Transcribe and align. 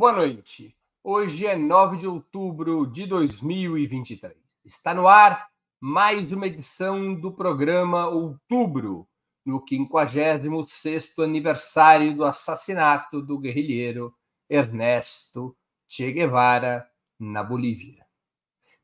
Boa 0.00 0.14
noite. 0.14 0.74
Hoje 1.04 1.46
é 1.46 1.54
9 1.54 1.98
de 1.98 2.06
outubro 2.06 2.86
de 2.86 3.04
2023. 3.04 4.34
Está 4.64 4.94
no 4.94 5.06
ar 5.06 5.50
mais 5.78 6.32
uma 6.32 6.46
edição 6.46 7.14
do 7.14 7.30
programa 7.30 8.06
Outubro, 8.06 9.06
no 9.44 9.62
56º 9.62 11.22
aniversário 11.22 12.16
do 12.16 12.24
assassinato 12.24 13.20
do 13.20 13.38
guerrilheiro 13.38 14.14
Ernesto 14.48 15.54
Che 15.86 16.10
Guevara 16.10 16.88
na 17.18 17.44
Bolívia. 17.44 18.06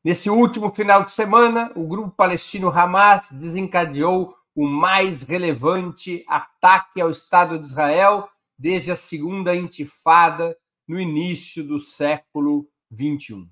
Nesse 0.03 0.29
último 0.29 0.71
final 0.71 1.03
de 1.03 1.09
semana, 1.09 1.71
o 1.75 1.87
grupo 1.87 2.11
palestino 2.11 2.69
Hamas 2.69 3.31
desencadeou 3.31 4.35
o 4.53 4.67
mais 4.67 5.23
relevante 5.23 6.23
ataque 6.27 7.01
ao 7.01 7.09
Estado 7.09 7.57
de 7.57 7.65
Israel 7.65 8.29
desde 8.55 8.91
a 8.91 8.95
segunda 8.95 9.55
intifada 9.55 10.55
no 10.87 10.99
início 10.99 11.63
do 11.63 11.79
século 11.79 12.69
XXI. 12.93 13.49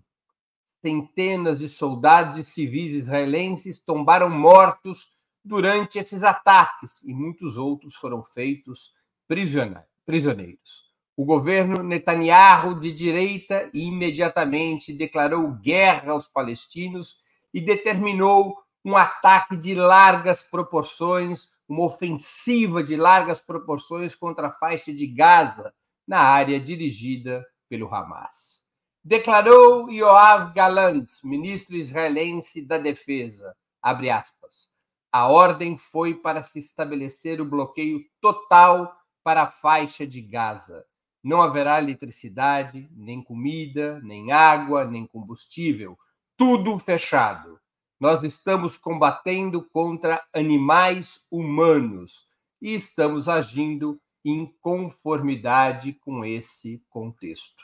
Centenas 0.81 1.59
de 1.59 1.67
soldados 1.67 2.37
e 2.37 2.45
civis 2.45 2.93
israelenses 2.93 3.79
tombaram 3.79 4.29
mortos 4.29 5.15
durante 5.43 5.99
esses 5.99 6.23
ataques 6.23 7.03
e 7.03 7.13
muitos 7.13 7.57
outros 7.57 7.95
foram 7.95 8.23
feitos 8.23 8.93
prisioneiros. 9.27 10.85
O 11.17 11.23
governo 11.23 11.81
Netanyahu, 11.81 12.79
de 12.79 12.91
direita, 12.91 13.69
imediatamente 13.73 14.93
declarou 14.93 15.51
guerra 15.53 16.11
aos 16.11 16.27
palestinos 16.27 17.21
e 17.53 17.61
determinou 17.61 18.57
um 18.83 18.95
ataque 18.97 19.55
de 19.55 19.73
largas 19.73 20.43
proporções, 20.43 21.51
uma 21.67 21.85
ofensiva 21.85 22.83
de 22.83 22.95
largas 22.95 23.41
proporções 23.41 24.13
contra 24.13 24.47
a 24.47 24.51
faixa 24.51 24.93
de 24.93 25.07
Gaza, 25.07 25.73
na 26.07 26.19
área 26.19 26.59
dirigida 26.59 27.45
pelo 27.69 27.93
Hamas. 27.93 28.61
Declarou 29.03 29.89
Yoav 29.89 30.53
Galant, 30.53 31.09
ministro 31.23 31.75
israelense 31.75 32.65
da 32.65 32.77
Defesa, 32.77 33.55
abre 33.81 34.09
aspas, 34.09 34.69
a 35.11 35.29
ordem 35.29 35.77
foi 35.77 36.13
para 36.13 36.43
se 36.43 36.59
estabelecer 36.59 37.39
o 37.39 37.45
bloqueio 37.45 38.03
total 38.19 38.93
para 39.23 39.43
a 39.43 39.47
faixa 39.47 40.05
de 40.05 40.21
Gaza. 40.21 40.85
Não 41.23 41.41
haverá 41.41 41.79
eletricidade, 41.79 42.89
nem 42.91 43.23
comida, 43.23 43.99
nem 44.01 44.31
água, 44.31 44.83
nem 44.83 45.07
combustível. 45.07 45.97
Tudo 46.35 46.77
fechado. 46.77 47.59
Nós 47.97 48.23
estamos 48.23 48.77
combatendo 48.77 49.63
contra 49.63 50.21
animais 50.33 51.25
humanos 51.31 52.27
e 52.61 52.75
estamos 52.75 53.29
agindo 53.29 53.97
em 54.25 54.51
conformidade 54.59 55.93
com 55.93 56.25
esse 56.25 56.83
contexto. 56.89 57.63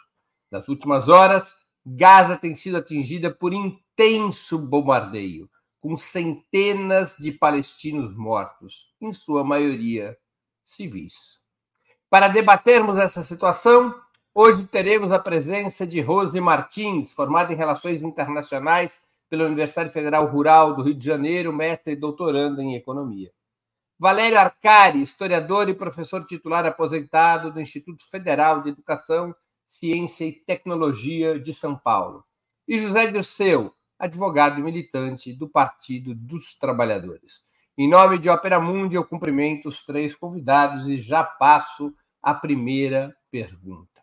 Nas 0.51 0.67
últimas 0.67 1.09
horas, 1.09 1.55
Gaza 1.83 2.37
tem 2.37 2.53
sido 2.53 2.77
atingida 2.77 3.33
por 3.33 3.51
intenso 3.51 4.59
bombardeio, 4.59 5.49
com 5.79 5.97
centenas 5.97 7.17
de 7.17 7.31
palestinos 7.31 8.15
mortos, 8.15 8.93
em 9.01 9.11
sua 9.11 9.43
maioria 9.43 10.15
civis. 10.63 11.39
Para 12.07 12.27
debatermos 12.27 12.97
essa 12.97 13.23
situação, 13.23 13.95
hoje 14.35 14.67
teremos 14.67 15.11
a 15.11 15.17
presença 15.17 15.87
de 15.87 15.99
Rose 15.99 16.39
Martins, 16.39 17.11
formada 17.11 17.51
em 17.51 17.55
Relações 17.55 18.03
Internacionais 18.03 19.01
pela 19.27 19.45
Universidade 19.45 19.91
Federal 19.91 20.27
Rural 20.27 20.75
do 20.75 20.83
Rio 20.83 20.93
de 20.93 21.05
Janeiro, 21.05 21.51
mestre 21.51 21.93
e 21.93 21.95
doutoranda 21.95 22.61
em 22.61 22.75
Economia. 22.75 23.31
Valério 24.01 24.39
Arcari, 24.39 24.99
historiador 24.99 25.69
e 25.69 25.75
professor 25.75 26.25
titular 26.25 26.65
aposentado 26.65 27.53
do 27.53 27.61
Instituto 27.61 28.03
Federal 28.09 28.63
de 28.63 28.69
Educação, 28.69 29.31
Ciência 29.63 30.25
e 30.25 30.31
Tecnologia 30.31 31.39
de 31.39 31.53
São 31.53 31.77
Paulo. 31.77 32.25
E 32.67 32.79
José 32.79 33.11
Dirceu, 33.11 33.71
advogado 33.99 34.59
e 34.59 34.63
militante 34.63 35.31
do 35.31 35.47
Partido 35.47 36.15
dos 36.15 36.57
Trabalhadores. 36.57 37.43
Em 37.77 37.87
nome 37.87 38.17
de 38.17 38.27
Opera 38.27 38.59
Mundi, 38.59 38.95
eu 38.95 39.05
cumprimento 39.05 39.69
os 39.69 39.85
três 39.85 40.15
convidados 40.15 40.87
e 40.87 40.97
já 40.97 41.23
passo 41.23 41.93
a 42.23 42.33
primeira 42.33 43.15
pergunta. 43.29 44.01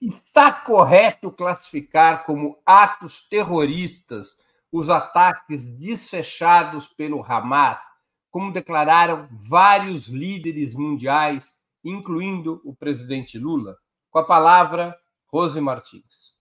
Está 0.00 0.52
correto 0.52 1.32
classificar 1.32 2.24
como 2.24 2.56
atos 2.64 3.28
terroristas 3.28 4.36
os 4.70 4.88
ataques 4.88 5.68
desfechados 5.68 6.86
pelo 6.86 7.20
Hamas 7.20 7.89
como 8.30 8.52
declararam 8.52 9.28
vários 9.32 10.06
líderes 10.06 10.74
mundiais, 10.74 11.58
incluindo 11.84 12.60
o 12.64 12.74
presidente 12.74 13.38
Lula. 13.38 13.76
Com 14.10 14.18
a 14.18 14.24
palavra, 14.24 14.96
Rose 15.26 15.60
Martins. 15.60 16.34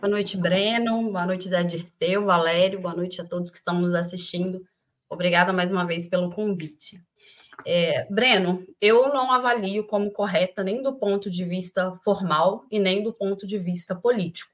Boa 0.00 0.10
noite, 0.10 0.36
Breno. 0.36 1.10
Boa 1.10 1.26
noite, 1.26 1.48
Zé 1.48 1.62
Dirceu, 1.62 2.26
Valério. 2.26 2.80
Boa 2.80 2.94
noite 2.94 3.20
a 3.20 3.24
todos 3.24 3.50
que 3.50 3.56
estão 3.56 3.80
nos 3.80 3.94
assistindo. 3.94 4.62
Obrigada 5.08 5.52
mais 5.52 5.72
uma 5.72 5.84
vez 5.84 6.06
pelo 6.06 6.30
convite. 6.30 7.00
É, 7.64 8.04
Breno, 8.12 8.66
eu 8.80 9.08
não 9.08 9.32
avalio 9.32 9.86
como 9.86 10.10
correta 10.10 10.62
nem 10.62 10.82
do 10.82 10.94
ponto 10.96 11.30
de 11.30 11.44
vista 11.44 11.94
formal 12.04 12.66
e 12.70 12.78
nem 12.78 13.02
do 13.02 13.12
ponto 13.12 13.46
de 13.46 13.58
vista 13.58 13.94
político. 13.94 14.53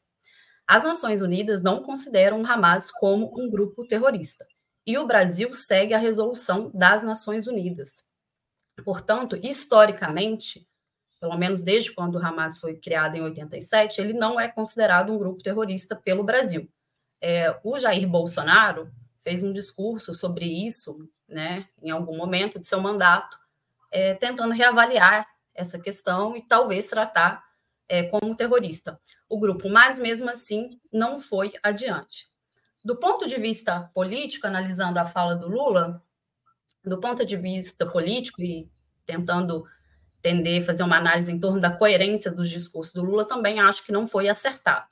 As 0.71 0.85
Nações 0.85 1.21
Unidas 1.21 1.61
não 1.61 1.83
consideram 1.83 2.41
o 2.41 2.47
Hamas 2.47 2.93
como 2.93 3.35
um 3.37 3.51
grupo 3.51 3.85
terrorista. 3.85 4.47
E 4.87 4.97
o 4.97 5.05
Brasil 5.05 5.53
segue 5.53 5.95
a 5.95 5.99
resolução 5.99 6.71
das 6.73 7.03
Nações 7.03 7.49
Unidas. 7.49 8.05
Portanto, 8.85 9.37
historicamente, 9.43 10.65
pelo 11.19 11.37
menos 11.37 11.65
desde 11.65 11.93
quando 11.93 12.15
o 12.15 12.25
Hamas 12.25 12.61
foi 12.61 12.77
criado 12.77 13.17
em 13.17 13.21
87, 13.21 14.01
ele 14.01 14.13
não 14.13 14.39
é 14.39 14.47
considerado 14.47 15.13
um 15.13 15.19
grupo 15.19 15.43
terrorista 15.43 15.97
pelo 15.97 16.23
Brasil. 16.23 16.71
É, 17.21 17.59
o 17.65 17.77
Jair 17.77 18.09
Bolsonaro 18.09 18.93
fez 19.25 19.43
um 19.43 19.53
discurso 19.53 20.15
sobre 20.15 20.45
isso, 20.45 21.05
né, 21.29 21.67
em 21.83 21.91
algum 21.91 22.17
momento 22.17 22.61
de 22.61 22.69
seu 22.69 22.81
mandato, 22.81 23.37
é, 23.91 24.15
tentando 24.15 24.55
reavaliar 24.55 25.27
essa 25.53 25.81
questão 25.81 26.37
e 26.37 26.41
talvez 26.41 26.87
tratar 26.87 27.50
é, 27.91 28.05
como 28.05 28.37
terrorista 28.37 28.99
o 29.29 29.39
grupo, 29.39 29.69
mas 29.69 29.99
mesmo 29.99 30.31
assim 30.31 30.79
não 30.93 31.19
foi 31.19 31.53
adiante. 31.61 32.31
Do 32.85 32.97
ponto 32.97 33.27
de 33.27 33.37
vista 33.37 33.91
político, 33.93 34.47
analisando 34.47 34.99
a 34.99 35.05
fala 35.05 35.35
do 35.35 35.49
Lula, 35.49 36.01
do 36.85 37.01
ponto 37.01 37.27
de 37.27 37.37
vista 37.37 37.85
político 37.85 38.41
e 38.41 38.69
tentando 39.05 39.67
entender, 40.19 40.65
fazer 40.65 40.85
uma 40.85 40.97
análise 40.97 41.33
em 41.33 41.41
torno 41.41 41.61
da 41.61 41.71
coerência 41.71 42.31
dos 42.31 42.49
discursos 42.49 42.95
do 42.95 43.03
Lula, 43.03 43.27
também 43.27 43.59
acho 43.59 43.85
que 43.85 43.93
não 43.93 44.07
foi 44.07 44.29
acertado. 44.29 44.87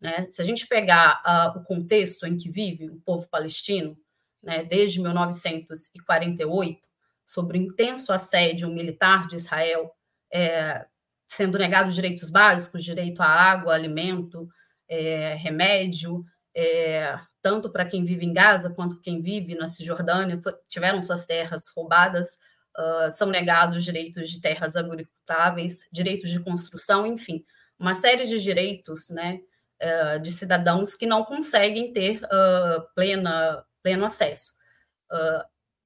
Né? 0.00 0.26
Se 0.30 0.40
a 0.40 0.44
gente 0.44 0.66
pegar 0.66 1.22
uh, 1.26 1.58
o 1.58 1.64
contexto 1.64 2.26
em 2.26 2.38
que 2.38 2.50
vive 2.50 2.88
o 2.88 3.00
povo 3.00 3.28
palestino, 3.28 3.96
né, 4.42 4.64
desde 4.64 5.00
1948, 5.00 6.80
sobre 7.24 7.58
o 7.58 7.62
intenso 7.62 8.12
assédio 8.12 8.70
militar 8.70 9.28
de 9.28 9.36
Israel, 9.36 9.94
é, 10.32 10.86
sendo 11.30 11.56
negados 11.58 11.94
direitos 11.94 12.28
básicos, 12.28 12.82
direito 12.82 13.22
à 13.22 13.26
água, 13.26 13.72
alimento, 13.72 14.48
é, 14.88 15.34
remédio, 15.34 16.24
é, 16.54 17.16
tanto 17.40 17.70
para 17.70 17.84
quem 17.84 18.04
vive 18.04 18.26
em 18.26 18.32
Gaza 18.32 18.70
quanto 18.70 19.00
quem 19.00 19.22
vive 19.22 19.54
na 19.54 19.68
Cisjordânia, 19.68 20.40
tiveram 20.68 21.00
suas 21.00 21.26
terras 21.26 21.68
roubadas, 21.68 22.38
uh, 22.76 23.10
são 23.12 23.28
negados 23.28 23.84
direitos 23.84 24.28
de 24.28 24.40
terras 24.40 24.74
agricultáveis, 24.74 25.88
direitos 25.92 26.30
de 26.30 26.40
construção, 26.40 27.06
enfim, 27.06 27.44
uma 27.78 27.94
série 27.94 28.26
de 28.26 28.40
direitos 28.40 29.08
né, 29.10 29.40
uh, 29.82 30.18
de 30.20 30.32
cidadãos 30.32 30.96
que 30.96 31.06
não 31.06 31.24
conseguem 31.24 31.92
ter 31.92 32.20
uh, 32.24 32.82
plena, 32.94 33.64
pleno 33.82 34.04
acesso. 34.04 34.58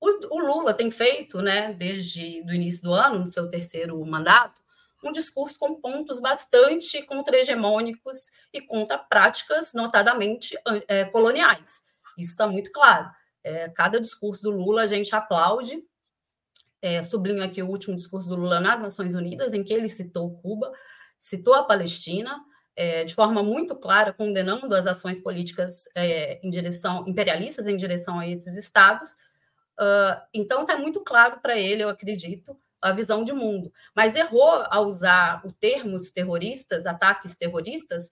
O, 0.00 0.36
o, 0.36 0.38
Lula 0.38 0.74
tem 0.74 0.90
feito, 0.90 1.40
né, 1.40 1.72
desde 1.72 2.42
o 2.42 2.52
início 2.52 2.82
do 2.82 2.92
ano, 2.92 3.20
no 3.20 3.26
seu 3.26 3.48
terceiro 3.48 4.04
mandato, 4.04 4.63
um 5.04 5.12
discurso 5.12 5.58
com 5.58 5.80
pontos 5.80 6.20
bastante 6.20 7.02
contra-hegemônicos 7.02 8.30
e 8.52 8.60
contra 8.60 8.98
práticas 8.98 9.72
notadamente 9.74 10.56
é, 10.88 11.04
coloniais. 11.04 11.82
Isso 12.18 12.30
está 12.30 12.46
muito 12.46 12.72
claro. 12.72 13.10
É, 13.42 13.68
cada 13.68 14.00
discurso 14.00 14.42
do 14.42 14.50
Lula 14.50 14.82
a 14.82 14.86
gente 14.86 15.14
aplaude. 15.14 15.82
É, 16.80 17.02
sublinho 17.02 17.42
aqui 17.42 17.62
o 17.62 17.68
último 17.68 17.94
discurso 17.94 18.28
do 18.28 18.36
Lula 18.36 18.60
nas 18.60 18.80
Nações 18.80 19.14
Unidas, 19.14 19.54
em 19.54 19.62
que 19.62 19.72
ele 19.72 19.88
citou 19.88 20.36
Cuba, 20.38 20.72
citou 21.18 21.54
a 21.54 21.64
Palestina, 21.64 22.38
é, 22.76 23.04
de 23.04 23.14
forma 23.14 23.42
muito 23.42 23.74
clara, 23.76 24.12
condenando 24.12 24.74
as 24.74 24.86
ações 24.86 25.20
políticas 25.20 25.84
é, 25.94 26.40
em 26.46 26.50
direção 26.50 27.04
imperialistas 27.06 27.66
em 27.66 27.76
direção 27.76 28.18
a 28.18 28.28
esses 28.28 28.54
estados. 28.56 29.12
Uh, 29.80 30.20
então 30.32 30.62
está 30.62 30.78
muito 30.78 31.00
claro 31.00 31.40
para 31.40 31.58
ele, 31.58 31.82
eu 31.82 31.88
acredito, 31.88 32.56
a 32.84 32.92
visão 32.92 33.24
de 33.24 33.32
mundo, 33.32 33.72
mas 33.94 34.14
errou 34.14 34.62
ao 34.70 34.86
usar 34.86 35.40
o 35.44 35.52
termos 35.52 36.10
terroristas, 36.10 36.84
ataques 36.84 37.34
terroristas, 37.34 38.10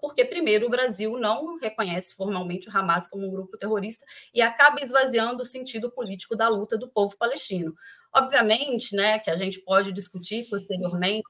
porque, 0.00 0.24
primeiro, 0.24 0.66
o 0.66 0.70
Brasil 0.70 1.16
não 1.16 1.56
reconhece 1.58 2.14
formalmente 2.16 2.68
o 2.68 2.76
Hamas 2.76 3.06
como 3.06 3.26
um 3.26 3.30
grupo 3.30 3.56
terrorista 3.56 4.04
e 4.34 4.42
acaba 4.42 4.82
esvaziando 4.82 5.42
o 5.42 5.44
sentido 5.44 5.92
político 5.92 6.34
da 6.34 6.48
luta 6.48 6.76
do 6.76 6.88
povo 6.88 7.16
palestino. 7.16 7.72
Obviamente, 8.12 8.96
né, 8.96 9.20
que 9.20 9.30
a 9.30 9.36
gente 9.36 9.60
pode 9.60 9.92
discutir 9.92 10.48
posteriormente 10.50 11.22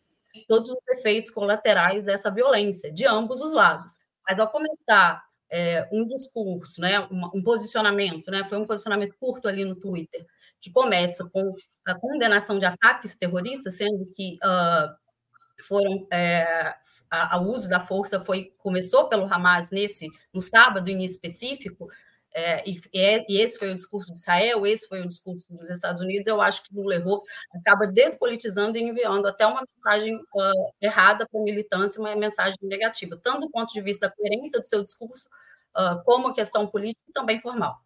todos 0.48 0.70
os 0.70 0.98
efeitos 0.98 1.30
colaterais 1.30 2.02
dessa 2.02 2.30
violência, 2.30 2.90
de 2.90 3.04
ambos 3.04 3.42
os 3.42 3.52
lados. 3.52 3.98
Mas, 4.26 4.38
ao 4.38 4.48
começar 4.48 5.22
é, 5.50 5.86
um 5.92 6.06
discurso, 6.06 6.80
né, 6.80 7.00
um, 7.10 7.38
um, 7.38 7.42
posicionamento, 7.42 8.30
né, 8.30 8.44
foi 8.48 8.56
um 8.56 8.66
posicionamento 8.66 9.16
curto 9.18 9.48
ali 9.48 9.64
no 9.64 9.74
Twitter, 9.74 10.24
que 10.60 10.70
começa 10.70 11.28
com 11.28 11.54
a 11.90 11.98
condenação 11.98 12.58
de 12.58 12.64
ataques 12.64 13.14
terroristas, 13.16 13.76
sendo 13.76 14.06
que 14.14 14.38
uh, 14.44 15.64
foram 15.64 16.06
é, 16.12 16.74
a, 17.10 17.36
a, 17.36 17.40
uso 17.40 17.68
da 17.68 17.80
força 17.80 18.22
foi 18.22 18.52
começou 18.58 19.08
pelo 19.08 19.32
Hamas 19.32 19.70
nesse 19.70 20.08
no 20.32 20.40
sábado 20.40 20.88
em 20.88 21.04
específico 21.04 21.88
é, 22.32 22.68
e, 22.68 22.80
e, 22.94 23.40
esse 23.40 23.58
foi 23.58 23.70
o 23.70 23.74
discurso 23.74 24.12
de 24.12 24.18
Israel, 24.18 24.64
esse 24.64 24.86
foi 24.86 25.00
o 25.00 25.08
discurso 25.08 25.52
dos 25.52 25.68
Estados 25.68 26.00
Unidos. 26.00 26.26
Eu 26.26 26.40
acho 26.40 26.62
que 26.62 26.74
Lula 26.74 26.94
errou, 26.94 27.22
acaba 27.54 27.86
despolitizando 27.86 28.78
e 28.78 28.82
enviando 28.82 29.26
até 29.26 29.46
uma 29.46 29.62
mensagem 29.62 30.14
uh, 30.14 30.72
errada 30.80 31.26
para 31.28 31.40
a 31.40 31.42
militância, 31.42 32.00
uma 32.00 32.14
mensagem 32.14 32.56
negativa, 32.62 33.18
tanto 33.22 33.40
do 33.40 33.50
ponto 33.50 33.72
de 33.72 33.80
vista 33.80 34.08
da 34.08 34.14
coerência 34.14 34.60
do 34.60 34.66
seu 34.66 34.82
discurso, 34.82 35.28
uh, 35.76 36.02
como 36.04 36.28
a 36.28 36.34
questão 36.34 36.66
política 36.68 37.02
e 37.08 37.12
também 37.12 37.40
formal. 37.40 37.76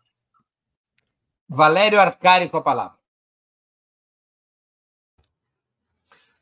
Valério 1.49 2.01
Arcari 2.01 2.49
com 2.49 2.59
a 2.59 2.63
palavra. 2.63 2.99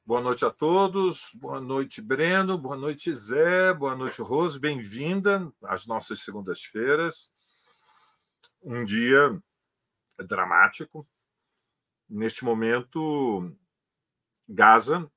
Boa 0.04 0.20
noite 0.20 0.44
a 0.44 0.50
todos, 0.50 1.30
boa 1.36 1.60
noite, 1.60 2.02
Breno, 2.02 2.58
boa 2.58 2.74
noite, 2.74 3.14
Zé, 3.14 3.72
boa 3.72 3.94
noite, 3.94 4.20
Rose, 4.20 4.58
bem-vinda 4.58 5.48
às 5.62 5.86
nossas 5.86 6.18
segundas-feiras. 6.18 7.32
Um 8.60 8.82
dia 8.82 9.40
dramático. 10.26 11.08
Neste 12.08 12.44
momento, 12.44 13.56
Gaza, 14.48 15.08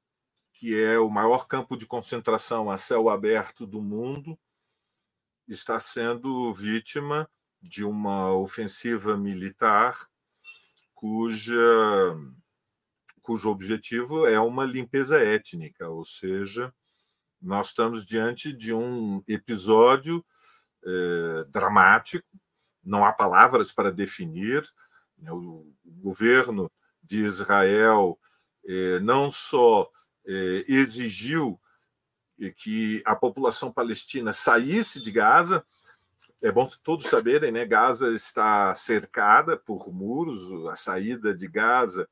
que 0.53 0.79
é 0.79 0.99
o 0.99 1.09
maior 1.09 1.47
campo 1.47 1.75
de 1.75 1.87
concentração 1.87 2.69
a 2.69 2.77
céu 2.77 3.09
aberto 3.09 3.65
do 3.65 3.81
mundo, 3.81 4.37
está 5.47 5.79
sendo 5.79 6.53
vítima 6.53 7.27
de 7.59 7.83
uma 7.83 8.35
ofensiva 8.35 9.17
militar 9.17 10.07
cuja 10.93 11.55
cujo 13.25 13.50
objetivo 13.50 14.27
é 14.27 14.39
uma 14.39 14.63
limpeza 14.66 15.18
étnica, 15.18 15.89
ou 15.89 16.06
seja, 16.06 16.72
nós 17.42 17.69
estamos 17.69 18.06
diante 18.06 18.54
de 18.54 18.72
um 18.72 19.24
episódio 19.27 20.24
eh, 20.86 21.45
dramático, 21.50 22.27
não 22.83 23.04
há 23.04 23.12
palavras 23.12 23.72
para 23.72 23.92
definir. 23.92 24.63
Né, 25.18 25.31
o 25.31 25.74
governo 25.83 26.72
de 27.01 27.18
Israel 27.18 28.19
eh, 28.68 29.00
não 29.00 29.31
só 29.31 29.89
eh, 30.28 30.63
exigiu 30.68 31.60
que 32.57 33.01
a 33.06 33.16
população 33.16 33.71
palestina 33.71 34.33
saísse 34.33 35.01
de 35.01 35.12
Gaza, 35.12 35.66
é 36.44 36.51
bom 36.51 36.68
todos 36.83 37.07
saberem, 37.07 37.51
né? 37.51 37.66
Gaza 37.66 38.13
está 38.13 38.75
cercada 38.75 39.57
por 39.57 39.92
muros, 39.92 40.68
a 40.68 40.75
saída 40.75 41.33
de 41.33 41.48
Gaza 41.48 42.07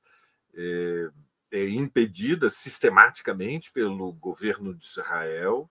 é, 0.56 1.10
é 1.52 1.70
impedida 1.70 2.50
sistematicamente 2.50 3.72
pelo 3.72 4.12
governo 4.14 4.74
de 4.74 4.84
Israel. 4.84 5.70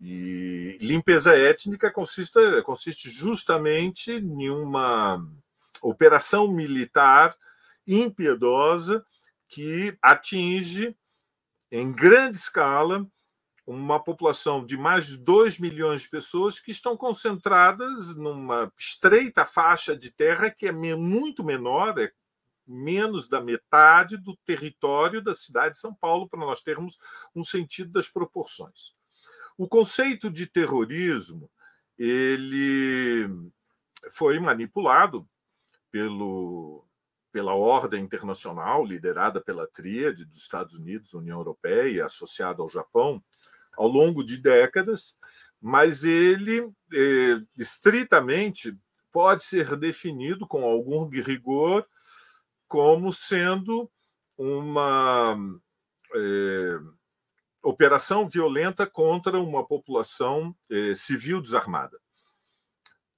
E 0.00 0.78
limpeza 0.80 1.36
étnica 1.36 1.90
consiste, 1.90 2.62
consiste 2.64 3.08
justamente 3.08 4.12
em 4.12 4.50
uma 4.50 5.24
operação 5.80 6.50
militar 6.50 7.36
impiedosa 7.86 9.04
que 9.48 9.96
atinge 10.00 10.96
em 11.70 11.92
grande 11.92 12.36
escala 12.36 13.06
uma 13.66 14.02
população 14.02 14.64
de 14.64 14.76
mais 14.76 15.06
de 15.06 15.18
2 15.18 15.58
milhões 15.60 16.02
de 16.02 16.10
pessoas 16.10 16.58
que 16.58 16.70
estão 16.70 16.96
concentradas 16.96 18.16
numa 18.16 18.72
estreita 18.76 19.44
faixa 19.44 19.96
de 19.96 20.10
terra 20.10 20.50
que 20.50 20.66
é 20.66 20.72
muito 20.72 21.44
menor, 21.44 21.98
é 21.98 22.10
menos 22.66 23.28
da 23.28 23.40
metade 23.40 24.16
do 24.16 24.36
território 24.44 25.22
da 25.22 25.34
cidade 25.34 25.74
de 25.74 25.80
São 25.80 25.94
Paulo, 25.94 26.28
para 26.28 26.40
nós 26.40 26.60
termos 26.60 26.98
um 27.34 27.42
sentido 27.42 27.92
das 27.92 28.08
proporções. 28.08 28.94
O 29.56 29.68
conceito 29.68 30.30
de 30.30 30.46
terrorismo 30.46 31.50
ele 31.98 33.28
foi 34.10 34.38
manipulado 34.38 35.28
pelo, 35.90 36.84
pela 37.30 37.54
ordem 37.54 38.02
internacional 38.02 38.84
liderada 38.84 39.40
pela 39.40 39.66
tríade 39.66 40.24
dos 40.24 40.38
Estados 40.38 40.76
Unidos, 40.76 41.14
União 41.14 41.38
Europeia 41.38 42.06
associada 42.06 42.62
ao 42.62 42.68
Japão 42.68 43.22
ao 43.76 43.88
longo 43.88 44.24
de 44.24 44.36
décadas, 44.36 45.16
mas 45.60 46.04
ele 46.04 46.70
eh, 46.92 47.40
estritamente 47.56 48.76
pode 49.10 49.44
ser 49.44 49.76
definido 49.76 50.46
com 50.46 50.64
algum 50.64 51.08
rigor 51.08 51.86
como 52.72 53.12
sendo 53.12 53.86
uma 54.34 55.36
é, 56.14 56.78
operação 57.62 58.26
violenta 58.26 58.86
contra 58.86 59.38
uma 59.38 59.62
população 59.62 60.56
é, 60.70 60.94
civil 60.94 61.42
desarmada. 61.42 62.00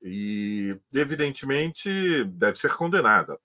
E, 0.03 0.77
evidentemente, 0.93 2.25
deve 2.25 2.59
ser 2.59 2.75
condenada. 2.75 3.39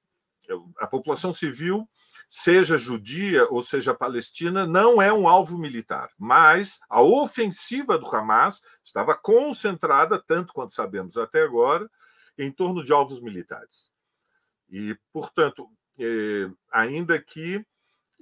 A 0.80 0.88
população 0.88 1.32
civil, 1.32 1.88
seja 2.28 2.76
judia 2.76 3.46
ou 3.52 3.62
seja 3.62 3.94
palestina, 3.94 4.66
não 4.66 5.00
é 5.00 5.14
um 5.14 5.30
alvo 5.30 5.60
militar, 5.60 6.10
mas 6.18 6.80
a 6.90 7.04
ofensiva 7.04 8.00
do 8.00 8.08
Hamas 8.08 8.64
estava 8.84 9.16
concentrada, 9.16 10.18
tanto 10.18 10.54
quanto 10.54 10.74
sabemos 10.74 11.18
até 11.18 11.44
agora, 11.44 11.88
em 12.36 12.52
torno 12.52 12.84
de 12.84 12.92
alvos 12.92 13.22
militares. 13.22 13.92
E, 14.72 14.98
portanto, 15.14 15.70
eh, 16.00 16.50
ainda 16.72 17.22
que 17.22 17.62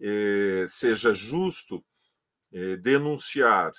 eh, 0.01 0.65
seja 0.67 1.13
justo 1.13 1.83
eh, 2.51 2.75
denunciar 2.77 3.71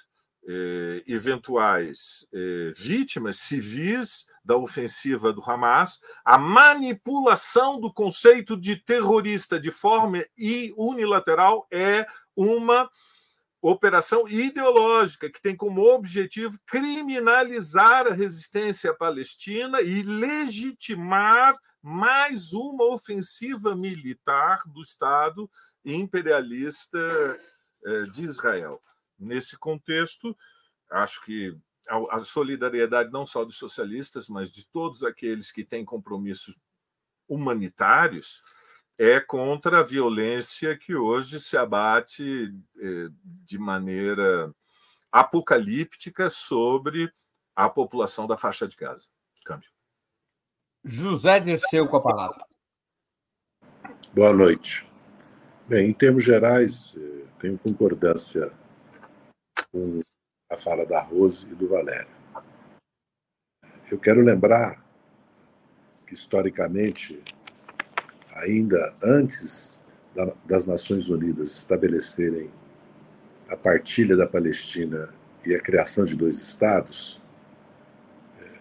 eventuais 1.06 2.26
vítimas 2.75 3.37
civis 3.37 4.25
da 4.42 4.56
ofensiva 4.56 5.30
do 5.30 5.42
Hamas, 5.42 6.00
a 6.25 6.38
manipulação 6.38 7.78
do 7.78 7.92
conceito 7.92 8.58
de 8.58 8.76
terrorista 8.76 9.61
de 9.61 9.70
forma 9.70 10.25
unilateral 10.75 11.66
é 11.70 12.06
uma 12.34 12.90
operação 13.61 14.26
ideológica 14.26 15.30
que 15.30 15.42
tem 15.42 15.54
como 15.54 15.82
objetivo 15.82 16.58
criminalizar 16.66 18.06
a 18.06 18.14
resistência 18.14 18.94
palestina 18.94 19.82
e 19.82 20.02
legitimar 20.02 21.54
mais 21.82 22.52
uma 22.52 22.85
ofensiva 22.85 23.75
militar 23.75 24.62
do 24.66 24.80
Estado 24.80 25.50
imperialista 25.85 26.99
eh, 27.85 28.02
de 28.12 28.25
Israel. 28.25 28.82
Nesse 29.18 29.56
contexto, 29.58 30.37
acho 30.90 31.25
que 31.25 31.56
a 32.11 32.20
solidariedade 32.20 33.11
não 33.11 33.25
só 33.25 33.44
dos 33.44 33.56
socialistas, 33.56 34.28
mas 34.28 34.52
de 34.52 34.68
todos 34.68 35.02
aqueles 35.02 35.50
que 35.50 35.64
têm 35.64 35.85
compromissos 35.85 36.61
humanitários 37.26 38.42
é 38.99 39.20
contra 39.20 39.78
a 39.78 39.82
violência 39.82 40.76
que 40.76 40.94
hoje 40.94 41.38
se 41.38 41.56
abate 41.56 42.52
eh, 42.80 43.08
de 43.23 43.58
maneira 43.58 44.52
apocalíptica 45.11 46.28
sobre 46.28 47.12
a 47.54 47.70
população 47.70 48.26
da 48.26 48.37
faixa 48.37 48.66
de 48.66 48.76
Gaza. 48.76 49.08
José 50.85 51.40
Dirceu 51.40 51.88
com 51.88 51.97
a 51.97 52.02
palavra. 52.02 52.44
Boa 54.14 54.32
noite. 54.32 54.87
Bem, 55.66 55.90
em 55.90 55.92
termos 55.92 56.25
gerais, 56.25 56.94
eh, 56.97 57.26
tenho 57.38 57.58
concordância 57.58 58.50
com 59.70 60.00
a 60.50 60.56
fala 60.56 60.87
da 60.87 61.02
Rose 61.02 61.50
e 61.50 61.54
do 61.54 61.68
Valério. 61.68 62.16
Eu 63.90 63.99
quero 63.99 64.23
lembrar 64.23 64.82
que, 66.06 66.14
historicamente, 66.14 67.23
ainda 68.35 68.97
antes 69.02 69.85
das 70.47 70.66
Nações 70.66 71.08
Unidas 71.08 71.58
estabelecerem 71.58 72.50
a 73.49 73.56
partilha 73.56 74.16
da 74.16 74.26
Palestina 74.26 75.12
e 75.47 75.54
a 75.54 75.61
criação 75.61 76.04
de 76.04 76.16
dois 76.16 76.37
estados, 76.37 77.20
eh, 78.40 78.61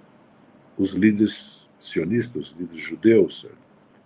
os 0.78 0.92
líderes 0.92 1.57
sionistas, 1.90 2.48
os 2.48 2.60
líderes 2.60 2.82
judeus, 2.82 3.48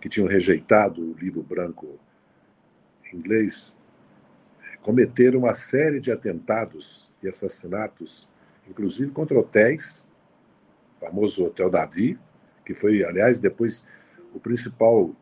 que 0.00 0.08
tinham 0.08 0.28
rejeitado 0.28 1.02
o 1.02 1.14
livro 1.14 1.42
branco 1.42 1.98
inglês, 3.12 3.76
cometeram 4.80 5.40
uma 5.40 5.54
série 5.54 6.00
de 6.00 6.10
atentados 6.10 7.10
e 7.22 7.28
assassinatos 7.28 8.30
inclusive 8.68 9.10
contra 9.10 9.38
hotéis, 9.38 10.08
o 10.96 11.06
famoso 11.06 11.44
Hotel 11.44 11.70
Davi, 11.70 12.18
que 12.64 12.74
foi, 12.74 13.04
aliás, 13.04 13.38
depois 13.38 13.86
o 14.32 14.40
principal 14.40 15.14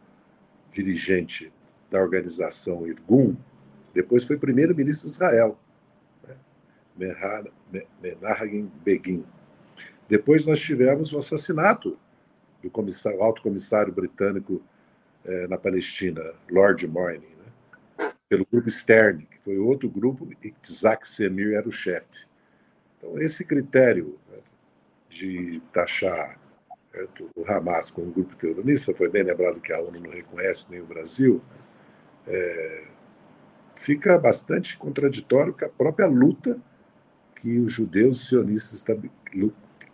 dirigente 0.71 1.53
da 1.91 2.01
organização 2.01 2.87
Irgun, 2.87 3.37
depois 3.93 4.25
foi 4.25 4.37
primeiro-ministro 4.37 5.09
de 5.09 5.15
Israel, 5.15 5.59
né? 6.27 6.37
Menachem 8.01 8.71
Begin. 8.85 9.25
Depois 10.09 10.47
nós 10.47 10.61
tivemos 10.61 11.13
o 11.13 11.19
assassinato 11.19 11.99
do 12.63 12.71
comissário, 12.71 13.23
alto 13.23 13.43
comissário 13.43 13.93
britânico 13.93 14.63
eh, 15.25 15.47
na 15.49 15.59
Palestina, 15.59 16.23
Lord 16.51 16.87
Morning, 16.87 17.35
né? 17.99 18.13
pelo 18.29 18.47
grupo 18.51 18.71
Stern, 18.71 19.25
que 19.27 19.39
foi 19.39 19.59
outro 19.59 19.89
grupo 19.89 20.29
e 20.43 20.53
Isaac 20.69 21.07
Semir 21.09 21.55
era 21.55 21.69
o 21.69 21.73
chefe. 21.73 22.27
Então, 22.97 23.19
esse 23.19 23.45
critério 23.45 24.19
né, 24.31 24.39
de 25.09 25.61
taxar 25.73 26.39
certo, 26.93 27.31
o 27.37 27.45
Hamas 27.51 27.91
como 27.91 28.09
um 28.09 28.13
grupo 28.13 28.37
terrorista, 28.37 28.95
foi 28.95 29.09
bem 29.09 29.23
lembrado 29.23 29.61
que 29.61 29.73
a 29.73 29.81
ONU 29.81 30.01
não 30.01 30.11
reconhece 30.11 30.71
nem 30.71 30.81
o 30.81 30.87
Brasil, 30.87 31.41
é, 32.27 32.85
fica 33.77 34.19
bastante 34.19 34.77
contraditório 34.77 35.55
com 35.55 35.65
a 35.65 35.69
própria 35.69 36.07
luta 36.07 36.61
que 37.37 37.59
os 37.59 37.73
judeus 37.73 38.29
sionistas 38.29 38.85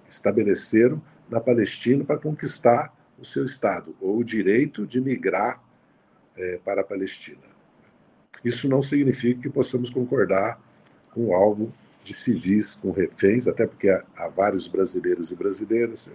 estabeleceram 0.04 1.00
na 1.30 1.40
Palestina 1.40 2.04
para 2.04 2.18
conquistar 2.18 2.95
o 3.18 3.25
seu 3.25 3.45
Estado, 3.45 3.95
ou 4.00 4.18
o 4.18 4.25
direito 4.25 4.87
de 4.87 5.00
migrar 5.00 5.62
é, 6.37 6.59
para 6.64 6.83
a 6.83 6.85
Palestina. 6.85 7.56
Isso 8.45 8.68
não 8.68 8.83
significa 8.83 9.42
que 9.42 9.50
possamos 9.50 9.90
concordar 9.90 10.61
com 11.11 11.28
o 11.28 11.35
alvo 11.35 11.73
de 12.02 12.14
civis, 12.14 12.75
com 12.75 12.90
reféns, 12.90 13.49
até 13.49 13.66
porque 13.66 13.88
há, 13.88 14.04
há 14.16 14.28
vários 14.28 14.68
brasileiros 14.68 15.33
e 15.33 15.37
brasileiras. 15.37 16.09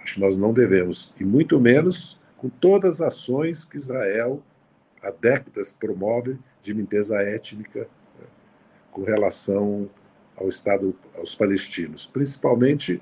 Acho 0.00 0.14
que 0.14 0.20
nós 0.20 0.36
não 0.36 0.52
devemos, 0.52 1.14
e 1.18 1.24
muito 1.24 1.60
menos 1.60 2.20
com 2.36 2.48
todas 2.48 3.00
as 3.00 3.14
ações 3.14 3.64
que 3.64 3.76
Israel 3.76 4.42
há 5.00 5.10
décadas 5.10 5.72
promove 5.72 6.38
de 6.60 6.72
limpeza 6.72 7.22
étnica 7.22 7.88
né, 8.18 8.26
com 8.90 9.04
relação 9.04 9.88
ao 10.36 10.48
Estado, 10.48 10.94
aos 11.16 11.34
palestinos, 11.34 12.06
principalmente 12.06 13.00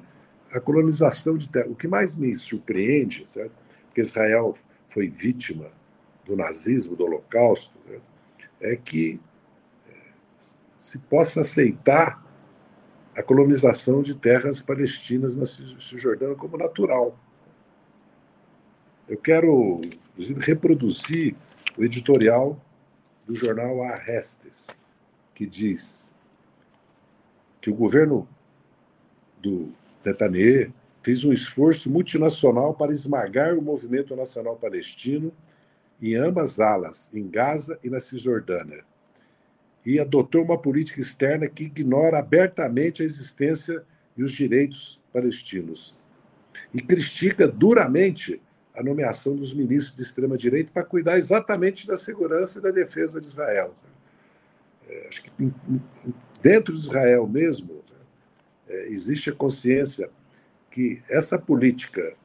a 0.52 0.60
colonização 0.60 1.36
de 1.36 1.48
terra. 1.48 1.68
O 1.68 1.74
que 1.74 1.88
mais 1.88 2.14
me 2.14 2.34
surpreende, 2.34 3.24
certo? 3.26 3.54
porque 3.86 4.00
Israel 4.00 4.54
foi 4.88 5.08
vítima 5.08 5.72
do 6.24 6.36
nazismo, 6.36 6.96
do 6.96 7.04
Holocausto, 7.04 7.74
certo? 7.86 8.08
é 8.60 8.76
que 8.76 9.20
é, 9.88 9.92
se 10.78 10.98
possa 10.98 11.40
aceitar 11.40 12.24
a 13.16 13.22
colonização 13.22 14.00
de 14.00 14.14
terras 14.14 14.62
palestinas 14.62 15.34
na 15.34 15.44
Cisjordânia 15.44 16.36
como 16.36 16.56
natural. 16.56 17.18
Eu 19.08 19.18
quero, 19.18 19.80
inclusive, 19.84 20.40
reproduzir 20.40 21.34
o 21.76 21.84
editorial 21.84 22.60
do 23.26 23.34
jornal 23.34 23.82
Arrestes, 23.82 24.68
que 25.34 25.46
diz 25.46 26.14
que 27.60 27.70
o 27.70 27.74
governo 27.74 28.28
do 29.42 29.72
Netanyahu 30.04 30.72
fez 31.02 31.24
um 31.24 31.32
esforço 31.32 31.90
multinacional 31.90 32.74
para 32.74 32.92
esmagar 32.92 33.54
o 33.54 33.62
movimento 33.62 34.14
nacional 34.14 34.56
palestino 34.56 35.32
em 36.00 36.14
ambas 36.14 36.60
alas, 36.60 37.10
em 37.12 37.28
Gaza 37.28 37.78
e 37.84 37.90
na 37.90 38.00
Cisjordânia, 38.00 38.84
e 39.84 39.98
adotou 39.98 40.42
uma 40.42 40.58
política 40.58 41.00
externa 41.00 41.48
que 41.48 41.64
ignora 41.64 42.18
abertamente 42.18 43.02
a 43.02 43.04
existência 43.04 43.82
e 44.16 44.22
os 44.22 44.32
direitos 44.32 45.00
palestinos. 45.12 45.96
E 46.72 46.80
critica 46.80 47.46
duramente 47.46 48.40
a 48.74 48.82
nomeação 48.82 49.36
dos 49.36 49.52
ministros 49.52 49.96
de 49.96 50.02
extrema-direita 50.02 50.70
para 50.72 50.84
cuidar 50.84 51.18
exatamente 51.18 51.86
da 51.86 51.96
segurança 51.96 52.58
e 52.58 52.62
da 52.62 52.70
defesa 52.70 53.20
de 53.20 53.26
Israel. 53.26 53.74
É, 54.88 55.08
acho 55.08 55.22
que 55.22 55.30
dentro 56.42 56.74
de 56.74 56.80
Israel 56.80 57.26
mesmo 57.26 57.79
é, 58.70 58.88
existe 58.88 59.30
a 59.30 59.34
consciência 59.34 60.08
que 60.70 61.02
essa 61.10 61.38
política 61.38 62.16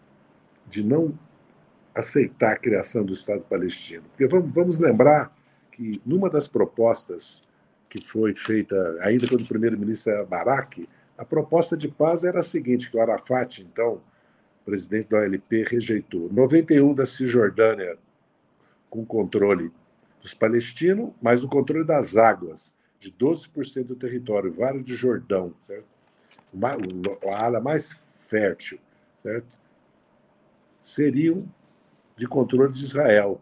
de 0.67 0.83
não 0.83 1.17
aceitar 1.93 2.53
a 2.53 2.57
criação 2.57 3.03
do 3.03 3.13
Estado 3.13 3.41
palestino, 3.41 4.03
porque 4.09 4.27
vamos, 4.27 4.53
vamos 4.53 4.79
lembrar 4.79 5.35
que 5.71 6.01
numa 6.05 6.29
das 6.29 6.47
propostas 6.47 7.43
que 7.89 7.99
foi 7.99 8.33
feita 8.33 8.75
ainda 9.01 9.27
quando 9.27 9.41
o 9.41 9.47
primeiro-ministro 9.47 10.11
era 10.11 10.25
Barak, 10.25 10.87
a 11.17 11.23
proposta 11.23 11.77
de 11.77 11.87
paz 11.87 12.23
era 12.23 12.39
a 12.39 12.43
seguinte, 12.43 12.89
que 12.89 12.97
o 12.97 13.01
Arafat, 13.01 13.61
então, 13.61 14.03
presidente 14.65 15.09
da 15.09 15.19
OLP, 15.19 15.63
rejeitou. 15.63 16.29
91 16.31 16.93
da 16.93 17.05
Cisjordânia 17.05 17.97
com 18.89 19.05
controle 19.05 19.71
dos 20.21 20.33
palestinos, 20.33 21.11
mas 21.21 21.43
o 21.43 21.49
controle 21.49 21.85
das 21.85 22.17
águas, 22.17 22.75
de 22.99 23.11
12% 23.11 23.85
do 23.85 23.95
território, 23.95 24.53
Vale 24.53 24.83
do 24.83 24.95
Jordão, 24.95 25.53
certo? 25.59 25.94
A 27.31 27.43
área 27.43 27.59
mais 27.59 27.99
fértil, 28.09 28.79
certo? 29.21 29.57
Seriam 30.81 31.47
de 32.15 32.27
controle 32.27 32.71
de 32.71 32.83
Israel 32.83 33.41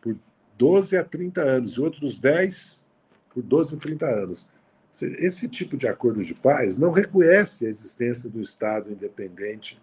por 0.00 0.16
12 0.56 0.96
a 0.96 1.04
30 1.04 1.40
anos, 1.40 1.72
e 1.72 1.80
outros 1.80 2.18
10 2.18 2.84
por 3.30 3.42
12 3.42 3.74
a 3.74 3.78
30 3.78 4.06
anos. 4.06 4.50
Esse 5.18 5.48
tipo 5.48 5.76
de 5.76 5.88
acordo 5.88 6.20
de 6.20 6.34
paz 6.34 6.78
não 6.78 6.92
reconhece 6.92 7.66
a 7.66 7.68
existência 7.68 8.30
do 8.30 8.40
Estado 8.40 8.92
independente, 8.92 9.80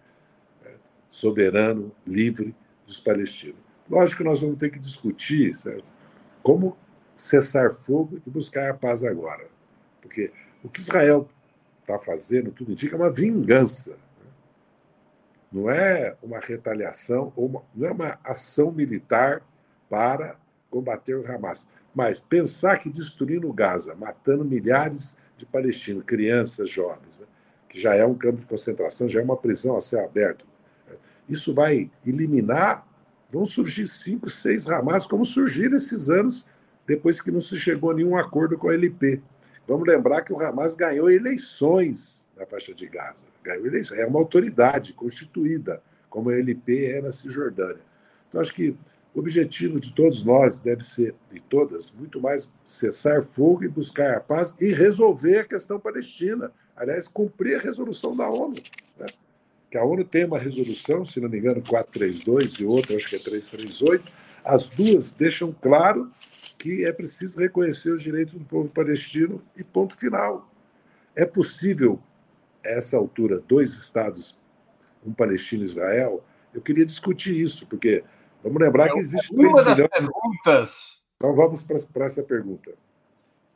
soberano, 1.10 1.92
livre 2.08 2.56
dos 2.86 3.00
palestinos. 3.00 3.60
Lógico 3.90 4.20
que 4.20 4.24
nós 4.24 4.40
vamos 4.40 4.58
ter 4.58 4.70
que 4.70 4.80
discutir 4.80 5.54
certo? 5.54 5.92
como 6.42 6.78
cessar 7.18 7.74
fogo 7.74 8.20
e 8.26 8.30
buscar 8.30 8.70
a 8.70 8.74
paz 8.74 9.04
agora. 9.04 9.48
Porque 10.02 10.32
o 10.64 10.70
que 10.70 10.80
Israel 10.80 11.28
está 11.96 12.00
fazendo, 12.00 12.52
tudo 12.52 12.72
indica, 12.72 12.96
é 12.96 13.00
uma 13.00 13.12
vingança. 13.12 13.92
Né? 13.92 13.98
Não 15.52 15.70
é 15.70 16.16
uma 16.22 16.40
retaliação, 16.40 17.34
ou 17.36 17.64
não 17.76 17.88
é 17.88 17.92
uma 17.92 18.20
ação 18.24 18.72
militar 18.72 19.42
para 19.90 20.38
combater 20.70 21.16
o 21.16 21.30
Hamas. 21.30 21.68
Mas 21.94 22.22
pensar 22.22 22.78
que 22.78 22.90
destruindo 22.90 23.52
Gaza, 23.52 23.94
matando 23.96 24.46
milhares 24.46 25.18
de 25.38 25.46
palestinos, 25.46 26.04
crianças, 26.06 26.70
jovens, 26.70 27.20
né, 27.20 27.28
que 27.68 27.80
já 27.80 27.94
é 27.94 28.06
um 28.06 28.16
campo 28.16 28.40
de 28.40 28.46
concentração, 28.46 29.10
já 29.10 29.20
é 29.20 29.24
uma 29.24 29.36
prisão 29.36 29.76
a 29.76 29.82
céu 29.82 30.06
aberto, 30.06 30.48
né, 30.88 30.96
isso 31.28 31.54
vai 31.54 31.92
eliminar. 32.06 32.88
Vão 33.30 33.46
surgir 33.46 33.88
cinco, 33.88 34.30
seis 34.30 34.70
Hamas, 34.70 35.06
como 35.06 35.24
surgiram 35.26 35.76
esses 35.76 36.10
anos 36.10 36.46
depois 36.86 37.22
que 37.22 37.32
não 37.32 37.40
se 37.40 37.58
chegou 37.58 37.92
a 37.92 37.94
nenhum 37.94 38.18
acordo 38.18 38.58
com 38.58 38.70
a 38.70 38.74
LP. 38.74 39.22
Vamos 39.68 39.88
lembrar 39.88 40.22
que 40.22 40.34
o 40.34 40.40
Hamas 40.40 40.76
ganhou 40.76 41.10
eleições 41.10 42.28
na 42.38 42.46
faixa 42.46 42.74
de 42.74 42.88
Gaza. 42.88 43.28
Ganhou 43.44 43.66
eleições. 43.66 44.00
É 44.00 44.06
uma 44.06 44.20
autoridade 44.20 44.94
constituída, 44.94 45.82
como 46.10 46.30
a 46.30 46.36
LP 46.36 46.92
é 46.92 47.02
na 47.02 47.12
Cisjordânia. 47.12 47.84
Então, 48.28 48.42
acho 48.42 48.54
que 48.54 48.76
o 49.14 49.20
objetivo 49.20 49.80
de 49.80 49.94
todos 49.94 50.24
nós 50.24 50.62
deve 50.62 50.84
ser, 50.84 51.14
e 51.32 51.40
todas, 51.40 51.92
muito 51.92 52.20
mais 52.20 52.52
cessar 52.66 53.24
fogo 53.24 53.64
e 53.64 53.68
buscar 53.68 54.16
a 54.16 54.22
paz 54.22 54.56
e 54.60 54.72
resolver 54.72 55.40
a 55.40 55.46
questão 55.46 55.80
palestina. 55.80 56.52
Aliás, 56.76 57.08
cumprir 57.08 57.60
a 57.60 57.62
resolução 57.62 58.16
da 58.16 58.30
ONU. 58.30 58.56
Né? 58.98 59.06
Que 59.70 59.78
a 59.78 59.84
ONU 59.84 60.04
tem 60.04 60.26
uma 60.26 60.40
resolução, 60.40 61.04
se 61.04 61.20
não 61.20 61.30
me 61.30 61.38
engano, 61.38 61.62
432 61.62 62.54
e 62.54 62.66
outra, 62.66 62.96
acho 62.96 63.10
que 63.10 63.16
é 63.16 63.20
338. 63.20 64.12
As 64.44 64.68
duas 64.70 65.12
deixam 65.12 65.54
claro 65.62 66.12
que 66.62 66.86
é 66.86 66.94
preciso 66.94 67.40
reconhecer 67.40 67.92
os 67.92 68.02
direitos 68.02 68.36
do 68.36 68.46
povo 68.46 68.70
palestino 68.70 69.42
e 69.56 69.64
ponto 69.64 69.98
final. 69.98 70.50
É 71.16 71.26
possível, 71.26 72.00
a 72.66 72.70
essa 72.70 72.98
altura, 72.98 73.40
dois 73.40 73.74
estados, 73.74 74.40
um 75.06 75.14
palestino 75.14 75.64
e 75.64 75.66
Israel? 75.66 76.24
Eu 76.54 76.62
queria 76.62 76.86
discutir 76.86 77.36
isso, 77.36 77.66
porque 77.68 78.04
Vamos 78.44 78.60
lembrar 78.60 78.90
que 78.90 79.00
existe. 79.00 79.34
Uma 79.34 79.64
das 79.64 79.78
milhões... 79.78 79.92
perguntas. 79.92 81.04
Então 81.16 81.36
vamos 81.36 81.64
para 81.64 82.06
essa 82.06 82.24
pergunta. 82.24 82.74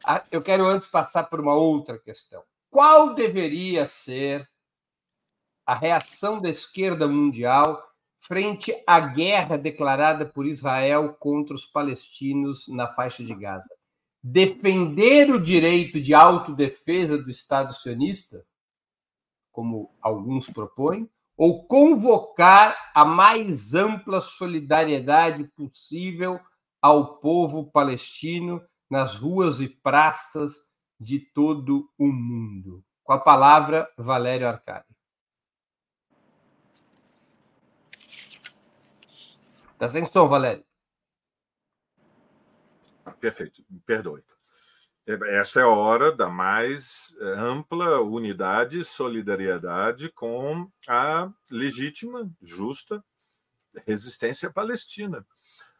Ah, 0.05 0.23
eu 0.31 0.41
quero 0.41 0.65
antes 0.65 0.87
passar 0.87 1.23
por 1.23 1.39
uma 1.39 1.55
outra 1.55 1.97
questão. 1.97 2.43
Qual 2.69 3.15
deveria 3.15 3.87
ser 3.87 4.47
a 5.65 5.73
reação 5.73 6.39
da 6.39 6.49
esquerda 6.49 7.07
mundial 7.07 7.83
frente 8.27 8.73
à 8.87 8.99
guerra 8.99 9.57
declarada 9.57 10.25
por 10.25 10.45
Israel 10.45 11.15
contra 11.19 11.53
os 11.53 11.65
palestinos 11.65 12.67
na 12.67 12.87
faixa 12.87 13.23
de 13.23 13.33
Gaza? 13.33 13.69
Defender 14.23 15.29
o 15.29 15.39
direito 15.39 16.01
de 16.01 16.13
autodefesa 16.13 17.17
do 17.17 17.29
Estado 17.29 17.73
sionista, 17.73 18.43
como 19.51 19.95
alguns 20.01 20.49
propõem, 20.49 21.09
ou 21.37 21.67
convocar 21.67 22.91
a 22.93 23.05
mais 23.05 23.73
ampla 23.73 24.19
solidariedade 24.21 25.43
possível 25.55 26.39
ao 26.81 27.19
povo 27.19 27.69
palestino 27.71 28.61
nas 28.89 29.17
ruas 29.17 29.59
e 29.59 29.67
praças 29.67 30.71
de 30.99 31.19
todo 31.19 31.89
o 31.97 32.07
mundo. 32.07 32.83
Com 33.03 33.13
a 33.13 33.19
palavra, 33.19 33.87
Valério 33.97 34.47
Arcari. 34.47 34.94
Está 39.75 39.89
sem 39.89 40.05
som, 40.05 40.27
Valério. 40.29 40.65
Perfeito, 43.19 43.61
me 43.69 43.79
perdoe. 43.81 44.23
Esta 45.05 45.59
é 45.59 45.63
a 45.63 45.67
hora 45.67 46.11
da 46.11 46.29
mais 46.29 47.15
ampla 47.21 47.99
unidade 47.99 48.79
e 48.79 48.85
solidariedade 48.85 50.09
com 50.09 50.71
a 50.87 51.29
legítima, 51.51 52.31
justa 52.41 53.03
resistência 53.85 54.49
palestina. 54.49 55.27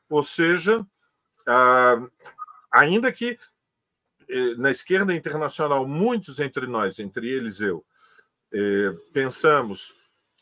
Ou 0.10 0.22
seja, 0.22 0.86
ainda 2.70 3.12
que 3.14 3.40
eh, 4.28 4.56
na 4.58 4.70
esquerda 4.70 5.16
internacional, 5.16 5.88
muitos 5.88 6.40
entre 6.42 6.68
nós, 6.68 7.00
entre 7.00 7.30
eles 7.30 7.62
eu, 7.62 7.86
pensamos 9.14 9.98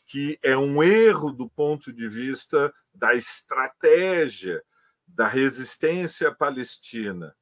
que 0.08 0.38
é 0.42 0.56
um 0.56 0.82
erro 0.82 1.30
do 1.30 1.48
ponto 1.48 1.92
de 1.92 2.08
vista 2.08 2.72
da 2.94 3.14
estratégia 3.14 4.62
da 5.06 5.28
resistência 5.28 6.34
palestina 6.34 7.34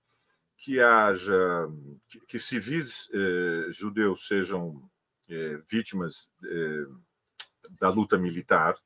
que 0.56 0.80
haja 0.80 1.68
que, 2.28 2.38
civis 2.38 3.11
eh, 3.12 3.66
judeus 3.71 4.28
sejam 4.28 4.88
vítimas 5.71 6.30
da 7.80 7.88
luta 7.88 8.18
militar. 8.18 8.76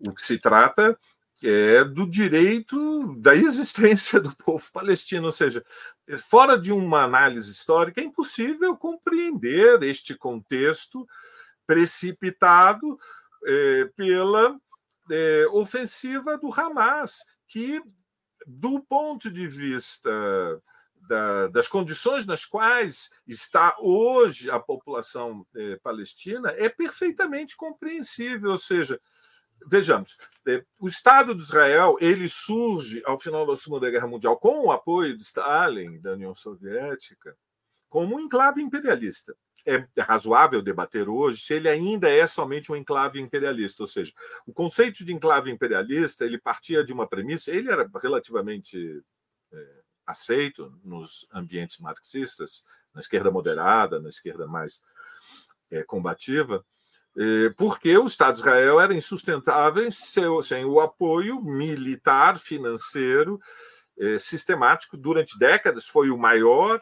O 0.00 0.12
que 0.12 0.22
se 0.22 0.38
trata 0.38 0.98
é 1.42 1.84
do 1.84 2.08
direito 2.08 3.14
da 3.16 3.34
existência 3.34 4.18
do 4.20 4.34
povo 4.36 4.64
palestino, 4.72 5.26
ou 5.26 5.32
seja, 5.32 5.64
fora 6.28 6.58
de 6.58 6.72
uma 6.72 7.04
análise 7.04 7.50
histórica, 7.50 8.00
é 8.00 8.04
impossível 8.04 8.76
compreender 8.76 9.82
este 9.82 10.16
contexto 10.16 11.06
precipitado 11.66 12.98
é, 13.44 13.84
pela 13.96 14.58
é, 15.10 15.46
ofensiva 15.50 16.36
do 16.38 16.52
Hamas, 16.52 17.24
que, 17.46 17.80
do 18.46 18.80
ponto 18.82 19.30
de 19.30 19.46
vista 19.48 20.10
da, 21.08 21.48
das 21.48 21.66
condições 21.66 22.26
nas 22.26 22.44
quais 22.44 23.10
está 23.26 23.74
hoje 23.80 24.50
a 24.50 24.60
população 24.60 25.44
é, 25.56 25.76
palestina, 25.76 26.50
é 26.56 26.68
perfeitamente 26.68 27.56
compreensível, 27.56 28.50
ou 28.50 28.58
seja, 28.58 29.00
vejamos, 29.66 30.16
é, 30.46 30.62
o 30.78 30.86
Estado 30.86 31.34
de 31.34 31.42
Israel 31.42 31.96
ele 32.00 32.28
surge 32.28 33.02
ao 33.04 33.18
final 33.18 33.46
da 33.46 33.56
Segunda 33.56 33.90
Guerra 33.90 34.06
Mundial 34.06 34.36
com 34.38 34.66
o 34.66 34.72
apoio 34.72 35.16
de 35.16 35.22
Stalin, 35.22 36.00
da 36.00 36.12
União 36.12 36.34
Soviética, 36.34 37.36
como 37.88 38.16
um 38.16 38.20
enclave 38.20 38.60
imperialista. 38.60 39.34
É 39.68 40.02
razoável 40.02 40.62
debater 40.62 41.08
hoje 41.08 41.40
se 41.40 41.52
ele 41.54 41.68
ainda 41.68 42.08
é 42.08 42.26
somente 42.26 42.72
um 42.72 42.76
enclave 42.76 43.20
imperialista, 43.20 43.82
ou 43.82 43.86
seja, 43.86 44.12
o 44.46 44.52
conceito 44.52 45.04
de 45.04 45.12
enclave 45.12 45.50
imperialista 45.50 46.24
ele 46.24 46.38
partia 46.38 46.82
de 46.82 46.92
uma 46.92 47.06
premissa, 47.06 47.50
ele 47.50 47.70
era 47.70 47.86
relativamente 48.02 49.02
é, 49.52 49.80
aceito 50.06 50.72
nos 50.82 51.28
ambientes 51.34 51.78
marxistas, 51.80 52.64
na 52.94 53.00
esquerda 53.00 53.30
moderada, 53.30 54.00
na 54.00 54.08
esquerda 54.08 54.46
mais 54.46 54.80
é, 55.70 55.82
combativa, 55.82 56.64
é, 57.16 57.50
porque 57.50 57.96
o 57.98 58.06
Estado 58.06 58.34
de 58.34 58.40
Israel 58.40 58.80
era 58.80 58.94
insustentável 58.94 59.90
sem 59.90 60.64
o 60.64 60.80
apoio 60.80 61.42
militar, 61.42 62.38
financeiro, 62.38 63.40
é, 63.98 64.18
sistemático. 64.18 64.96
Durante 64.96 65.38
décadas 65.38 65.88
foi 65.88 66.10
o 66.10 66.16
maior 66.16 66.80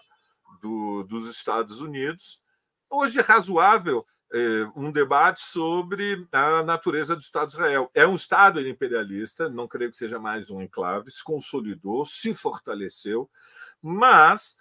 do, 0.60 1.02
dos 1.04 1.28
Estados 1.28 1.80
Unidos. 1.80 2.42
Hoje 2.90 3.20
é 3.20 3.22
razoável 3.22 4.06
é, 4.32 4.70
um 4.74 4.90
debate 4.90 5.40
sobre 5.40 6.26
a 6.32 6.62
natureza 6.62 7.14
do 7.14 7.20
Estado 7.20 7.48
de 7.48 7.54
Israel. 7.54 7.90
É 7.94 8.06
um 8.06 8.14
Estado 8.14 8.66
imperialista, 8.66 9.48
não 9.48 9.68
creio 9.68 9.90
que 9.90 9.96
seja 9.96 10.18
mais 10.18 10.50
um 10.50 10.60
enclave, 10.60 11.10
se 11.10 11.22
consolidou, 11.22 12.04
se 12.04 12.34
fortaleceu, 12.34 13.30
mas 13.80 14.56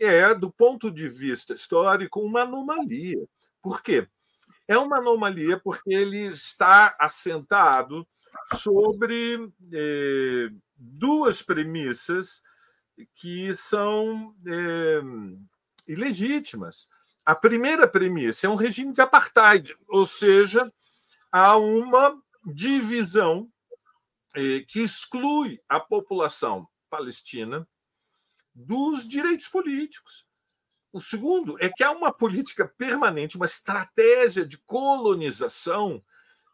é, 0.00 0.34
do 0.34 0.50
ponto 0.50 0.90
de 0.90 1.08
vista 1.08 1.54
histórico, 1.54 2.20
uma 2.20 2.42
anomalia. 2.42 3.26
Por 3.62 3.82
quê? 3.82 4.08
é 4.66 4.76
uma 4.78 4.98
anomalia 4.98 5.58
porque 5.60 5.92
ele 5.92 6.32
está 6.32 6.96
assentado 6.98 8.06
sobre 8.54 9.52
eh, 9.72 10.48
duas 10.76 11.42
premissas 11.42 12.42
que 13.14 13.52
são 13.54 14.34
eh, 14.46 15.00
ilegítimas. 15.88 16.88
A 17.24 17.34
primeira 17.34 17.88
premissa 17.88 18.46
é 18.46 18.50
um 18.50 18.54
regime 18.54 18.92
de 18.92 19.00
apartheid, 19.00 19.74
ou 19.88 20.04
seja, 20.04 20.70
há 21.32 21.56
uma 21.56 22.20
divisão 22.44 23.50
eh, 24.36 24.60
que 24.68 24.80
exclui 24.80 25.58
a 25.68 25.80
população 25.80 26.68
palestina 26.90 27.66
dos 28.54 29.08
direitos 29.08 29.48
políticos. 29.48 30.26
O 30.92 31.00
segundo 31.00 31.56
é 31.60 31.68
que 31.68 31.82
há 31.82 31.90
uma 31.90 32.12
política 32.12 32.68
permanente, 32.78 33.36
uma 33.36 33.46
estratégia 33.46 34.46
de 34.46 34.58
colonização, 34.58 36.04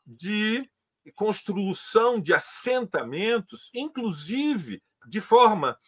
de 0.06 0.70
construção 1.14 2.20
de 2.20 2.32
assentamentos, 2.32 3.70
inclusive 3.74 4.82
de 5.06 5.20
forma 5.20 5.78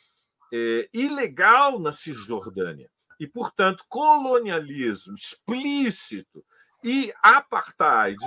é, 0.52 0.88
ilegal 0.92 1.78
na 1.78 1.92
Cisjordânia. 1.92 2.90
E, 3.22 3.26
portanto, 3.28 3.84
colonialismo 3.88 5.14
explícito 5.14 6.44
e 6.82 7.14
apartheid 7.22 8.18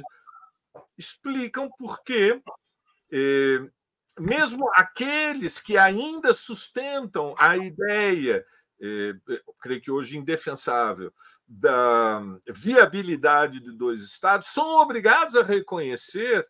explicam 0.98 1.70
por 1.78 2.02
que, 2.02 2.42
é, 3.12 3.70
mesmo 4.18 4.72
aqueles 4.74 5.60
que 5.60 5.78
ainda 5.78 6.34
sustentam 6.34 7.36
a 7.38 7.58
ideia 7.58 8.46
é, 8.82 9.14
creio 9.60 9.82
que 9.82 9.92
hoje 9.92 10.18
indefensável, 10.18 11.14
da 11.46 12.22
viabilidade 12.48 13.60
de 13.60 13.74
dois 13.74 14.00
Estados, 14.00 14.48
são 14.48 14.78
obrigados 14.78 15.36
a 15.36 15.44
reconhecer 15.44 16.48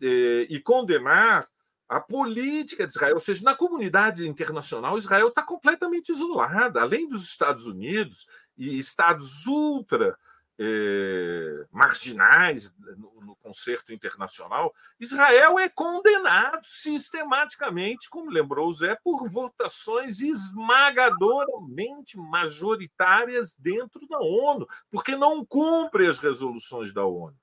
é, 0.00 0.46
e 0.48 0.58
condenar 0.60 1.46
a 1.92 2.00
política 2.00 2.86
de 2.86 2.92
Israel, 2.94 3.14
ou 3.14 3.20
seja, 3.20 3.44
na 3.44 3.54
comunidade 3.54 4.26
internacional, 4.26 4.96
Israel 4.96 5.28
está 5.28 5.42
completamente 5.42 6.10
isolada, 6.10 6.80
além 6.80 7.06
dos 7.06 7.22
Estados 7.22 7.66
Unidos 7.66 8.26
e 8.56 8.78
estados 8.78 9.46
ultra 9.46 10.18
é, 10.58 11.66
marginais 11.70 12.74
no, 12.96 13.20
no 13.20 13.36
concerto 13.36 13.92
internacional, 13.92 14.74
Israel 14.98 15.58
é 15.58 15.68
condenado 15.68 16.62
sistematicamente, 16.62 18.08
como 18.08 18.30
lembrou 18.30 18.68
o 18.68 18.72
Zé, 18.72 18.96
por 19.04 19.28
votações 19.28 20.22
esmagadoramente 20.22 22.16
majoritárias 22.16 23.54
dentro 23.58 24.08
da 24.08 24.18
ONU, 24.18 24.66
porque 24.90 25.14
não 25.14 25.44
cumpre 25.44 26.06
as 26.06 26.16
resoluções 26.18 26.90
da 26.92 27.04
ONU. 27.04 27.36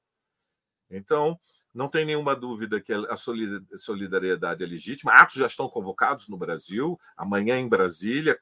Então, 0.89 1.39
não 1.73 1.87
tem 1.87 2.05
nenhuma 2.05 2.35
dúvida 2.35 2.81
que 2.81 2.93
a 2.93 3.15
solidariedade 3.15 4.63
é 4.63 4.67
legítima. 4.67 5.13
Atos 5.13 5.35
já 5.35 5.47
estão 5.47 5.69
convocados 5.69 6.27
no 6.27 6.37
Brasil, 6.37 6.99
amanhã 7.15 7.57
em 7.59 7.67
Brasília, 7.67 8.39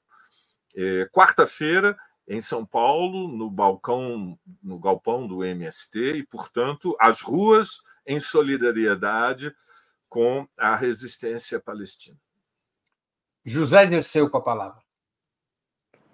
é, 0.75 1.05
quarta-feira 1.11 1.97
em 2.27 2.41
São 2.41 2.65
Paulo, 2.65 3.27
no 3.27 3.49
balcão, 3.49 4.37
no 4.61 4.77
galpão 4.79 5.25
do 5.25 5.45
MST, 5.45 6.17
e, 6.17 6.23
portanto, 6.23 6.95
as 6.99 7.21
ruas 7.21 7.81
em 8.05 8.19
solidariedade 8.19 9.55
com 10.09 10.47
a 10.57 10.75
resistência 10.75 11.59
palestina. 11.59 12.17
José 13.45 13.85
Dirceu 13.85 14.29
com 14.29 14.37
a 14.37 14.41
palavra. 14.41 14.81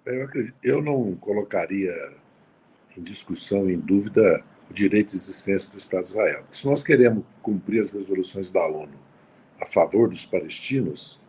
Eu, 0.04 0.24
acredito, 0.24 0.56
eu 0.62 0.82
não 0.82 1.16
colocaria 1.16 1.92
em 2.96 3.02
discussão, 3.02 3.68
em 3.68 3.78
dúvida, 3.78 4.44
o 4.70 4.74
direito 4.74 5.10
de 5.10 5.16
existência 5.16 5.70
do 5.70 5.76
Estado 5.76 6.02
de 6.02 6.08
Israel. 6.08 6.44
Se 6.50 6.66
nós 6.66 6.82
queremos 6.82 7.24
cumprir 7.42 7.80
as 7.80 7.92
resoluções 7.92 8.50
da 8.50 8.66
ONU 8.66 8.98
a 9.60 9.66
favor 9.66 10.08
dos 10.08 10.26
palestinos, 10.26 11.20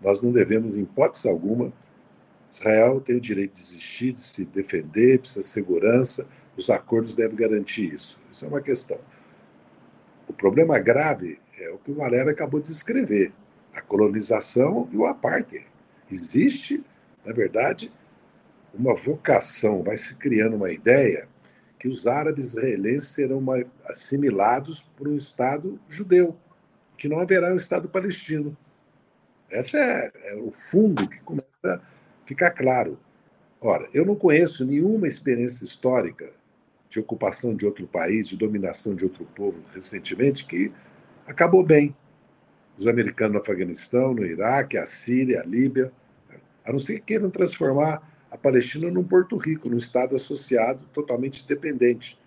nós 0.00 0.22
não 0.22 0.32
devemos, 0.32 0.76
em 0.76 0.82
hipótese 0.82 1.28
alguma, 1.28 1.72
Israel 2.50 3.00
tem 3.00 3.16
o 3.16 3.20
direito 3.20 3.54
de 3.54 3.60
existir, 3.60 4.12
de 4.12 4.20
se 4.20 4.44
defender, 4.44 5.18
precisa 5.18 5.40
de 5.40 5.46
segurança, 5.46 6.26
os 6.56 6.70
acordos 6.70 7.14
devem 7.14 7.36
garantir 7.36 7.92
isso. 7.92 8.20
Isso 8.30 8.44
é 8.44 8.48
uma 8.48 8.60
questão. 8.60 8.98
O 10.26 10.32
problema 10.32 10.78
grave 10.78 11.38
é 11.58 11.70
o 11.70 11.78
que 11.78 11.90
o 11.90 11.94
Valério 11.94 12.30
acabou 12.30 12.60
de 12.60 12.68
descrever: 12.68 13.32
a 13.74 13.80
colonização 13.80 14.88
e 14.92 14.96
o 14.96 15.06
apartheid. 15.06 15.66
Existe, 16.10 16.82
na 17.24 17.32
verdade, 17.32 17.92
uma 18.72 18.94
vocação, 18.94 19.82
vai 19.82 19.96
se 19.96 20.14
criando 20.14 20.56
uma 20.56 20.70
ideia 20.70 21.28
que 21.78 21.88
os 21.88 22.06
árabes 22.06 22.48
israelenses 22.48 23.08
serão 23.08 23.44
assimilados 23.84 24.82
por 24.96 25.08
um 25.08 25.16
Estado 25.16 25.78
judeu, 25.88 26.36
que 26.96 27.08
não 27.08 27.18
haverá 27.18 27.52
um 27.52 27.56
Estado 27.56 27.88
palestino. 27.88 28.56
Esse 29.50 29.78
é, 29.78 30.10
é 30.24 30.36
o 30.36 30.50
fundo 30.50 31.08
que 31.08 31.20
começa 31.22 31.80
ficar 32.28 32.50
claro. 32.50 32.98
Ora, 33.60 33.88
eu 33.94 34.04
não 34.04 34.14
conheço 34.14 34.64
nenhuma 34.64 35.08
experiência 35.08 35.64
histórica 35.64 36.30
de 36.88 37.00
ocupação 37.00 37.54
de 37.54 37.64
outro 37.64 37.86
país, 37.86 38.28
de 38.28 38.36
dominação 38.36 38.94
de 38.94 39.04
outro 39.04 39.24
povo 39.34 39.62
recentemente 39.74 40.44
que 40.44 40.70
acabou 41.26 41.64
bem. 41.64 41.96
Os 42.76 42.86
americanos 42.86 43.34
no 43.34 43.40
Afeganistão, 43.40 44.14
no 44.14 44.24
Iraque, 44.24 44.76
a 44.76 44.86
Síria, 44.86 45.40
a 45.40 45.44
Líbia, 45.44 45.90
a 46.64 46.70
não 46.70 46.78
ser 46.78 46.94
que 46.94 47.00
queiram 47.00 47.30
transformar 47.30 48.02
a 48.30 48.36
Palestina 48.36 48.90
num 48.90 49.04
Porto 49.04 49.36
Rico, 49.36 49.68
num 49.68 49.76
Estado 49.76 50.16
associado 50.16 50.84
totalmente 50.92 51.46
dependente. 51.46 52.18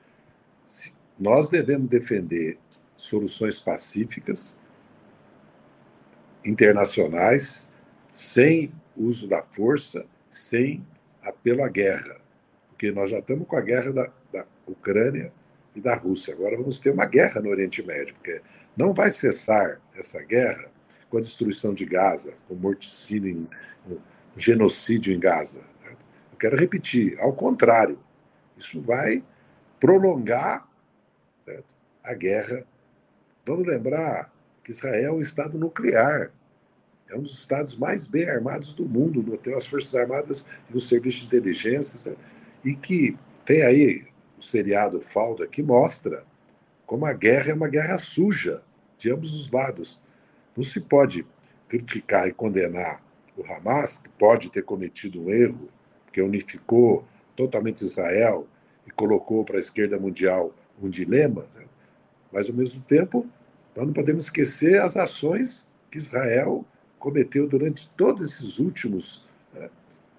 Nós 1.19 1.49
devemos 1.49 1.89
defender 1.89 2.57
soluções 2.95 3.59
pacíficas, 3.59 4.57
internacionais, 6.45 7.71
sem 8.11 8.71
uso 8.95 9.27
da 9.27 9.43
força, 9.43 10.05
sem 10.29 10.85
apelo 11.21 11.63
à 11.63 11.69
guerra. 11.69 12.19
Porque 12.69 12.91
nós 12.91 13.09
já 13.09 13.19
estamos 13.19 13.47
com 13.47 13.55
a 13.55 13.61
guerra 13.61 13.91
da, 13.91 14.11
da 14.33 14.45
Ucrânia 14.67 15.31
e 15.75 15.81
da 15.81 15.95
Rússia. 15.95 16.33
Agora 16.33 16.57
vamos 16.57 16.79
ter 16.79 16.91
uma 16.91 17.05
guerra 17.05 17.41
no 17.41 17.49
Oriente 17.49 17.85
Médio, 17.85 18.15
porque 18.15 18.41
não 18.75 18.93
vai 18.93 19.11
cessar 19.11 19.79
essa 19.95 20.21
guerra 20.21 20.71
com 21.09 21.17
a 21.17 21.21
destruição 21.21 21.73
de 21.73 21.85
Gaza, 21.85 22.33
o 22.49 22.55
morticínio, 22.55 23.47
o 23.87 23.99
genocídio 24.35 25.13
em 25.13 25.19
Gaza. 25.19 25.70
Quero 26.41 26.57
repetir, 26.57 27.15
ao 27.19 27.33
contrário, 27.33 27.99
isso 28.57 28.81
vai 28.81 29.23
prolongar 29.79 30.67
certo? 31.45 31.75
a 32.03 32.15
guerra. 32.15 32.65
Vamos 33.45 33.67
lembrar 33.67 34.33
que 34.63 34.71
Israel 34.71 35.13
é 35.13 35.15
um 35.17 35.21
Estado 35.21 35.55
nuclear. 35.59 36.31
É 37.07 37.15
um 37.15 37.21
dos 37.21 37.37
estados 37.37 37.77
mais 37.77 38.07
bem 38.07 38.27
armados 38.27 38.73
do 38.73 38.89
mundo, 38.89 39.37
tem 39.37 39.53
as 39.53 39.67
Forças 39.67 39.93
Armadas 39.93 40.49
e 40.67 40.75
o 40.75 40.79
Serviço 40.79 41.19
de 41.19 41.25
Inteligência, 41.27 41.99
certo? 41.99 42.19
e 42.65 42.75
que 42.75 43.15
tem 43.45 43.61
aí 43.61 44.07
o 44.39 44.41
seriado 44.41 44.99
Falda 44.99 45.45
que 45.45 45.61
mostra 45.61 46.25
como 46.87 47.05
a 47.05 47.13
guerra 47.13 47.51
é 47.51 47.53
uma 47.53 47.67
guerra 47.67 47.99
suja 47.99 48.63
de 48.97 49.11
ambos 49.11 49.31
os 49.35 49.51
lados. 49.51 50.01
Não 50.57 50.63
se 50.63 50.81
pode 50.81 51.23
criticar 51.67 52.27
e 52.27 52.33
condenar 52.33 53.03
o 53.37 53.45
Hamas, 53.45 53.99
que 53.99 54.09
pode 54.09 54.51
ter 54.51 54.63
cometido 54.63 55.21
um 55.21 55.29
erro, 55.29 55.69
que 56.11 56.21
unificou 56.21 57.05
totalmente 57.35 57.81
Israel 57.81 58.47
e 58.85 58.91
colocou 58.91 59.43
para 59.43 59.57
a 59.57 59.59
esquerda 59.59 59.97
mundial 59.97 60.53
um 60.81 60.89
dilema, 60.89 61.45
né? 61.55 61.65
mas 62.31 62.49
ao 62.49 62.55
mesmo 62.55 62.81
tempo 62.83 63.27
nós 63.75 63.85
não 63.85 63.93
podemos 63.93 64.25
esquecer 64.25 64.81
as 64.81 64.97
ações 64.97 65.69
que 65.89 65.97
Israel 65.97 66.65
cometeu 66.99 67.47
durante 67.47 67.89
todos 67.93 68.27
esses 68.27 68.59
últimos, 68.59 69.25
né? 69.53 69.69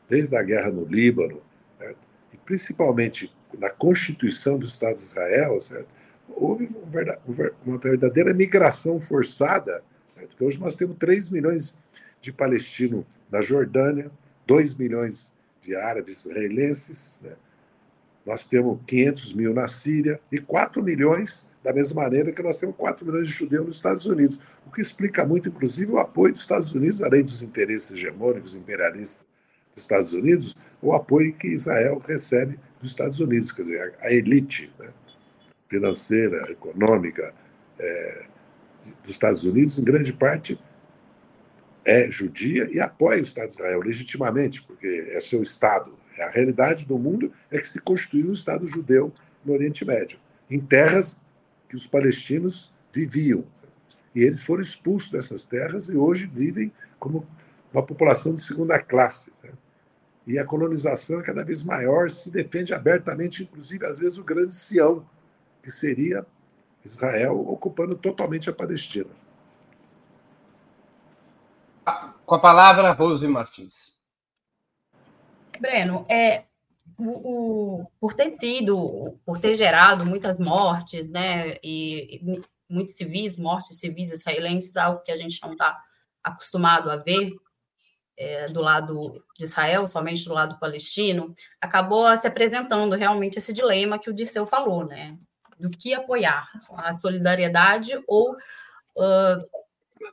desde 0.08 0.36
a 0.36 0.42
guerra 0.42 0.70
no 0.70 0.84
Líbano, 0.84 1.42
certo? 1.78 1.98
e 2.32 2.36
principalmente 2.38 3.32
na 3.58 3.70
constituição 3.70 4.58
do 4.58 4.64
Estado 4.64 4.94
de 4.94 5.00
Israel, 5.00 5.60
certo? 5.60 5.88
houve 6.34 6.68
uma 7.64 7.78
verdadeira 7.78 8.32
migração 8.32 9.00
forçada, 9.00 9.84
porque 10.14 10.44
hoje 10.44 10.58
nós 10.58 10.76
temos 10.76 10.96
3 10.96 11.30
milhões 11.30 11.78
de 12.20 12.32
palestinos 12.32 13.04
na 13.30 13.42
Jordânia, 13.42 14.10
2 14.46 14.74
milhões 14.76 15.34
de 15.62 15.74
árabes 15.76 16.24
israelenses, 16.24 17.20
né? 17.22 17.36
nós 18.26 18.44
temos 18.44 18.78
500 18.86 19.34
mil 19.34 19.54
na 19.54 19.68
Síria 19.68 20.20
e 20.30 20.38
4 20.38 20.82
milhões, 20.82 21.48
da 21.62 21.72
mesma 21.72 22.02
maneira 22.02 22.32
que 22.32 22.42
nós 22.42 22.58
temos 22.58 22.74
4 22.76 23.06
milhões 23.06 23.28
de 23.28 23.32
judeus 23.32 23.66
nos 23.66 23.76
Estados 23.76 24.06
Unidos, 24.06 24.40
o 24.66 24.70
que 24.70 24.80
explica 24.80 25.24
muito, 25.24 25.48
inclusive, 25.48 25.92
o 25.92 25.98
apoio 25.98 26.32
dos 26.32 26.42
Estados 26.42 26.74
Unidos, 26.74 27.02
além 27.02 27.22
dos 27.22 27.42
interesses 27.42 27.92
hegemônicos 27.92 28.54
imperialistas 28.54 29.26
dos 29.74 29.82
Estados 29.82 30.12
Unidos, 30.12 30.56
o 30.80 30.92
apoio 30.92 31.32
que 31.34 31.48
Israel 31.48 32.00
recebe 32.04 32.58
dos 32.80 32.90
Estados 32.90 33.20
Unidos, 33.20 33.52
quer 33.52 33.62
dizer, 33.62 33.94
a 34.00 34.12
elite 34.12 34.72
né? 34.78 34.92
financeira, 35.68 36.50
econômica 36.50 37.32
é, 37.78 38.26
dos 39.02 39.10
Estados 39.10 39.44
Unidos, 39.44 39.78
em 39.78 39.84
grande 39.84 40.12
parte, 40.12 40.58
é 41.84 42.10
judia 42.10 42.68
e 42.72 42.80
apoia 42.80 43.20
o 43.20 43.22
Estado 43.22 43.48
de 43.48 43.54
Israel 43.54 43.80
legitimamente, 43.80 44.62
porque 44.62 45.08
é 45.10 45.20
seu 45.20 45.42
Estado. 45.42 45.96
A 46.18 46.28
realidade 46.28 46.86
do 46.86 46.98
mundo 46.98 47.32
é 47.50 47.58
que 47.58 47.66
se 47.66 47.80
constituiu 47.80 48.28
um 48.28 48.32
Estado 48.32 48.66
judeu 48.66 49.12
no 49.44 49.52
Oriente 49.52 49.84
Médio, 49.84 50.18
em 50.50 50.60
terras 50.60 51.20
que 51.68 51.74
os 51.74 51.86
palestinos 51.86 52.72
viviam. 52.94 53.44
E 54.14 54.20
eles 54.20 54.42
foram 54.42 54.62
expulsos 54.62 55.10
dessas 55.10 55.44
terras 55.44 55.88
e 55.88 55.96
hoje 55.96 56.26
vivem 56.26 56.70
como 56.98 57.26
uma 57.72 57.82
população 57.82 58.34
de 58.34 58.42
segunda 58.42 58.78
classe. 58.78 59.32
Né? 59.42 59.50
E 60.26 60.38
a 60.38 60.44
colonização 60.44 61.20
é 61.20 61.22
cada 61.22 61.44
vez 61.44 61.62
maior, 61.62 62.10
se 62.10 62.30
defende 62.30 62.74
abertamente, 62.74 63.42
inclusive, 63.42 63.86
às 63.86 63.98
vezes, 63.98 64.18
o 64.18 64.24
grande 64.24 64.54
Sião, 64.54 65.04
que 65.62 65.70
seria 65.70 66.26
Israel 66.84 67.40
ocupando 67.40 67.94
totalmente 67.94 68.50
a 68.50 68.52
Palestina. 68.52 69.21
Com 72.24 72.34
a 72.34 72.38
palavra, 72.38 72.92
Rose 72.92 73.26
Martins. 73.26 73.92
Breno, 75.60 76.06
é, 76.08 76.44
o, 76.98 77.82
o, 77.82 77.86
por 78.00 78.14
ter 78.14 78.36
tido, 78.38 79.18
por 79.24 79.38
ter 79.38 79.54
gerado 79.54 80.04
muitas 80.04 80.38
mortes, 80.38 81.08
né, 81.08 81.56
e, 81.62 82.16
e 82.16 82.42
muitos 82.68 82.94
civis, 82.94 83.36
mortes 83.36 83.78
civis 83.78 84.10
israelenses, 84.10 84.76
algo 84.76 85.02
que 85.02 85.12
a 85.12 85.16
gente 85.16 85.40
não 85.42 85.52
está 85.52 85.78
acostumado 86.22 86.90
a 86.90 86.96
ver 86.96 87.34
é, 88.16 88.46
do 88.46 88.60
lado 88.60 89.24
de 89.36 89.44
Israel, 89.44 89.86
somente 89.86 90.24
do 90.24 90.34
lado 90.34 90.58
palestino, 90.58 91.34
acabou 91.60 92.16
se 92.16 92.26
apresentando 92.26 92.94
realmente 92.94 93.38
esse 93.38 93.52
dilema 93.52 93.98
que 93.98 94.10
o 94.10 94.14
Disseu 94.14 94.46
falou, 94.46 94.84
né? 94.84 95.16
Do 95.58 95.70
que 95.70 95.94
apoiar, 95.94 96.46
a 96.76 96.92
solidariedade 96.92 97.92
ou. 98.06 98.32
Uh, 98.96 99.62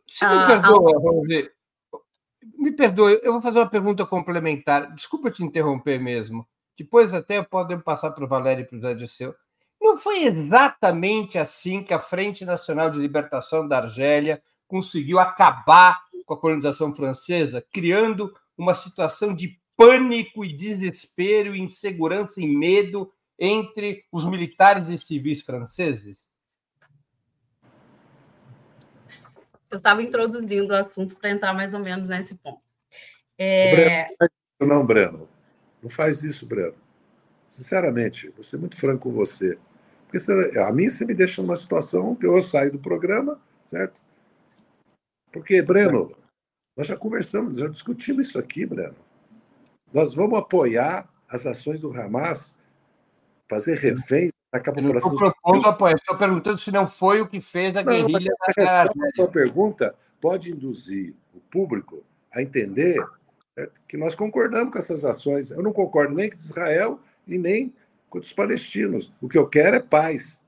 Se 0.08 0.26
me 0.26 0.46
perdoa, 0.46 0.96
a... 0.96 1.00
Rose, 1.00 1.52
me 2.58 2.72
perdoe, 2.72 3.20
eu 3.24 3.34
vou 3.34 3.42
fazer 3.42 3.60
uma 3.60 3.70
pergunta 3.70 4.06
complementar. 4.06 4.94
Desculpa 4.94 5.32
te 5.32 5.44
interromper 5.44 6.00
mesmo. 6.00 6.48
Depois 6.78 7.14
até 7.14 7.42
podemos 7.44 7.84
passar 7.84 8.12
para 8.12 8.24
o 8.24 8.28
Valério 8.28 8.64
e 8.64 8.68
para 8.68 8.78
o 8.78 8.82
Zé 8.82 8.94
Disseu. 8.94 9.36
Não 9.82 9.98
foi 9.98 10.24
exatamente 10.24 11.38
assim 11.38 11.84
que 11.84 11.94
a 11.94 12.00
Frente 12.00 12.46
Nacional 12.46 12.90
de 12.90 13.00
Libertação 13.00 13.68
da 13.68 13.80
Argélia 13.80 14.42
conseguiu 14.68 15.20
acabar 15.20 16.00
com 16.26 16.34
a 16.34 16.40
colonização 16.40 16.94
francesa, 16.94 17.66
criando 17.72 18.32
uma 18.58 18.76
situação 18.76 19.34
de 19.34 19.60
pânico 19.76 20.46
e 20.46 20.54
desespero, 20.56 21.56
insegurança 21.56 22.42
e 22.42 22.48
medo 22.48 23.12
entre 23.40 24.06
os 24.12 24.26
militares 24.26 24.90
e 24.90 24.98
civis 24.98 25.42
franceses? 25.42 26.29
Eu 29.70 29.78
estava 29.78 30.02
introduzindo 30.02 30.74
o 30.74 30.76
assunto 30.76 31.16
para 31.16 31.30
entrar 31.30 31.54
mais 31.54 31.74
ou 31.74 31.80
menos 31.80 32.08
nesse 32.08 32.36
ponto. 32.36 32.62
É... 33.38 34.08
Breno, 34.18 34.74
não, 34.74 34.86
Breno. 34.86 35.30
Não 35.82 35.90
faz 35.90 36.24
isso, 36.24 36.46
Breno. 36.46 36.76
Sinceramente, 37.48 38.30
vou 38.30 38.44
ser 38.44 38.58
muito 38.58 38.76
franco 38.76 39.04
com 39.04 39.12
você. 39.12 39.58
Porque 40.06 40.20
você, 40.20 40.60
a 40.60 40.72
mim 40.74 40.90
você 40.90 41.06
me 41.06 41.14
deixa 41.14 41.42
numa 41.42 41.56
situação 41.56 42.16
que 42.16 42.26
eu 42.26 42.42
saio 42.42 42.72
do 42.72 42.80
programa, 42.80 43.40
certo? 43.66 44.02
Porque, 45.32 45.62
Breno, 45.62 46.16
nós 46.76 46.88
já 46.88 46.98
conversamos, 46.98 47.60
já 47.60 47.68
discutimos 47.68 48.28
isso 48.28 48.40
aqui, 48.40 48.66
Breno. 48.66 48.96
Nós 49.94 50.14
vamos 50.14 50.38
apoiar 50.38 51.08
as 51.28 51.46
ações 51.46 51.80
do 51.80 51.94
Hamas, 51.94 52.58
fazer 53.48 53.78
reféns 53.78 54.32
da 54.52 54.60
população. 54.60 55.14
Estou 55.14 55.32
propondo 55.32 55.68
apoio, 55.68 55.96
estou 55.96 56.18
perguntando 56.18 56.58
se 56.58 56.72
não 56.72 56.88
foi 56.88 57.22
o 57.22 57.28
que 57.28 57.40
fez 57.40 57.76
a 57.76 57.84
guerrilha 57.84 58.32
não, 58.58 58.66
da 58.66 58.84
A 58.84 58.88
sua 59.16 59.28
pergunta 59.30 59.96
pode 60.20 60.52
induzir 60.52 61.16
o 61.34 61.40
público 61.40 62.04
a 62.34 62.42
entender 62.42 63.00
certo? 63.56 63.82
que 63.88 63.98
nós 63.98 64.16
concordamos 64.16 64.72
com 64.72 64.80
essas 64.80 65.06
ações. 65.06 65.52
Eu 65.52 65.62
não 65.62 65.72
concordo 65.72 66.14
nem 66.16 66.30
com 66.30 66.38
Israel 66.38 67.00
e 67.28 67.38
nem 67.38 67.74
com 68.10 68.20
os 68.20 68.34
palestinos. 68.34 69.14
O 69.22 69.30
que 69.30 69.38
eu 69.38 69.48
quero 69.48 69.76
é 69.76 69.80
paz. 69.80 70.44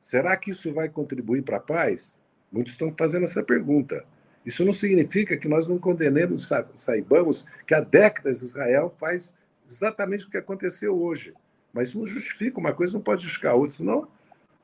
Será 0.00 0.36
que 0.36 0.50
isso 0.50 0.72
vai 0.72 0.88
contribuir 0.88 1.42
para 1.42 1.56
a 1.56 1.60
paz? 1.60 2.20
Muitos 2.52 2.74
estão 2.74 2.94
fazendo 2.96 3.24
essa 3.24 3.42
pergunta. 3.42 4.04
Isso 4.44 4.64
não 4.64 4.72
significa 4.72 5.36
que 5.36 5.48
nós 5.48 5.66
não 5.66 5.78
condenemos, 5.78 6.50
saibamos 6.74 7.46
que 7.66 7.74
há 7.74 7.80
décadas 7.80 8.42
Israel 8.42 8.94
faz 8.98 9.34
exatamente 9.66 10.26
o 10.26 10.30
que 10.30 10.36
aconteceu 10.36 10.94
hoje. 11.00 11.32
Mas 11.74 11.88
isso 11.88 11.98
não 11.98 12.06
justifica, 12.06 12.60
uma 12.60 12.72
coisa 12.72 12.92
não 12.92 13.00
pode 13.00 13.22
justificar 13.22 13.52
a 13.52 13.56
outra, 13.56 13.74
senão 13.74 14.08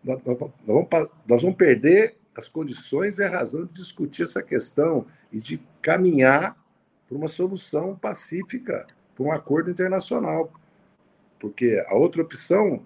nós, 0.02 0.18
nós, 1.26 1.42
vamos, 1.42 1.56
perder 1.56 2.16
as 2.36 2.48
condições 2.48 3.18
e 3.18 3.24
a 3.24 3.28
razão 3.28 3.66
de 3.66 3.72
discutir 3.72 4.22
essa 4.22 4.42
questão 4.42 5.04
e 5.30 5.40
de 5.40 5.60
caminhar 5.82 6.56
para 7.06 7.18
uma 7.18 7.28
solução 7.28 7.96
pacífica, 7.96 8.86
para 9.14 9.24
um 9.24 9.32
acordo 9.32 9.70
internacional. 9.70 10.50
Porque 11.38 11.84
a 11.88 11.94
outra 11.96 12.22
opção 12.22 12.82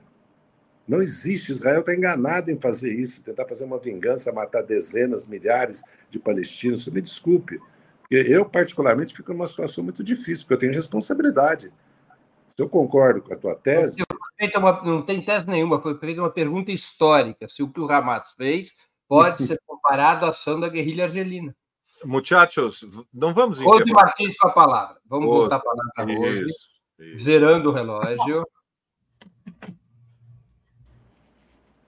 não 0.89 1.03
existe. 1.03 1.53
Israel 1.53 1.81
está 1.81 1.95
enganado 1.95 2.51
em 2.51 2.59
fazer 2.59 2.93
isso, 2.93 3.23
tentar 3.23 3.47
fazer 3.47 3.65
uma 3.65 3.79
vingança, 3.79 4.33
matar 4.33 4.63
dezenas, 4.63 5.27
milhares 5.27 5.83
de 6.09 6.19
palestinos. 6.19 6.87
Me 6.87 7.03
desculpe, 7.03 7.61
Eu, 8.11 8.45
particularmente, 8.45 9.15
fico 9.15 9.33
numa 9.33 9.47
situação 9.47 9.83
muito 9.85 10.03
difícil, 10.03 10.45
porque 10.45 10.55
eu 10.55 10.59
tenho 10.59 10.73
responsabilidade. 10.73 11.73
Se 12.47 12.61
eu 12.63 12.69
concordo 12.69 13.23
com 13.23 13.33
a 13.33 13.37
tua 13.37 13.55
tese. 13.55 14.03
Uma, 14.57 14.83
não 14.83 15.03
tem 15.03 15.25
tese 15.25 15.49
nenhuma, 15.49 15.81
foi 15.81 15.97
feita 15.99 16.21
uma 16.21 16.31
pergunta 16.31 16.73
histórica: 16.73 17.49
se 17.49 17.63
o 17.63 17.73
que 17.73 17.81
o 17.81 17.91
Hamas 17.91 18.33
fez 18.33 18.73
pode 19.09 19.47
ser 19.47 19.61
comparado 19.67 20.27
à 20.27 20.31
ação 20.31 20.59
da 20.59 20.69
guerrilha 20.69 21.05
argelina. 21.05 21.55
Muchachos, 22.05 22.85
não 23.13 23.33
vamos 23.33 23.61
Rose 23.61 23.91
Martins 23.91 24.37
com 24.37 24.49
a 24.49 24.53
palavra. 24.53 25.01
Vamos 25.07 25.29
Rose. 25.29 25.41
voltar 25.49 25.61
para 25.61 25.73
a 25.97 26.05
Rose. 26.05 26.47
Isso, 26.47 26.79
isso. 26.99 27.25
Zerando 27.25 27.71
o 27.71 27.73
relógio. 27.73 28.45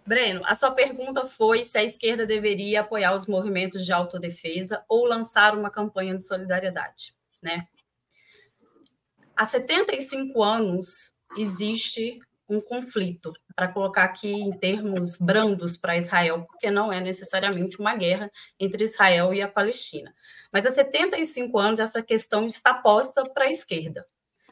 Breno, 0.06 0.40
a 0.44 0.54
sua 0.54 0.70
pergunta 0.70 1.26
foi 1.26 1.64
se 1.64 1.76
a 1.76 1.82
esquerda 1.82 2.24
deveria 2.24 2.82
apoiar 2.82 3.14
os 3.14 3.26
movimentos 3.26 3.84
de 3.84 3.92
autodefesa 3.92 4.84
ou 4.88 5.04
lançar 5.04 5.58
uma 5.58 5.68
campanha 5.68 6.14
de 6.14 6.22
solidariedade, 6.22 7.12
né? 7.42 7.66
Há 9.34 9.44
75 9.44 10.42
anos 10.42 11.12
existe 11.36 12.20
um 12.48 12.60
conflito, 12.60 13.32
para 13.54 13.68
colocar 13.68 14.04
aqui 14.04 14.32
em 14.32 14.52
termos 14.52 15.16
brandos 15.16 15.76
para 15.76 15.96
Israel, 15.96 16.44
porque 16.46 16.70
não 16.70 16.92
é 16.92 17.00
necessariamente 17.00 17.78
uma 17.80 17.94
guerra 17.94 18.30
entre 18.58 18.84
Israel 18.84 19.32
e 19.34 19.42
a 19.42 19.48
Palestina. 19.48 20.14
Mas 20.52 20.66
há 20.66 20.70
75 20.70 21.58
anos 21.58 21.80
essa 21.80 22.02
questão 22.02 22.46
está 22.46 22.74
posta 22.74 23.22
para 23.24 23.46
a 23.46 23.50
esquerda. 23.50 24.06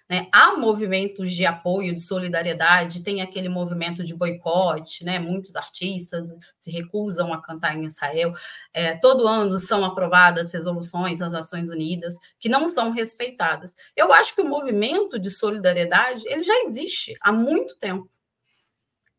Né? 0.09 0.29
Há 0.31 0.55
movimentos 0.57 1.33
de 1.33 1.47
apoio, 1.47 1.95
de 1.95 2.01
solidariedade, 2.01 3.03
tem 3.03 3.23
aquele 3.23 3.49
movimento 3.49 4.05
de 4.05 4.15
boicote, 4.15 5.03
né? 5.03 5.19
muitos 5.19 5.57
artistas 5.57 6.29
se 6.61 6.71
recusam 6.71 7.33
a 7.33 7.41
cantar 7.41 7.75
em 7.75 7.87
Israel. 7.87 8.35
É, 8.73 8.97
todo 8.97 9.27
ano 9.27 9.59
são 9.59 9.83
aprovadas 9.83 10.53
resoluções 10.53 11.21
nas 11.21 11.33
Nações 11.33 11.71
Unidas 11.71 12.19
que 12.39 12.51
não 12.51 12.69
são 12.69 12.91
respeitadas. 12.91 13.75
Eu 13.97 14.13
acho 14.13 14.35
que 14.35 14.43
o 14.43 14.49
movimento 14.49 15.19
de 15.19 15.31
solidariedade 15.31 16.23
ele 16.27 16.43
já 16.43 16.65
existe 16.65 17.15
há 17.23 17.33
muito 17.33 17.75
tempo. 17.77 18.11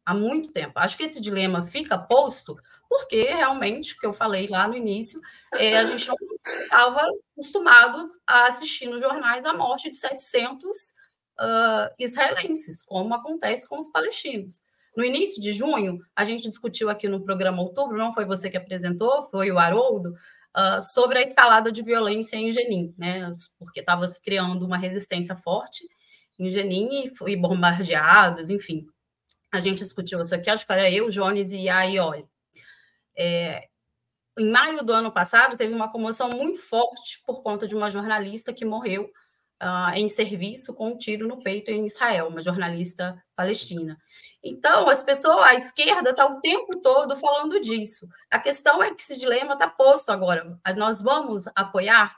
Há 0.06 0.14
muito 0.14 0.52
tempo. 0.52 0.74
Acho 0.76 0.96
que 0.96 1.04
esse 1.04 1.20
dilema 1.20 1.66
fica 1.66 1.98
posto 1.98 2.56
porque 2.90 3.24
realmente, 3.24 3.94
o 3.94 3.98
que 3.98 4.06
eu 4.06 4.14
falei 4.14 4.48
lá 4.48 4.68
no 4.68 4.76
início, 4.76 5.20
é, 5.58 5.78
a 5.78 5.86
gente 5.86 6.08
não 6.08 6.16
estava 6.44 7.06
acostumado 7.34 8.12
a 8.26 8.48
assistir 8.48 8.88
nos 8.88 9.02
jornais 9.02 9.46
a 9.46 9.54
morte 9.54 9.90
de 9.90 9.98
700 9.98 10.66
uh, 11.40 11.94
israelenses, 12.00 12.84
como 12.84 13.14
acontece 13.14 13.68
com 13.68 13.78
os 13.78 13.90
palestinos. 13.90 14.62
No 14.96 15.04
início 15.04 15.42
de 15.42 15.52
junho, 15.52 16.00
a 16.16 16.24
gente 16.24 16.44
discutiu 16.44 16.90
aqui 16.90 17.08
no 17.08 17.24
programa 17.24 17.62
Outubro, 17.62 17.98
não 17.98 18.14
foi 18.14 18.26
você 18.26 18.50
que 18.50 18.58
apresentou, 18.58 19.28
foi 19.30 19.52
o 19.52 19.60
Haroldo, 19.60 20.14
uh, 20.56 20.82
sobre 20.82 21.20
a 21.20 21.22
escalada 21.22 21.72
de 21.72 21.84
violência 21.84 22.38
em 22.38 22.52
Jenin, 22.52 22.94
né? 22.98 23.30
porque 23.60 23.82
estava 23.82 24.08
se 24.08 24.22
criando 24.22 24.66
uma 24.66 24.78
resistência 24.78 25.36
forte 25.36 25.86
em 26.40 26.50
Jenin 26.50 27.06
e 27.06 27.16
foi 27.16 27.36
bombardeados, 27.36 28.50
enfim. 28.50 28.86
A 29.52 29.60
gente 29.60 29.84
discutiu 29.84 30.22
isso 30.22 30.36
aqui, 30.36 30.50
acho 30.50 30.66
que 30.66 30.72
era 30.72 30.90
eu, 30.90 31.10
Jones 31.10 31.52
e 31.52 31.70
a 31.70 31.84
Ioli. 31.84 32.26
É, 33.18 33.68
em 34.38 34.52
maio 34.52 34.84
do 34.84 34.92
ano 34.92 35.12
passado, 35.12 35.58
teve 35.58 35.74
uma 35.74 35.92
comoção 35.92 36.30
muito 36.30 36.62
forte 36.62 37.22
por 37.26 37.42
conta 37.42 37.68
de 37.68 37.76
uma 37.76 37.90
jornalista 37.90 38.54
que 38.54 38.66
morreu 38.66 39.10
uh, 39.64 39.96
em 39.96 40.10
serviço 40.10 40.74
com 40.74 40.90
um 40.90 40.98
tiro 40.98 41.28
no 41.28 41.42
peito 41.42 41.72
em 41.72 41.86
Israel, 41.86 42.28
uma 42.28 42.42
jornalista 42.42 43.22
palestina. 43.36 43.98
Então, 44.44 44.90
as 44.90 45.02
pessoas, 45.04 45.44
a 45.46 45.54
esquerda 45.56 46.12
está 46.12 46.26
o 46.26 46.40
tempo 46.42 46.80
todo 46.82 47.16
falando 47.16 47.60
disso. 47.62 48.08
A 48.30 48.40
questão 48.40 48.84
é 48.84 48.94
que 48.94 49.02
esse 49.02 49.18
dilema 49.18 49.54
está 49.54 49.70
posto 49.70 50.10
agora. 50.12 50.60
Nós 50.76 51.02
vamos 51.02 51.46
apoiar 51.56 52.16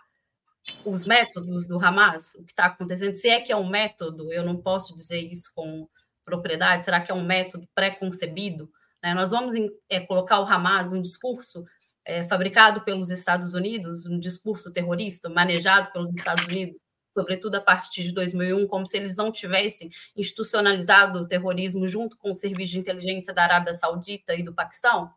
os 0.84 1.06
métodos 1.06 1.68
do 1.68 1.84
Hamas, 1.84 2.36
o 2.36 2.44
que 2.44 2.52
está 2.52 2.66
acontecendo, 2.66 3.16
se 3.16 3.30
é 3.30 3.40
que 3.40 3.52
é 3.52 3.56
um 3.56 3.70
método, 3.70 4.34
eu 4.34 4.44
não 4.44 4.58
posso 4.58 4.94
dizer 4.96 5.22
isso 5.22 5.50
com 5.56 5.88
propriedade, 6.26 6.84
será 6.84 7.00
que 7.00 7.10
é 7.10 7.16
um 7.16 7.24
método 7.24 7.66
pré-concebido? 7.74 8.70
Né? 9.08 9.14
Nós 9.14 9.30
vamos 9.30 9.56
é, 9.90 10.02
colocar 10.02 10.42
o 10.42 10.46
Hamas 10.46 10.92
um 10.92 11.02
discurso 11.02 11.66
é, 12.04 12.26
fabricado 12.26 12.82
pelos 12.82 13.10
Estados 13.10 13.54
Unidos, 13.54 14.06
um 14.06 14.20
discurso 14.20 14.70
terrorista 14.72 15.30
manejado 15.30 15.94
pelos 15.94 16.10
Estados 16.14 16.46
Unidos, 16.46 16.84
sobretudo 17.16 17.56
a 17.56 17.62
partir 17.62 18.04
de 18.04 18.12
2001, 18.12 18.68
como 18.68 18.86
se 18.86 18.98
eles 18.98 19.16
não 19.16 19.32
tivessem 19.32 19.90
institucionalizado 20.16 21.20
o 21.20 21.28
terrorismo 21.28 21.88
junto 21.88 22.18
com 22.18 22.32
o 22.32 22.36
serviço 22.36 22.74
de 22.74 22.80
inteligência 22.80 23.34
da 23.34 23.44
Arábia 23.44 23.74
Saudita 23.74 24.36
e 24.36 24.44
do 24.44 24.54
Paquistão? 24.54 25.10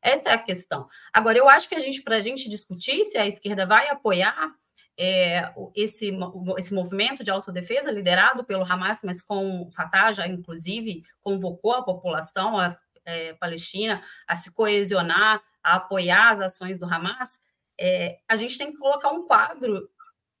Essa 0.00 0.30
é 0.30 0.32
a 0.34 0.38
questão. 0.38 0.88
Agora, 1.12 1.36
eu 1.36 1.48
acho 1.48 1.68
que 1.68 1.74
a 1.74 1.80
gente, 1.80 2.00
para 2.00 2.16
a 2.16 2.20
gente 2.20 2.48
discutir 2.48 3.04
se 3.06 3.18
a 3.18 3.26
esquerda 3.26 3.66
vai 3.66 3.88
apoiar 3.88 4.52
é, 4.96 5.52
esse, 5.74 6.12
esse 6.58 6.72
movimento 6.72 7.24
de 7.24 7.30
autodefesa 7.30 7.90
liderado 7.90 8.44
pelo 8.44 8.64
Hamas, 8.64 9.00
mas 9.02 9.20
com 9.20 9.62
o 9.62 9.72
Fatah 9.72 10.12
já, 10.12 10.28
inclusive, 10.28 11.02
convocou 11.20 11.72
a 11.72 11.82
população 11.82 12.56
a 12.56 12.76
é, 13.04 13.34
Palestina 13.34 14.02
a 14.26 14.36
se 14.36 14.52
coesionar, 14.52 15.42
a 15.62 15.76
apoiar 15.76 16.32
as 16.32 16.40
ações 16.40 16.78
do 16.78 16.86
Hamas, 16.86 17.40
é, 17.78 18.18
a 18.28 18.36
gente 18.36 18.58
tem 18.58 18.72
que 18.72 18.78
colocar 18.78 19.10
um 19.10 19.26
quadro 19.26 19.88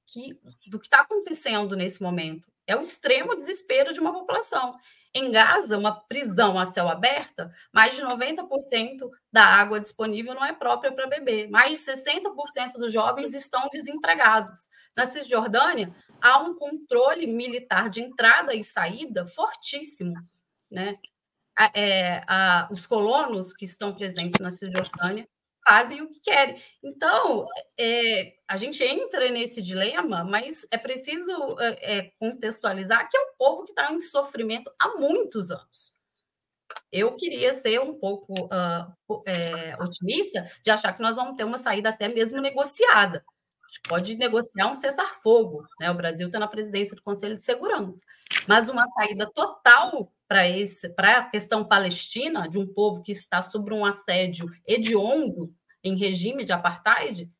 que, 0.06 0.38
do 0.66 0.78
que 0.78 0.86
está 0.86 1.00
acontecendo 1.00 1.76
nesse 1.76 2.02
momento. 2.02 2.50
É 2.66 2.76
o 2.76 2.80
extremo 2.80 3.34
desespero 3.34 3.92
de 3.92 4.00
uma 4.00 4.12
população. 4.12 4.76
Em 5.14 5.30
Gaza, 5.30 5.76
uma 5.76 6.00
prisão 6.00 6.58
a 6.58 6.72
céu 6.72 6.88
aberto, 6.88 7.50
mais 7.70 7.94
de 7.94 8.02
90% 8.02 9.10
da 9.30 9.44
água 9.44 9.78
disponível 9.78 10.34
não 10.34 10.44
é 10.44 10.54
própria 10.54 10.90
para 10.90 11.06
beber. 11.06 11.50
Mais 11.50 11.70
de 11.70 11.92
60% 11.92 12.78
dos 12.78 12.92
jovens 12.92 13.34
estão 13.34 13.68
desempregados. 13.70 14.68
Na 14.96 15.04
Cisjordânia, 15.04 15.94
há 16.20 16.38
um 16.38 16.54
controle 16.54 17.26
militar 17.26 17.90
de 17.90 18.00
entrada 18.00 18.54
e 18.54 18.64
saída 18.64 19.26
fortíssimo. 19.26 20.14
Né? 20.70 20.96
É, 21.74 22.22
a, 22.26 22.68
os 22.70 22.86
colonos 22.86 23.52
que 23.52 23.64
estão 23.64 23.94
presentes 23.94 24.40
na 24.40 24.50
Cisjordânia 24.50 25.28
fazem 25.66 26.02
o 26.02 26.08
que 26.08 26.20
querem. 26.20 26.60
Então, 26.82 27.46
é, 27.78 28.34
a 28.48 28.56
gente 28.56 28.82
entra 28.82 29.30
nesse 29.30 29.62
dilema, 29.62 30.24
mas 30.24 30.66
é 30.70 30.78
preciso 30.78 31.30
é, 31.60 31.98
é 31.98 32.12
contextualizar 32.18 33.08
que 33.08 33.16
é 33.16 33.20
um 33.20 33.34
povo 33.38 33.64
que 33.64 33.70
está 33.70 33.92
em 33.92 34.00
sofrimento 34.00 34.72
há 34.78 34.96
muitos 34.98 35.50
anos. 35.50 35.94
Eu 36.90 37.14
queria 37.16 37.52
ser 37.52 37.80
um 37.80 37.94
pouco 37.98 38.32
uh, 38.44 39.22
é, 39.26 39.76
otimista 39.80 40.46
de 40.62 40.70
achar 40.70 40.92
que 40.92 41.02
nós 41.02 41.16
vamos 41.16 41.36
ter 41.36 41.44
uma 41.44 41.58
saída 41.58 41.90
até 41.90 42.08
mesmo 42.08 42.40
negociada. 42.40 43.24
A 43.72 43.74
gente 43.74 43.88
pode 43.88 44.16
negociar 44.16 44.70
um 44.70 44.74
cessar-fogo. 44.74 45.66
Né? 45.80 45.90
O 45.90 45.94
Brasil 45.94 46.26
está 46.26 46.38
na 46.38 46.46
presidência 46.46 46.94
do 46.94 47.02
Conselho 47.02 47.38
de 47.38 47.44
Segurança. 47.44 47.94
Mas 48.46 48.68
uma 48.68 48.86
saída 48.90 49.30
total 49.32 50.12
para 50.28 50.46
esse 50.46 50.90
para 50.90 51.18
a 51.18 51.30
questão 51.30 51.64
palestina 51.64 52.46
de 52.48 52.58
um 52.58 52.66
povo 52.66 53.02
que 53.02 53.12
está 53.12 53.40
sob 53.40 53.72
um 53.72 53.84
assédio 53.84 54.46
hediondo 54.66 55.54
em 55.82 55.96
regime 55.96 56.44
de 56.44 56.52
apartheid, 56.52 57.30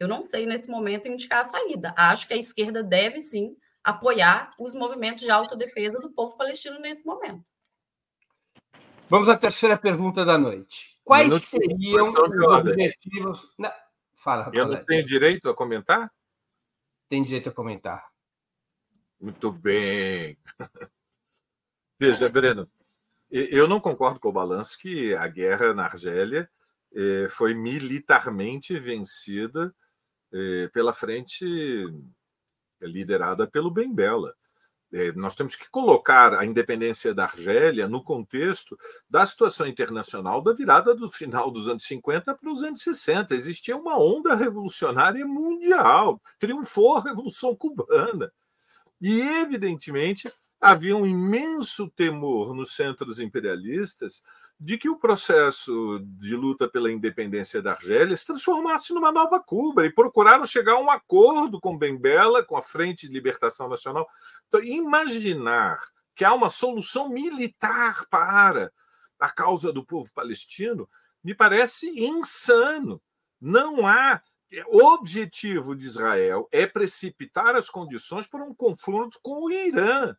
eu 0.00 0.08
não 0.08 0.22
sei 0.22 0.44
nesse 0.44 0.68
momento 0.68 1.06
indicar 1.06 1.44
a 1.44 1.48
saída. 1.48 1.94
Acho 1.96 2.26
que 2.26 2.34
a 2.34 2.38
esquerda 2.38 2.82
deve 2.82 3.20
sim 3.20 3.56
apoiar 3.82 4.50
os 4.58 4.74
movimentos 4.74 5.22
de 5.22 5.30
autodefesa 5.30 6.00
do 6.00 6.10
povo 6.10 6.36
palestino 6.36 6.80
nesse 6.80 7.04
momento. 7.06 7.44
Vamos 9.08 9.28
à 9.28 9.36
terceira 9.36 9.76
pergunta 9.76 10.24
da 10.24 10.36
noite. 10.36 10.98
Quais 11.04 11.44
seriam 11.44 12.12
os 12.12 12.46
objetivos? 12.46 13.48
Não. 13.56 13.70
Fala, 14.24 14.50
Eu 14.54 14.66
não 14.66 14.82
tenho 14.82 15.04
direito 15.04 15.50
a 15.50 15.54
comentar? 15.54 16.10
Tem 17.10 17.22
direito 17.22 17.50
a 17.50 17.52
comentar. 17.52 18.10
Muito 19.20 19.52
bem. 19.52 20.38
Veja, 22.00 22.26
Breno, 22.30 22.66
eu 23.30 23.68
não 23.68 23.78
concordo 23.78 24.18
com 24.18 24.30
o 24.30 24.32
balanço 24.32 24.78
que 24.78 25.14
a 25.14 25.28
guerra 25.28 25.74
na 25.74 25.84
Argélia 25.84 26.50
eh, 26.94 27.26
foi 27.28 27.52
militarmente 27.52 28.78
vencida 28.78 29.74
eh, 30.32 30.70
pela 30.72 30.94
frente 30.94 31.44
liderada 32.80 33.46
pelo 33.46 33.70
Ben 33.70 33.94
Bella. 33.94 34.34
Eh, 34.96 35.12
nós 35.16 35.34
temos 35.34 35.56
que 35.56 35.68
colocar 35.70 36.34
a 36.34 36.46
independência 36.46 37.12
da 37.12 37.24
Argélia 37.24 37.88
no 37.88 38.00
contexto 38.00 38.78
da 39.10 39.26
situação 39.26 39.66
internacional 39.66 40.40
da 40.40 40.52
virada 40.52 40.94
do 40.94 41.10
final 41.10 41.50
dos 41.50 41.66
anos 41.68 41.82
50 41.82 42.32
para 42.32 42.52
os 42.52 42.62
anos 42.62 42.80
60. 42.80 43.34
Existia 43.34 43.76
uma 43.76 43.98
onda 43.98 44.36
revolucionária 44.36 45.26
mundial, 45.26 46.22
triunfou 46.38 46.98
a 46.98 47.02
Revolução 47.02 47.56
Cubana. 47.56 48.32
E, 49.02 49.20
evidentemente, 49.20 50.32
havia 50.60 50.96
um 50.96 51.04
imenso 51.04 51.90
temor 51.90 52.54
nos 52.54 52.76
centros 52.76 53.18
imperialistas 53.18 54.22
de 54.58 54.78
que 54.78 54.88
o 54.88 54.96
processo 54.96 56.00
de 56.18 56.36
luta 56.36 56.68
pela 56.68 56.90
independência 56.90 57.60
da 57.60 57.72
Argélia 57.72 58.16
se 58.16 58.26
transformasse 58.26 58.94
numa 58.94 59.10
nova 59.10 59.42
Cuba 59.44 59.84
e 59.84 59.92
procuraram 59.92 60.46
chegar 60.46 60.74
a 60.74 60.80
um 60.80 60.90
acordo 60.90 61.60
com 61.60 61.76
Bela, 61.76 62.42
com 62.42 62.56
a 62.56 62.62
Frente 62.62 63.08
de 63.08 63.12
Libertação 63.12 63.68
Nacional. 63.68 64.08
Então, 64.54 64.62
imaginar 64.62 65.80
que 66.14 66.24
há 66.24 66.32
uma 66.32 66.48
solução 66.48 67.08
militar 67.08 68.06
para 68.06 68.70
a 69.18 69.28
causa 69.28 69.72
do 69.72 69.84
povo 69.84 70.08
palestino 70.14 70.88
me 71.24 71.34
parece 71.34 71.88
insano. 71.98 73.02
Não 73.40 73.84
há 73.84 74.22
o 74.68 74.84
objetivo 74.84 75.74
de 75.74 75.84
Israel 75.84 76.48
é 76.52 76.64
precipitar 76.66 77.56
as 77.56 77.68
condições 77.68 78.28
para 78.28 78.44
um 78.44 78.54
confronto 78.54 79.18
com 79.20 79.46
o 79.46 79.50
Irã. 79.50 80.14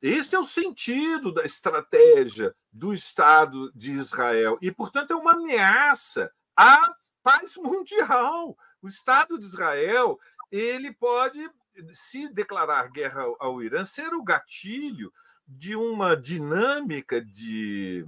Este 0.00 0.34
é 0.34 0.38
o 0.38 0.44
sentido 0.44 1.30
da 1.30 1.44
estratégia 1.44 2.54
do 2.72 2.94
Estado 2.94 3.70
de 3.74 3.90
Israel. 3.90 4.56
E, 4.62 4.72
portanto, 4.72 5.10
é 5.10 5.16
uma 5.16 5.32
ameaça 5.32 6.32
à 6.56 6.80
paz 7.22 7.56
mundial. 7.56 8.56
O 8.80 8.88
Estado 8.88 9.38
de 9.38 9.44
Israel 9.44 10.18
ele 10.50 10.94
pode, 10.94 11.50
se 11.92 12.28
declarar 12.32 12.90
guerra 12.90 13.22
ao 13.38 13.62
Irã, 13.62 13.84
ser 13.84 14.12
o 14.14 14.22
gatilho 14.22 15.12
de 15.46 15.76
uma 15.76 16.16
dinâmica 16.16 17.20
de, 17.20 18.04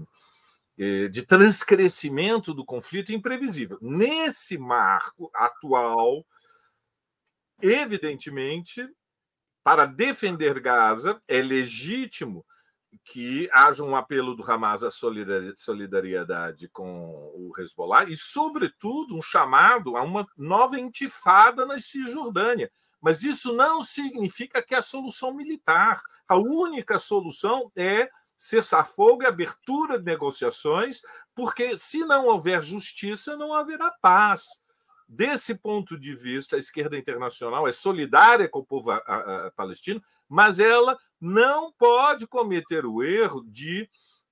eh, 0.78 1.08
de 1.08 1.24
transcrescimento 1.24 2.52
do 2.52 2.64
conflito 2.64 3.12
imprevisível. 3.12 3.78
Nesse 3.80 4.58
marco 4.58 5.30
atual, 5.34 6.26
evidentemente, 7.62 8.88
para 9.62 9.86
defender 9.86 10.60
Gaza, 10.60 11.20
é 11.28 11.40
legítimo 11.42 12.44
que 13.04 13.48
haja 13.52 13.82
um 13.82 13.94
apelo 13.94 14.34
do 14.34 14.42
Hamas 14.50 14.82
à 14.82 14.90
solidariedade 14.90 16.68
com 16.68 17.32
o 17.34 17.52
Hezbollah 17.58 18.04
e, 18.04 18.16
sobretudo, 18.16 19.16
um 19.16 19.22
chamado 19.22 19.96
a 19.96 20.02
uma 20.02 20.26
nova 20.36 20.78
intifada 20.78 21.66
na 21.66 21.78
Cisjordânia. 21.78 22.70
Mas 23.00 23.22
isso 23.22 23.54
não 23.54 23.80
significa 23.82 24.62
que 24.62 24.74
é 24.74 24.78
a 24.78 24.82
solução 24.82 25.32
militar. 25.34 26.00
A 26.26 26.36
única 26.36 26.98
solução 26.98 27.70
é 27.76 28.10
cessar-fogo 28.36 29.22
e 29.22 29.26
abertura 29.26 29.98
de 29.98 30.04
negociações, 30.04 31.00
porque 31.34 31.76
se 31.76 32.04
não 32.04 32.26
houver 32.26 32.62
justiça, 32.62 33.36
não 33.36 33.52
haverá 33.52 33.90
paz. 34.00 34.62
Desse 35.08 35.54
ponto 35.54 35.98
de 35.98 36.14
vista, 36.14 36.56
a 36.56 36.58
esquerda 36.58 36.98
internacional 36.98 37.66
é 37.66 37.72
solidária 37.72 38.48
com 38.48 38.58
o 38.58 38.66
povo 38.66 38.90
palestino, 39.56 40.02
mas 40.28 40.58
ela 40.58 40.98
não 41.20 41.72
pode 41.72 42.26
cometer 42.26 42.84
o 42.84 43.02
erro 43.02 43.40
de 43.42 43.88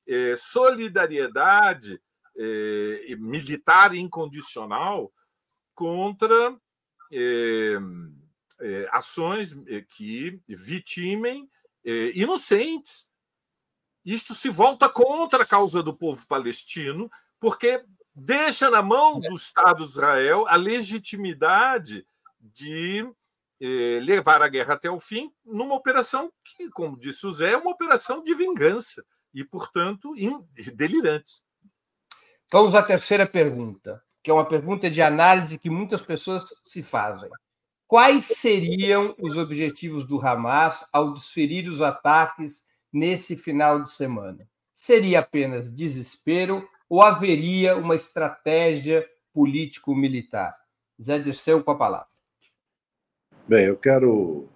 eh, 0.06 0.34
solidariedade 0.36 2.00
eh, 2.38 3.16
militar 3.18 3.94
incondicional 3.94 5.10
contra 5.74 6.54
eh, 7.10 7.78
ações 8.90 9.52
que 9.96 10.40
vitimem 10.48 11.48
inocentes. 12.14 13.10
Isto 14.04 14.34
se 14.34 14.48
volta 14.48 14.88
contra 14.88 15.42
a 15.42 15.46
causa 15.46 15.82
do 15.82 15.94
povo 15.94 16.26
palestino, 16.26 17.10
porque 17.40 17.84
deixa 18.14 18.70
na 18.70 18.82
mão 18.82 19.20
do 19.20 19.34
Estado 19.34 19.84
de 19.84 19.90
Israel 19.90 20.46
a 20.48 20.56
legitimidade 20.56 22.06
de 22.40 23.06
eh, 23.60 24.00
levar 24.02 24.42
a 24.42 24.48
guerra 24.48 24.74
até 24.74 24.90
o 24.90 24.98
fim 24.98 25.32
numa 25.44 25.74
operação 25.74 26.30
que, 26.44 26.68
como 26.70 26.98
disse 26.98 27.26
o 27.26 27.32
Zé, 27.32 27.52
é 27.52 27.56
uma 27.56 27.70
operação 27.70 28.22
de 28.22 28.34
vingança 28.34 29.04
e, 29.34 29.44
portanto, 29.44 30.14
delirante. 30.74 31.42
Vamos 32.52 32.74
à 32.74 32.82
terceira 32.82 33.26
pergunta, 33.26 34.02
que 34.22 34.30
é 34.30 34.34
uma 34.34 34.48
pergunta 34.48 34.90
de 34.90 35.02
análise 35.02 35.58
que 35.58 35.68
muitas 35.68 36.00
pessoas 36.00 36.44
se 36.62 36.82
fazem. 36.82 37.30
Quais 37.88 38.24
seriam 38.24 39.14
os 39.16 39.36
objetivos 39.36 40.04
do 40.04 40.20
Hamas 40.20 40.84
ao 40.92 41.14
desferir 41.14 41.68
os 41.68 41.80
ataques 41.80 42.64
nesse 42.92 43.36
final 43.36 43.80
de 43.80 43.90
semana? 43.90 44.48
Seria 44.74 45.20
apenas 45.20 45.70
desespero 45.70 46.68
ou 46.88 47.00
haveria 47.00 47.76
uma 47.76 47.94
estratégia 47.94 49.06
político-militar? 49.32 50.56
Zé 51.00 51.20
Dirceu 51.20 51.62
com 51.62 51.70
a 51.70 51.76
palavra. 51.76 52.08
Bem, 53.48 53.66
eu 53.66 53.76
quero 53.76 54.48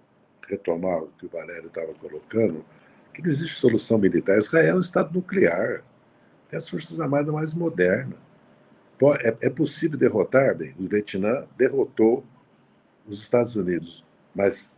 retomar 0.45 1.01
o 1.01 1.07
que 1.17 1.25
o 1.25 1.29
Valério 1.29 1.67
estava 1.67 1.93
colocando, 1.93 2.65
que 3.13 3.21
não 3.21 3.29
existe 3.29 3.55
solução 3.55 3.97
militar. 3.97 4.37
Israel 4.37 4.73
é 4.73 4.75
um 4.75 4.81
Estado 4.81 5.13
nuclear, 5.13 5.85
tem 6.49 6.57
as 6.57 6.67
forças 6.67 6.99
armadas 6.99 7.33
mais 7.33 7.53
modernas. 7.53 8.19
É, 9.21 9.47
é 9.47 9.49
possível 9.49 9.97
derrotar, 9.97 10.55
bem, 10.57 10.75
o 10.77 10.83
Vietnã 10.83 11.47
derrotou 11.57 12.25
os 13.05 13.21
Estados 13.21 13.55
Unidos, 13.55 14.05
mas 14.35 14.77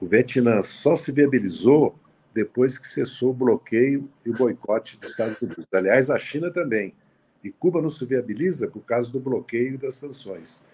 o 0.00 0.06
Vietnã 0.06 0.62
só 0.62 0.96
se 0.96 1.12
viabilizou 1.12 1.98
depois 2.32 2.78
que 2.78 2.88
cessou 2.88 3.30
o 3.30 3.34
bloqueio 3.34 4.10
e 4.24 4.30
o 4.30 4.34
boicote 4.34 4.98
dos 4.98 5.10
Estados 5.10 5.40
Unidos. 5.40 5.66
Aliás, 5.72 6.10
a 6.10 6.18
China 6.18 6.50
também. 6.50 6.94
E 7.42 7.50
Cuba 7.50 7.82
não 7.82 7.88
se 7.88 8.04
viabiliza 8.04 8.68
por 8.68 8.80
causa 8.82 9.10
do 9.10 9.18
bloqueio 9.18 9.74
e 9.74 9.78
das 9.78 9.96
sanções. 9.96 10.64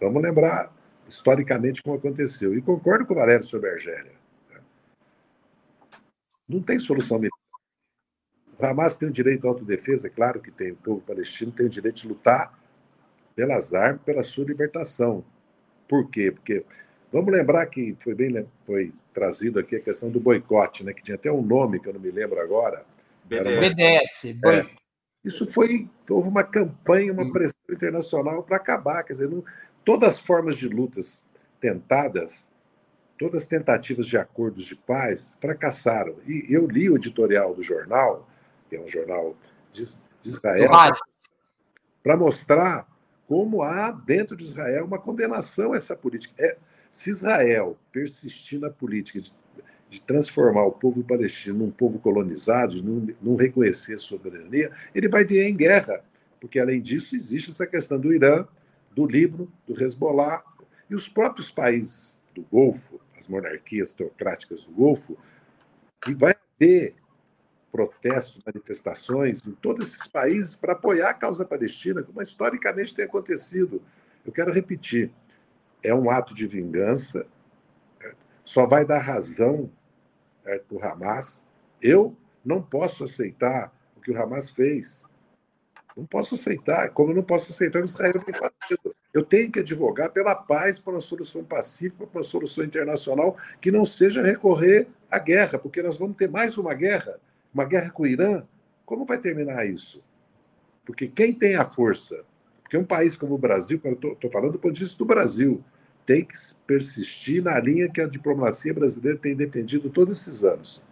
Vamos 0.00 0.22
lembrar 0.22 0.72
historicamente 1.08 1.82
como 1.82 1.96
aconteceu. 1.96 2.56
E 2.56 2.62
concordo 2.62 3.06
com 3.06 3.14
o 3.14 3.16
Valério 3.16 3.44
sobre 3.44 3.70
a 3.70 3.72
Argélia. 3.72 4.12
Né? 4.50 4.60
Não 6.48 6.62
tem 6.62 6.78
solução 6.78 7.18
militar. 7.18 7.36
O 8.58 8.64
Hamas 8.64 8.96
tem 8.96 9.08
o 9.08 9.12
direito 9.12 9.46
à 9.46 9.50
autodefesa, 9.50 10.06
é 10.06 10.10
claro 10.10 10.40
que 10.40 10.50
tem. 10.50 10.72
O 10.72 10.76
povo 10.76 11.04
palestino 11.04 11.52
tem 11.52 11.66
o 11.66 11.68
direito 11.68 11.96
de 11.96 12.08
lutar 12.08 12.55
pelas 13.36 13.74
armas, 13.74 14.00
pela 14.02 14.22
sua 14.24 14.46
libertação. 14.46 15.22
Por 15.86 16.10
quê? 16.10 16.32
Porque 16.32 16.64
vamos 17.12 17.30
lembrar 17.30 17.66
que 17.66 17.94
foi 18.00 18.14
bem 18.14 18.46
foi 18.64 18.92
trazido 19.12 19.60
aqui 19.60 19.76
a 19.76 19.80
questão 19.80 20.10
do 20.10 20.18
boicote, 20.18 20.82
né? 20.82 20.92
Que 20.92 21.02
tinha 21.02 21.14
até 21.14 21.30
um 21.30 21.42
nome 21.42 21.78
que 21.78 21.88
eu 21.88 21.92
não 21.92 22.00
me 22.00 22.10
lembro 22.10 22.40
agora. 22.40 22.84
BDS. 23.24 24.24
É, 24.24 24.66
isso 25.22 25.46
foi 25.46 25.88
houve 26.08 26.28
uma 26.28 26.42
campanha, 26.42 27.12
uma 27.12 27.24
hum. 27.24 27.32
pressão 27.32 27.60
internacional 27.70 28.42
para 28.42 28.56
acabar, 28.56 29.02
quer 29.02 29.12
dizer, 29.12 29.28
não, 29.28 29.44
todas 29.84 30.08
as 30.14 30.18
formas 30.18 30.56
de 30.56 30.68
lutas 30.68 31.22
tentadas, 31.60 32.52
todas 33.18 33.42
as 33.42 33.48
tentativas 33.48 34.06
de 34.06 34.16
acordos 34.16 34.64
de 34.64 34.76
paz 34.76 35.36
fracassaram. 35.40 36.16
E 36.26 36.46
eu 36.48 36.66
li 36.66 36.88
o 36.88 36.96
editorial 36.96 37.54
do 37.54 37.62
jornal, 37.62 38.26
que 38.70 38.76
é 38.76 38.80
um 38.80 38.88
jornal 38.88 39.36
de, 39.70 39.84
de 39.84 40.28
Israel, 40.28 40.70
para 42.02 42.16
mostrar 42.16 42.86
como 43.26 43.62
há 43.62 43.90
dentro 43.90 44.36
de 44.36 44.44
Israel 44.44 44.84
uma 44.84 44.98
condenação 44.98 45.72
a 45.72 45.76
essa 45.76 45.96
política. 45.96 46.34
É, 46.38 46.56
se 46.90 47.10
Israel 47.10 47.76
persistir 47.92 48.58
na 48.58 48.70
política 48.70 49.20
de, 49.20 49.32
de, 49.88 50.00
transformar 50.00 50.64
o 50.64 50.72
povo 50.72 51.02
palestino 51.04 51.58
num 51.58 51.70
povo 51.70 51.98
colonizado, 51.98 52.82
não, 52.82 53.14
não 53.20 53.36
reconhecer 53.36 53.98
soberania, 53.98 54.70
ele 54.94 55.08
vai 55.08 55.24
vir 55.24 55.46
em 55.46 55.56
guerra, 55.56 56.02
porque 56.40 56.58
além 56.58 56.80
disso 56.80 57.14
existe 57.14 57.50
essa 57.50 57.66
questão 57.66 57.98
do 57.98 58.12
Irã, 58.12 58.46
do 58.94 59.06
Líbano, 59.06 59.52
do 59.66 59.80
Hezbollah 59.82 60.42
e 60.88 60.94
os 60.94 61.08
próprios 61.08 61.50
países 61.50 62.18
do 62.34 62.42
Golfo, 62.42 63.00
as 63.18 63.28
monarquias 63.28 63.92
teocráticas 63.92 64.64
do 64.64 64.72
Golfo, 64.72 65.18
e 66.08 66.14
vai 66.14 66.34
ter 66.58 66.94
protestos, 67.76 68.42
manifestações 68.44 69.46
em 69.46 69.52
todos 69.52 69.88
esses 69.88 70.06
países 70.06 70.56
para 70.56 70.72
apoiar 70.72 71.10
a 71.10 71.14
causa 71.14 71.44
palestina, 71.44 72.02
como 72.02 72.22
historicamente 72.22 72.94
tem 72.94 73.04
acontecido. 73.04 73.82
Eu 74.24 74.32
quero 74.32 74.50
repetir, 74.50 75.12
é 75.84 75.94
um 75.94 76.10
ato 76.10 76.34
de 76.34 76.46
vingança, 76.46 77.26
só 78.42 78.66
vai 78.66 78.86
dar 78.86 79.00
razão 79.00 79.70
para 80.42 80.62
o 80.70 80.82
Hamas. 80.82 81.46
Eu 81.82 82.16
não 82.42 82.62
posso 82.62 83.04
aceitar 83.04 83.70
o 83.94 84.00
que 84.00 84.10
o 84.10 84.22
Hamas 84.22 84.48
fez. 84.48 85.04
Não 85.94 86.06
posso 86.06 86.34
aceitar, 86.34 86.88
como 86.90 87.10
eu 87.10 87.16
não 87.16 87.22
posso 87.22 87.52
aceitar 87.52 87.80
o 87.80 87.82
que 87.82 87.88
Israel 87.88 88.14
vem 88.24 88.34
fazendo. 88.34 88.96
Eu 89.12 89.22
tenho 89.22 89.50
que 89.50 89.60
advogar 89.60 90.10
pela 90.10 90.34
paz, 90.34 90.78
por 90.78 90.94
uma 90.94 91.00
solução 91.00 91.44
pacífica, 91.44 92.06
por 92.06 92.18
uma 92.18 92.24
solução 92.24 92.64
internacional 92.64 93.36
que 93.60 93.70
não 93.70 93.84
seja 93.84 94.22
recorrer 94.22 94.88
à 95.10 95.18
guerra, 95.18 95.58
porque 95.58 95.82
nós 95.82 95.98
vamos 95.98 96.16
ter 96.16 96.30
mais 96.30 96.56
uma 96.56 96.72
guerra, 96.72 97.18
uma 97.56 97.64
guerra 97.64 97.90
com 97.90 98.02
o 98.02 98.06
Irã. 98.06 98.44
Como 98.84 99.06
vai 99.06 99.18
terminar 99.18 99.66
isso? 99.66 100.02
Porque 100.84 101.08
quem 101.08 101.32
tem 101.32 101.56
a 101.56 101.64
força, 101.64 102.22
porque 102.62 102.76
um 102.76 102.84
país 102.84 103.16
como 103.16 103.34
o 103.34 103.38
Brasil, 103.38 103.80
estou 103.84 104.30
falando 104.30 104.52
do 104.52 104.58
ponto 104.58 104.74
de 104.74 104.80
vista 104.80 104.98
do 104.98 105.06
Brasil, 105.06 105.64
tem 106.04 106.24
que 106.24 106.36
persistir 106.66 107.42
na 107.42 107.58
linha 107.58 107.90
que 107.90 108.00
a 108.00 108.06
diplomacia 108.06 108.74
brasileira 108.74 109.18
tem 109.18 109.34
defendido 109.34 109.88
todos 109.90 110.20
esses 110.20 110.44
anos, 110.44 110.82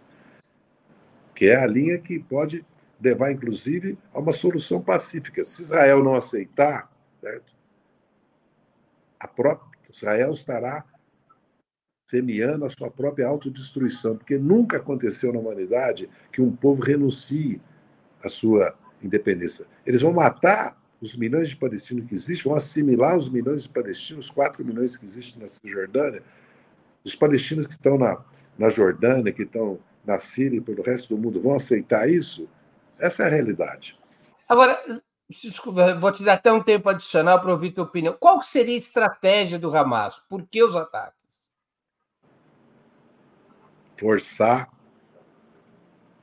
que 1.33 1.45
é 1.45 1.55
a 1.55 1.67
linha 1.67 1.99
que 1.99 2.19
pode 2.19 2.65
levar, 2.99 3.31
inclusive, 3.31 3.97
a 4.11 4.19
uma 4.19 4.33
solução 4.33 4.81
pacífica. 4.81 5.43
Se 5.43 5.61
Israel 5.61 6.03
não 6.03 6.15
aceitar, 6.15 6.91
certo? 7.21 7.53
a 9.19 9.27
própria 9.27 9.69
Israel 9.89 10.31
estará 10.31 10.83
semeando 12.15 12.63
a 12.63 12.69
sua 12.69 12.89
própria 12.89 13.27
autodestruição, 13.27 14.15
porque 14.15 14.37
nunca 14.37 14.77
aconteceu 14.77 15.33
na 15.33 15.39
humanidade 15.39 16.09
que 16.31 16.41
um 16.41 16.55
povo 16.55 16.81
renuncie 16.81 17.61
à 18.23 18.29
sua 18.29 18.73
independência. 19.01 19.65
Eles 19.85 20.01
vão 20.01 20.13
matar 20.13 20.77
os 21.01 21.15
milhões 21.15 21.49
de 21.49 21.57
palestinos 21.57 22.07
que 22.07 22.13
existem, 22.13 22.49
vão 22.49 22.55
assimilar 22.55 23.17
os 23.17 23.29
milhões 23.29 23.63
de 23.63 23.69
palestinos, 23.69 24.29
4 24.29 24.63
milhões 24.63 24.95
que 24.95 25.03
existem 25.03 25.41
na 25.41 25.47
Cisjordânia, 25.47 26.23
os 27.03 27.13
palestinos 27.13 27.67
que 27.67 27.73
estão 27.73 27.97
na, 27.97 28.23
na 28.57 28.69
Jordânia, 28.69 29.33
que 29.33 29.43
estão 29.43 29.77
na 30.05 30.17
Síria 30.17 30.57
e 30.57 30.61
pelo 30.61 30.81
resto 30.81 31.15
do 31.15 31.21
mundo, 31.21 31.41
vão 31.41 31.55
aceitar 31.55 32.09
isso? 32.09 32.47
Essa 32.97 33.23
é 33.23 33.25
a 33.27 33.29
realidade. 33.29 33.99
Agora, 34.47 34.79
Desculpa, 35.27 35.95
vou 35.95 36.11
te 36.11 36.23
dar 36.23 36.33
até 36.33 36.53
um 36.53 36.61
tempo 36.61 36.87
adicional 36.87 37.41
para 37.41 37.51
ouvir 37.51 37.71
tua 37.71 37.83
opinião. 37.83 38.15
Qual 38.19 38.43
seria 38.43 38.75
a 38.75 38.77
estratégia 38.77 39.57
do 39.57 39.75
Hamas? 39.75 40.17
Por 40.29 40.43
que 40.43 40.63
os 40.63 40.75
ataques? 40.75 41.24
Forçar 43.97 44.69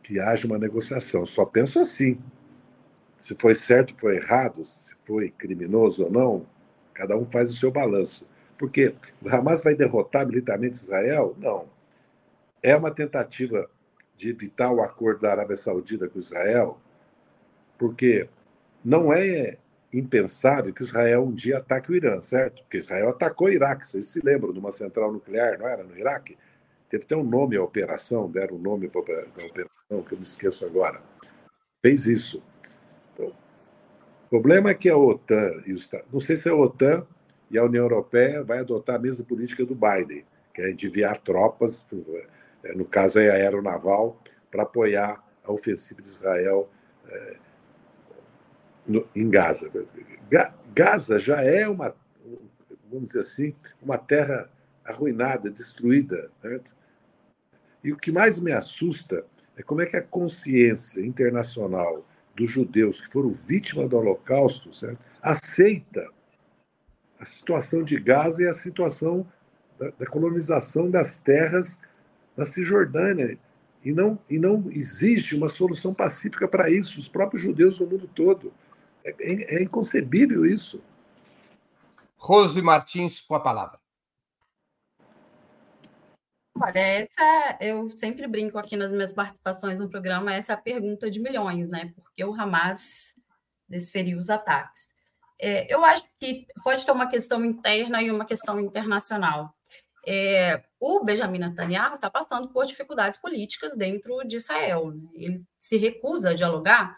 que 0.03 0.19
haja 0.21 0.47
uma 0.47 0.59
negociação. 0.59 1.25
Só 1.25 1.45
penso 1.45 1.79
assim. 1.79 2.19
Se 3.17 3.37
foi 3.39 3.55
certo, 3.55 3.95
foi 3.99 4.17
errado, 4.17 4.65
se 4.65 4.97
foi 5.05 5.31
criminoso 5.31 6.05
ou 6.05 6.11
não, 6.11 6.47
cada 6.93 7.17
um 7.17 7.25
faz 7.25 7.51
o 7.51 7.57
seu 7.57 7.71
balanço. 7.71 8.29
Porque 8.59 8.95
o 9.23 9.29
Hamas 9.29 9.63
vai 9.63 9.75
derrotar 9.75 10.27
militarmente 10.27 10.75
Israel? 10.75 11.37
Não. 11.39 11.69
É 12.63 12.77
uma 12.77 12.91
tentativa 12.91 13.71
de 14.17 14.31
evitar 14.31 14.73
o 14.73 14.83
acordo 14.83 15.21
da 15.21 15.33
Arábia 15.33 15.57
Saudita 15.57 16.09
com 16.09 16.19
Israel, 16.19 16.81
porque 17.79 18.29
não 18.85 19.13
é 19.13 19.57
impensável 19.93 20.73
que 20.73 20.83
Israel 20.83 21.25
um 21.25 21.35
dia 21.35 21.59
ataque 21.59 21.91
o 21.91 21.95
Irã, 21.95 22.21
certo? 22.23 22.63
Porque 22.63 22.79
Israel 22.79 23.11
atacou 23.11 23.49
o 23.49 23.51
Iraque, 23.51 23.87
vocês 23.87 24.07
se 24.07 24.21
lembram 24.25 24.53
de 24.53 24.59
uma 24.59 24.71
central 24.71 25.13
nuclear, 25.13 25.59
não 25.59 25.67
era? 25.67 25.85
No 25.85 25.97
Iraque? 25.97 26.39
Teve 26.93 27.05
até 27.05 27.17
um 27.17 27.25
nome 27.25 27.57
à 27.57 27.63
operação, 27.63 28.31
deram 28.31 28.57
um 28.57 28.59
nome 28.59 28.87
para 28.87 29.01
a 29.01 29.47
operação, 29.47 30.03
que 30.07 30.13
eu 30.13 30.19
me 30.19 30.25
esqueço 30.25 30.67
agora. 30.67 31.03
Fez 31.81 32.05
isso. 32.05 32.45
Então, 33.15 33.29
o 33.29 34.29
problema 34.29 34.69
é 34.69 34.75
que 34.75 34.91
a 34.91 34.97
OTAN 34.99 35.53
não 36.13 36.21
sei 36.21 36.37
se 36.37 36.51
a 36.51 36.55
OTAN 36.55 37.07
e 37.51 37.57
a 37.57 37.65
União 37.65 37.85
Europeia 37.85 38.45
vai 38.45 38.59
adotar 38.59 38.97
a 38.97 38.99
mesma 38.99 39.25
política 39.25 39.65
do 39.65 39.75
Biden, 39.75 40.27
que 40.53 40.61
é 40.61 40.73
de 40.73 40.87
enviar 40.87 41.17
tropas, 41.17 41.89
é, 42.63 42.75
no 42.75 42.85
caso 42.85 43.19
é 43.19 43.31
aeronaval, 43.31 44.19
para 44.51 44.65
apoiar 44.65 45.25
a 45.43 45.51
ofensiva 45.51 46.03
de 46.03 46.09
Israel 46.09 46.69
é, 47.09 47.37
no, 48.87 49.09
em 49.17 49.31
Gaza. 49.31 49.73
Gaza 50.75 51.19
já 51.19 51.41
é 51.41 51.67
uma, 51.67 51.97
vamos 52.91 53.07
dizer 53.07 53.21
assim, 53.21 53.55
uma 53.81 53.97
terra 53.97 54.51
arruinada, 54.85 55.51
destruída. 55.51 56.31
Certo? 56.43 56.82
E 57.83 57.93
o 57.93 57.97
que 57.97 58.13
mais 58.13 58.39
me 58.39 58.53
assusta 58.53 59.25
é 59.57 59.63
como 59.63 59.81
é 59.81 59.87
que 59.87 59.97
a 59.97 60.03
consciência 60.03 61.05
internacional 61.05 62.07
dos 62.35 62.51
judeus 62.51 63.01
que 63.01 63.13
foram 63.13 63.31
vítimas 63.31 63.89
do 63.89 63.97
Holocausto 63.97 64.73
certo? 64.73 65.05
aceita 65.21 66.09
a 67.19 67.25
situação 67.25 67.83
de 67.83 67.99
Gaza 68.01 68.43
e 68.43 68.47
a 68.47 68.53
situação 68.53 69.27
da, 69.79 69.91
da 69.99 70.07
colonização 70.07 70.91
das 70.91 71.19
terras 71.19 71.81
da 72.37 72.45
Cisjordânia. 72.45 73.39
E 73.85 73.93
não, 73.93 74.19
e 74.31 74.39
não 74.39 74.65
existe 74.69 75.35
uma 75.35 75.49
solução 75.49 75.93
pacífica 75.93 76.47
para 76.47 76.71
isso, 76.71 76.99
os 76.99 77.09
próprios 77.09 77.43
judeus 77.43 77.79
do 77.79 77.87
mundo 77.87 78.09
todo. 78.15 78.53
É, 79.05 79.11
é, 79.19 79.57
é 79.57 79.63
inconcebível 79.63 80.47
isso. 80.47 80.83
Rose 82.17 82.63
Martins, 82.63 83.21
com 83.21 83.35
a 83.35 83.41
palavra. 83.41 83.82
Olha, 86.65 86.79
essa 86.79 87.59
eu 87.61 87.89
sempre 87.91 88.29
brinco 88.29 88.57
aqui 88.57 88.77
nas 88.77 88.93
minhas 88.93 89.13
participações 89.13 89.81
no 89.81 89.91
programa, 89.91 90.33
essa 90.33 90.53
é 90.53 90.55
a 90.55 90.59
pergunta 90.59 91.11
de 91.11 91.19
milhões, 91.19 91.69
né? 91.69 91.93
Porque 91.97 92.25
o 92.25 92.33
Hamas 92.33 93.15
desferiu 93.69 94.17
os 94.17 94.31
ataques. 94.31 94.87
É, 95.41 95.73
eu 95.73 95.85
acho 95.85 96.05
que 96.21 96.47
pode 96.63 96.87
ter 96.87 96.93
uma 96.93 97.09
questão 97.09 97.45
interna 97.45 98.01
e 98.01 98.13
uma 98.13 98.25
questão 98.25 98.61
internacional. 98.61 99.53
É, 100.07 100.63
o 100.79 101.03
Benjamin 101.03 101.41
Netanyahu 101.41 101.97
está 101.97 102.09
passando 102.09 102.49
por 102.53 102.65
dificuldades 102.65 103.19
políticas 103.21 103.77
dentro 103.77 104.23
de 104.23 104.37
Israel. 104.37 104.93
Né? 104.93 105.09
Ele 105.15 105.45
se 105.59 105.77
recusa 105.77 106.31
a 106.31 106.35
dialogar 106.35 106.97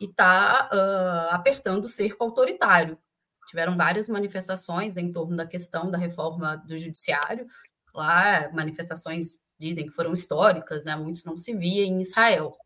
e 0.00 0.06
está 0.06 0.68
uh, 0.72 1.34
apertando 1.34 1.84
o 1.84 1.88
cerco 1.88 2.24
autoritário. 2.24 2.98
Tiveram 3.46 3.76
várias 3.76 4.08
manifestações 4.08 4.96
em 4.96 5.12
torno 5.12 5.36
da 5.36 5.46
questão 5.46 5.88
da 5.88 5.98
reforma 5.98 6.56
do 6.56 6.76
judiciário, 6.76 7.46
lá 7.94 8.50
manifestações 8.52 9.38
dizem 9.58 9.86
que 9.86 9.92
foram 9.92 10.12
históricas, 10.12 10.84
né? 10.84 10.96
Muitos 10.96 11.24
não 11.24 11.36
se 11.36 11.54
via 11.54 11.84
em 11.84 12.00
Israel. 12.00 12.56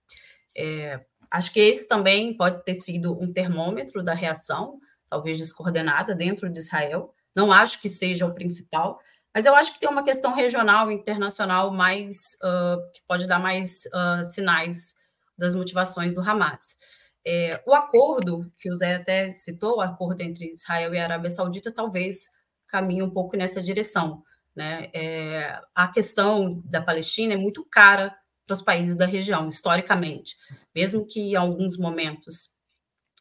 É, 0.57 1.05
acho 1.31 1.53
que 1.53 1.61
esse 1.61 1.85
também 1.85 2.37
pode 2.37 2.65
ter 2.65 2.75
sido 2.77 3.13
um 3.23 3.33
termômetro 3.33 4.03
da 4.03 4.15
reação, 4.15 4.81
talvez 5.09 5.39
descoordenada 5.39 6.15
dentro 6.15 6.49
de 6.49 6.59
Israel. 6.59 7.15
Não 7.37 7.53
acho 7.53 7.81
que 7.81 7.89
seja 7.89 8.27
o 8.27 8.35
principal, 8.35 8.99
mas 9.35 9.47
eu 9.47 9.55
acho 9.55 9.73
que 9.73 9.81
tem 9.81 9.89
uma 9.89 10.03
questão 10.03 10.33
regional, 10.33 10.91
internacional, 10.91 11.71
mais 11.71 12.37
uh, 12.43 12.93
que 12.93 13.01
pode 13.07 13.27
dar 13.27 13.39
mais 13.39 13.85
uh, 13.87 14.25
sinais 14.25 14.97
das 15.37 15.55
motivações 15.55 16.15
do 16.15 16.21
Hamas. 16.21 16.77
É, 17.25 17.63
o 17.67 17.75
acordo 17.75 18.51
que 18.59 18.71
o 18.71 18.77
Zé 18.77 18.97
até 18.97 19.31
citou, 19.31 19.77
o 19.77 19.81
acordo 19.81 20.23
entre 20.23 20.53
Israel 20.53 20.95
e 20.95 20.99
a 20.99 21.05
Arábia 21.05 21.31
Saudita, 21.31 21.71
talvez 21.71 22.31
caminhe 22.67 23.03
um 23.03 23.11
pouco 23.11 23.37
nessa 23.37 23.63
direção. 23.63 24.23
Né? 24.59 24.91
É, 24.93 25.57
a 25.73 25.87
questão 25.87 26.61
da 26.65 26.83
Palestina 26.83 27.35
é 27.35 27.37
muito 27.37 27.65
cara 27.65 28.13
para 28.45 28.55
os 28.55 28.61
países 28.61 28.97
da 28.97 29.07
região, 29.07 29.49
historicamente, 29.49 30.35
mesmo 30.75 31.07
que 31.07 31.21
em 31.21 31.37
alguns 31.37 31.79
momentos 31.79 32.49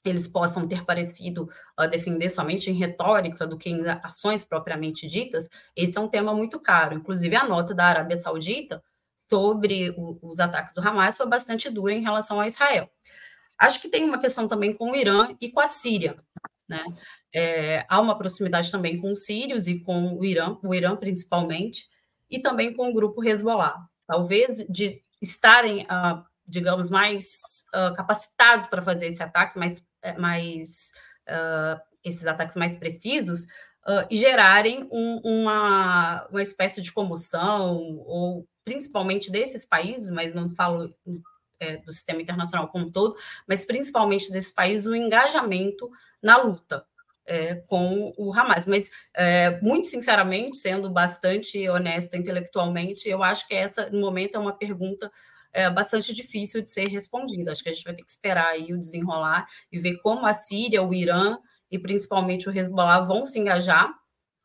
eles 0.03 0.27
possam 0.27 0.67
ter 0.67 0.83
parecido 0.83 1.47
uh, 1.79 1.87
defender 1.87 2.31
somente 2.31 2.71
em 2.71 2.73
retórica 2.73 3.45
do 3.45 3.55
que 3.55 3.69
em 3.69 3.87
ações 3.87 4.43
propriamente 4.45 5.05
ditas, 5.05 5.47
esse 5.75 5.95
é 5.95 6.01
um 6.01 6.07
tema 6.07 6.33
muito 6.33 6.59
caro. 6.59 6.95
Inclusive, 6.95 7.35
a 7.35 7.47
nota 7.47 7.71
da 7.71 7.85
Arábia 7.85 8.17
Saudita 8.17 8.81
sobre 9.29 9.91
o, 9.95 10.17
os 10.23 10.39
ataques 10.39 10.73
do 10.73 10.81
Hamas 10.81 11.17
foi 11.17 11.27
bastante 11.27 11.69
dura 11.69 11.93
em 11.93 12.01
relação 12.01 12.41
a 12.41 12.47
Israel. 12.47 12.89
Acho 13.59 13.79
que 13.79 13.89
tem 13.89 14.05
uma 14.05 14.17
questão 14.17 14.47
também 14.47 14.73
com 14.73 14.89
o 14.89 14.95
Irã 14.95 15.35
e 15.39 15.51
com 15.51 15.59
a 15.59 15.67
Síria. 15.67 16.15
Né? 16.67 16.83
É, 17.33 17.85
há 17.89 17.99
uma 17.99 18.17
proximidade 18.17 18.71
também 18.71 18.99
com 18.99 19.11
os 19.11 19.25
sírios 19.25 19.67
e 19.67 19.79
com 19.79 20.17
o 20.17 20.23
Irã, 20.23 20.57
o 20.63 20.73
Irã 20.73 20.95
principalmente, 20.95 21.87
e 22.29 22.39
também 22.39 22.73
com 22.73 22.89
o 22.89 22.93
grupo 22.93 23.23
Hezbollah. 23.23 23.75
Talvez 24.05 24.65
de 24.69 25.01
estarem, 25.21 25.83
uh, 25.83 26.23
digamos, 26.47 26.89
mais 26.89 27.65
uh, 27.73 27.93
capacitados 27.95 28.67
para 28.67 28.81
fazer 28.81 29.07
esse 29.07 29.21
ataque, 29.21 29.57
mais, 29.57 29.83
eh, 30.01 30.17
mais 30.17 30.91
uh, 31.27 31.81
esses 32.03 32.25
ataques 32.25 32.55
mais 32.55 32.75
precisos, 32.75 33.45
e 34.09 34.17
gerarem 34.17 34.85
um, 34.91 35.21
uma, 35.23 36.27
uma 36.29 36.41
espécie 36.41 36.81
de 36.81 36.91
comoção, 36.91 37.77
ou 38.05 38.45
principalmente 38.65 39.31
desses 39.31 39.65
países, 39.65 40.11
mas 40.11 40.33
não 40.33 40.49
falo 40.49 40.93
é, 41.57 41.77
do 41.77 41.93
sistema 41.93 42.21
internacional 42.21 42.67
como 42.67 42.87
um 42.87 42.91
todo, 42.91 43.15
mas 43.47 43.63
principalmente 43.63 44.29
desse 44.29 44.53
país, 44.53 44.85
o 44.85 44.93
engajamento 44.93 45.89
na 46.21 46.35
luta 46.35 46.85
é, 47.27 47.55
com 47.55 48.13
o 48.17 48.33
Hamas. 48.33 48.65
Mas, 48.65 48.89
é, 49.13 49.61
muito 49.61 49.85
sinceramente, 49.87 50.57
sendo 50.57 50.89
bastante 50.89 51.67
honesta 51.69 52.17
intelectualmente, 52.17 53.07
eu 53.07 53.21
acho 53.21 53.47
que 53.47 53.53
essa, 53.53 53.89
no 53.89 53.99
momento, 53.99 54.35
é 54.35 54.39
uma 54.39 54.57
pergunta 54.57 55.11
é, 55.51 55.69
bastante 55.69 56.13
difícil 56.13 56.61
de 56.61 56.71
ser 56.71 56.87
respondida. 56.87 57.51
Acho 57.51 57.63
que 57.63 57.69
a 57.69 57.73
gente 57.73 57.83
vai 57.83 57.93
ter 57.93 58.03
que 58.03 58.09
esperar 58.09 58.47
aí 58.47 58.73
o 58.73 58.79
desenrolar 58.79 59.45
e 59.71 59.77
ver 59.77 59.97
como 59.97 60.25
a 60.25 60.33
Síria, 60.33 60.81
o 60.81 60.93
Irã 60.93 61.37
e 61.69 61.77
principalmente 61.77 62.49
o 62.49 62.57
Hezbollah 62.57 63.01
vão 63.01 63.25
se 63.25 63.37
engajar 63.37 63.93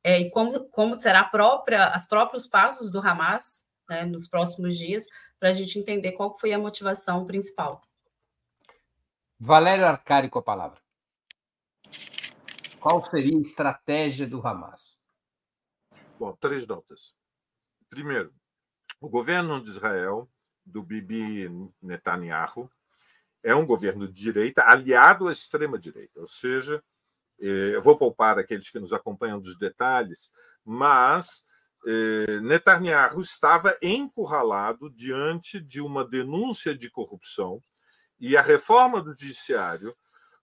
é, 0.04 0.18
e 0.18 0.30
como, 0.30 0.64
como 0.70 0.94
será 0.94 1.22
própria, 1.22 1.86
as 1.86 2.06
próprios 2.06 2.46
passos 2.46 2.90
do 2.90 2.98
Hamas 2.98 3.64
né, 3.88 4.04
nos 4.04 4.26
próximos 4.26 4.76
dias, 4.76 5.06
para 5.38 5.50
a 5.50 5.52
gente 5.52 5.78
entender 5.78 6.12
qual 6.12 6.36
foi 6.38 6.52
a 6.52 6.58
motivação 6.58 7.24
principal. 7.26 7.82
Valério 9.38 9.84
Arcari 9.84 10.28
com 10.28 10.38
a 10.38 10.42
palavra. 10.42 10.80
Qual 12.82 13.04
seria 13.04 13.38
a 13.38 13.40
estratégia 13.40 14.26
do 14.26 14.44
Hamas? 14.44 14.98
Bom, 16.18 16.36
três 16.40 16.66
notas. 16.66 17.14
Primeiro, 17.88 18.34
o 19.00 19.08
governo 19.08 19.62
de 19.62 19.68
Israel, 19.68 20.28
do 20.66 20.82
Bibi 20.82 21.48
Netanyahu, 21.80 22.68
é 23.40 23.54
um 23.54 23.64
governo 23.64 24.08
de 24.08 24.20
direita 24.20 24.64
aliado 24.64 25.28
à 25.28 25.32
extrema-direita, 25.32 26.18
ou 26.18 26.26
seja, 26.26 26.82
eh, 27.40 27.76
eu 27.76 27.82
vou 27.82 27.96
poupar 27.96 28.36
aqueles 28.36 28.68
que 28.68 28.80
nos 28.80 28.92
acompanham 28.92 29.38
dos 29.38 29.56
detalhes, 29.56 30.32
mas 30.64 31.46
eh, 31.86 32.40
Netanyahu 32.40 33.20
estava 33.20 33.78
encurralado 33.80 34.90
diante 34.90 35.60
de 35.60 35.80
uma 35.80 36.04
denúncia 36.04 36.76
de 36.76 36.90
corrupção 36.90 37.62
e 38.18 38.36
a 38.36 38.42
reforma 38.42 39.00
do 39.00 39.12
judiciário 39.12 39.96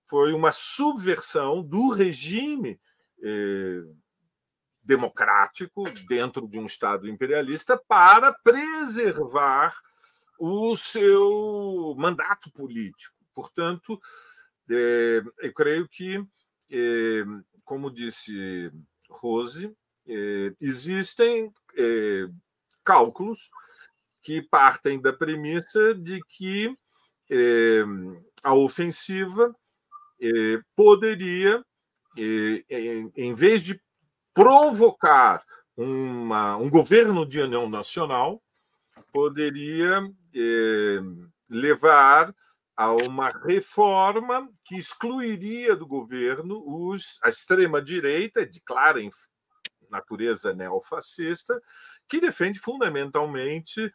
foi 0.09 0.33
uma 0.33 0.51
subversão 0.51 1.61
do 1.61 1.89
regime 1.89 2.79
eh, 3.21 3.83
democrático 4.81 5.83
dentro 6.07 6.47
de 6.47 6.57
um 6.57 6.65
Estado 6.65 7.07
imperialista 7.07 7.77
para 7.87 8.33
preservar 8.33 9.71
o 10.39 10.75
seu 10.75 11.93
mandato 11.95 12.51
político. 12.51 13.15
Portanto, 13.35 14.01
eh, 14.67 15.21
eu 15.41 15.53
creio 15.53 15.87
que, 15.87 16.25
eh, 16.71 17.23
como 17.63 17.91
disse 17.91 18.71
Rose, 19.11 19.71
eh, 20.07 20.55
existem 20.59 21.53
eh, 21.77 22.27
cálculos 22.83 23.51
que 24.23 24.41
partem 24.41 24.99
da 24.99 25.13
premissa 25.13 25.93
de 25.93 26.19
que 26.27 26.75
eh, 27.29 27.83
a 28.43 28.55
ofensiva 28.55 29.55
eh, 30.21 30.59
poderia, 30.75 31.63
eh, 32.17 32.63
em 33.15 33.33
vez 33.33 33.63
de 33.63 33.81
provocar 34.33 35.43
uma, 35.75 36.57
um 36.57 36.69
governo 36.69 37.25
de 37.25 37.41
união 37.41 37.69
nacional, 37.69 38.41
poderia 39.11 40.03
levar 41.49 42.33
a 42.77 42.91
uma 42.91 43.29
reforma 43.29 44.47
que 44.63 44.75
excluiria 44.75 45.75
do 45.75 45.87
governo 45.87 46.63
os, 46.65 47.19
a 47.23 47.29
extrema-direita, 47.29 48.45
de 48.45 48.61
clara 48.61 48.99
natureza 49.89 50.53
neofascista, 50.53 51.59
que 52.07 52.21
defende 52.21 52.59
fundamentalmente 52.59 53.91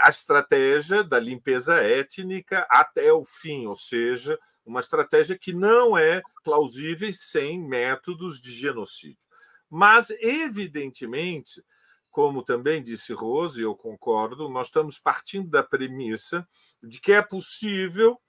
a 0.00 0.08
estratégia 0.08 1.04
da 1.04 1.20
limpeza 1.20 1.76
étnica 1.76 2.66
até 2.70 3.12
o 3.12 3.24
fim, 3.24 3.66
ou 3.66 3.76
seja, 3.76 4.38
uma 4.68 4.80
estratégia 4.80 5.36
que 5.36 5.52
não 5.52 5.96
é 5.96 6.20
plausível 6.44 7.10
sem 7.12 7.58
métodos 7.58 8.40
de 8.40 8.52
genocídio. 8.52 9.26
Mas, 9.68 10.10
evidentemente, 10.10 11.64
como 12.10 12.42
também 12.42 12.82
disse 12.82 13.14
Rose, 13.14 13.62
eu 13.62 13.74
concordo, 13.74 14.48
nós 14.48 14.68
estamos 14.68 14.98
partindo 14.98 15.48
da 15.48 15.62
premissa 15.62 16.46
de 16.82 17.00
que 17.00 17.12
é 17.12 17.22
possível 17.22 18.20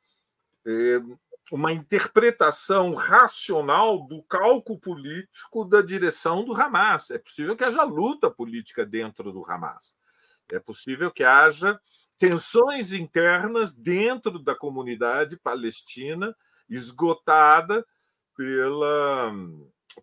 é, 0.65 1.01
uma 1.51 1.73
interpretação 1.73 2.91
racional 2.91 4.05
do 4.07 4.23
cálculo 4.23 4.79
político 4.79 5.65
da 5.65 5.81
direção 5.81 6.45
do 6.45 6.53
Hamas. 6.53 7.11
É 7.11 7.17
possível 7.17 7.55
que 7.55 7.65
haja 7.65 7.83
luta 7.83 8.31
política 8.31 8.85
dentro 8.85 9.33
do 9.33 9.43
Hamas. 9.45 9.93
É 10.51 10.59
possível 10.59 11.11
que 11.11 11.23
haja 11.23 11.79
tensões 12.19 12.91
internas 12.91 13.73
dentro 13.73 14.37
da 14.37 14.53
comunidade 14.53 15.37
palestina, 15.37 16.35
esgotada 16.69 17.85
pela, 18.35 19.33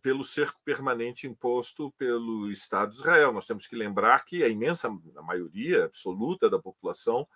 pelo 0.00 0.24
cerco 0.24 0.58
permanente 0.64 1.26
imposto 1.26 1.92
pelo 1.98 2.50
Estado 2.50 2.90
de 2.90 2.96
Israel. 2.96 3.32
Nós 3.32 3.46
temos 3.46 3.66
que 3.66 3.76
lembrar 3.76 4.24
que 4.24 4.42
a 4.42 4.48
imensa 4.48 4.88
a 4.88 5.22
maioria 5.22 5.84
absoluta 5.84 6.48
da 6.48 6.58
população 6.58 7.28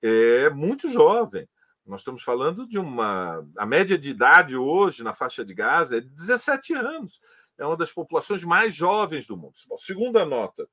é 0.00 0.48
muito 0.48 0.88
jovem. 0.88 1.48
Nós 1.84 2.02
estamos 2.02 2.22
falando 2.22 2.68
de 2.68 2.78
uma. 2.78 3.44
A 3.58 3.66
média 3.66 3.98
de 3.98 4.10
idade 4.10 4.56
hoje 4.56 5.02
na 5.02 5.12
faixa 5.12 5.44
de 5.44 5.52
Gaza 5.52 5.98
é 5.98 6.00
de 6.00 6.10
17 6.10 6.72
anos. 6.74 7.20
É 7.58 7.66
uma 7.66 7.76
das 7.76 7.90
populações 7.90 8.44
mais 8.44 8.74
jovens 8.74 9.26
do 9.26 9.36
mundo. 9.36 9.54
Bom, 9.68 9.76
segunda 9.76 10.24
nota 10.24 10.68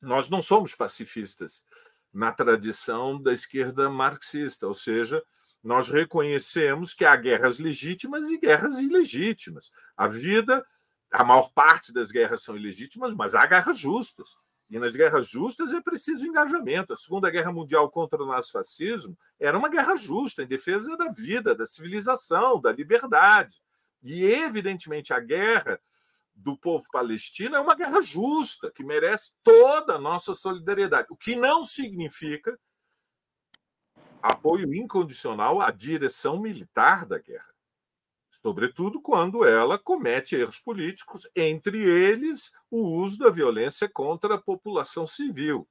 nós 0.00 0.30
não 0.30 0.40
somos 0.40 0.74
pacifistas 0.74 1.66
na 2.12 2.32
tradição 2.32 3.20
da 3.20 3.32
esquerda 3.32 3.88
marxista, 3.90 4.66
ou 4.66 4.74
seja, 4.74 5.22
nós 5.62 5.88
reconhecemos 5.88 6.94
que 6.94 7.04
há 7.04 7.14
guerras 7.16 7.58
legítimas 7.58 8.30
e 8.30 8.38
guerras 8.38 8.80
ilegítimas. 8.80 9.70
A 9.96 10.06
vida, 10.06 10.64
a 11.12 11.24
maior 11.24 11.50
parte 11.52 11.92
das 11.92 12.10
guerras 12.10 12.42
são 12.42 12.56
ilegítimas, 12.56 13.14
mas 13.14 13.34
há 13.34 13.44
guerras 13.46 13.78
justas. 13.78 14.28
E 14.70 14.78
nas 14.78 14.94
guerras 14.94 15.28
justas 15.28 15.72
é 15.72 15.80
preciso 15.80 16.26
engajamento. 16.26 16.92
A 16.92 16.96
Segunda 16.96 17.30
Guerra 17.30 17.52
Mundial 17.52 17.90
contra 17.90 18.22
o 18.22 18.26
nazifascismo 18.26 19.16
era 19.40 19.56
uma 19.56 19.68
guerra 19.68 19.96
justa, 19.96 20.42
em 20.42 20.46
defesa 20.46 20.96
da 20.96 21.10
vida, 21.10 21.54
da 21.54 21.64
civilização, 21.64 22.60
da 22.60 22.70
liberdade. 22.70 23.56
E, 24.02 24.24
evidentemente, 24.24 25.12
a 25.12 25.20
guerra 25.20 25.80
do 26.38 26.56
povo 26.56 26.86
palestino 26.90 27.56
é 27.56 27.60
uma 27.60 27.74
guerra 27.74 28.00
justa, 28.00 28.70
que 28.70 28.84
merece 28.84 29.36
toda 29.42 29.94
a 29.94 29.98
nossa 29.98 30.34
solidariedade, 30.34 31.08
o 31.10 31.16
que 31.16 31.34
não 31.34 31.64
significa 31.64 32.58
apoio 34.22 34.72
incondicional 34.74 35.60
à 35.60 35.70
direção 35.70 36.40
militar 36.40 37.06
da 37.06 37.18
guerra, 37.18 37.52
sobretudo 38.30 39.00
quando 39.00 39.44
ela 39.44 39.78
comete 39.78 40.36
erros 40.36 40.60
políticos, 40.60 41.28
entre 41.34 41.78
eles 41.78 42.52
o 42.70 42.82
uso 43.02 43.18
da 43.18 43.30
violência 43.30 43.88
contra 43.88 44.36
a 44.36 44.40
população 44.40 45.06
civil. 45.06 45.68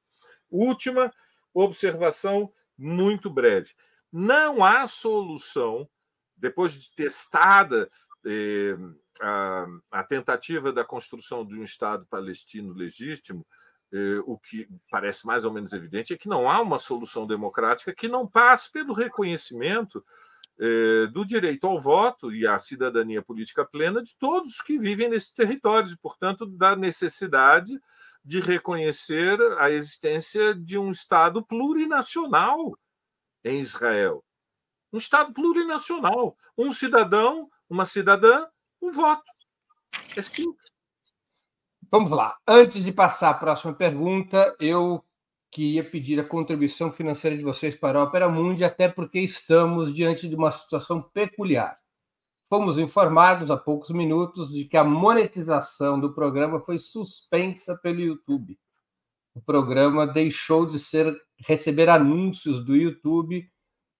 Última 0.49 1.11
observação 1.53 2.51
muito 2.78 3.30
breve. 3.30 3.74
Não 4.11 4.63
há 4.63 4.86
solução, 4.88 5.89
depois 6.36 6.74
de 6.74 6.93
testada 6.93 7.89
eh, 8.26 8.78
a, 9.22 9.65
a 9.91 10.03
tentativa 10.03 10.72
da 10.72 10.84
construção 10.84 11.45
de 11.45 11.59
um 11.59 11.63
Estado 11.63 12.05
palestino 12.09 12.74
legítimo, 12.74 13.45
eh, 13.91 14.20
o 14.26 14.38
que 14.38 14.68
parece 14.89 15.26
mais 15.26 15.45
ou 15.45 15.53
menos 15.53 15.74
evidente 15.74 16.13
é 16.13 16.18
que 16.18 16.28
não 16.28 16.49
há 16.49 16.61
uma 16.61 16.78
solução 16.78 17.26
democrática 17.26 17.93
que 17.93 18.07
não 18.07 18.28
passe 18.28 18.72
pelo 18.72 18.93
reconhecimento 18.93 20.03
eh, 20.59 21.07
do 21.07 21.24
direito 21.24 21.68
ao 21.68 21.80
voto 21.80 22.32
e 22.32 22.47
à 22.47 22.57
cidadania 22.57 23.22
política 23.22 23.63
plena 23.63 24.01
de 24.01 24.18
todos 24.18 24.55
os 24.55 24.61
que 24.61 24.78
vivem 24.78 25.07
nesses 25.07 25.32
territórios, 25.32 25.93
e, 25.93 25.97
portanto, 25.97 26.45
da 26.45 26.76
necessidade 26.76 27.80
de 28.26 28.39
reconhecer 28.41 29.39
a 29.59 29.70
existência 29.70 30.53
de 30.53 30.78
um 30.78 30.91
Estado 30.91 31.45
plurinacional 31.45 32.78
em 33.43 33.61
Israel. 33.61 34.24
Um 34.91 34.97
Estado 34.97 35.32
plurinacional. 35.32 36.36
Um 36.57 36.72
cidadão, 36.74 37.49
uma 37.70 37.86
cidadã 37.86 38.47
um 38.82 38.92
voto. 38.92 39.24
É 40.16 40.22
simples. 40.22 40.72
Vamos 41.90 42.12
lá. 42.12 42.38
Antes 42.46 42.84
de 42.84 42.92
passar 42.92 43.30
à 43.30 43.34
próxima 43.34 43.74
pergunta, 43.74 44.56
eu 44.60 45.04
queria 45.50 45.84
pedir 45.84 46.20
a 46.20 46.24
contribuição 46.24 46.92
financeira 46.92 47.38
de 47.38 47.44
vocês 47.44 47.76
para 47.76 48.00
a 48.00 48.04
Opera 48.04 48.30
Mundi, 48.30 48.64
até 48.64 48.90
porque 48.90 49.20
estamos 49.20 49.94
diante 49.94 50.28
de 50.28 50.36
uma 50.36 50.52
situação 50.52 51.02
peculiar. 51.02 51.80
Fomos 52.50 52.78
informados 52.78 53.52
há 53.52 53.58
poucos 53.58 53.90
minutos 53.90 54.50
de 54.50 54.66
que 54.66 54.78
a 54.78 54.84
monetização 54.84 56.00
do 56.00 56.14
programa 56.14 56.60
foi 56.62 56.78
suspensa 56.78 57.78
pelo 57.82 58.00
YouTube. 58.00 58.58
O 59.34 59.42
programa 59.42 60.08
deixou 60.08 60.66
de 60.66 60.80
ser 60.80 61.16
receber 61.40 61.90
anúncios 61.90 62.64
do 62.64 62.76
YouTube 62.76 63.50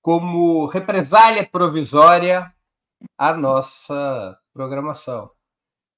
como 0.02 0.66
represália 0.66 1.48
provisória 1.48 2.54
à 3.18 3.34
nossa 3.34 4.38
programação. 4.58 5.30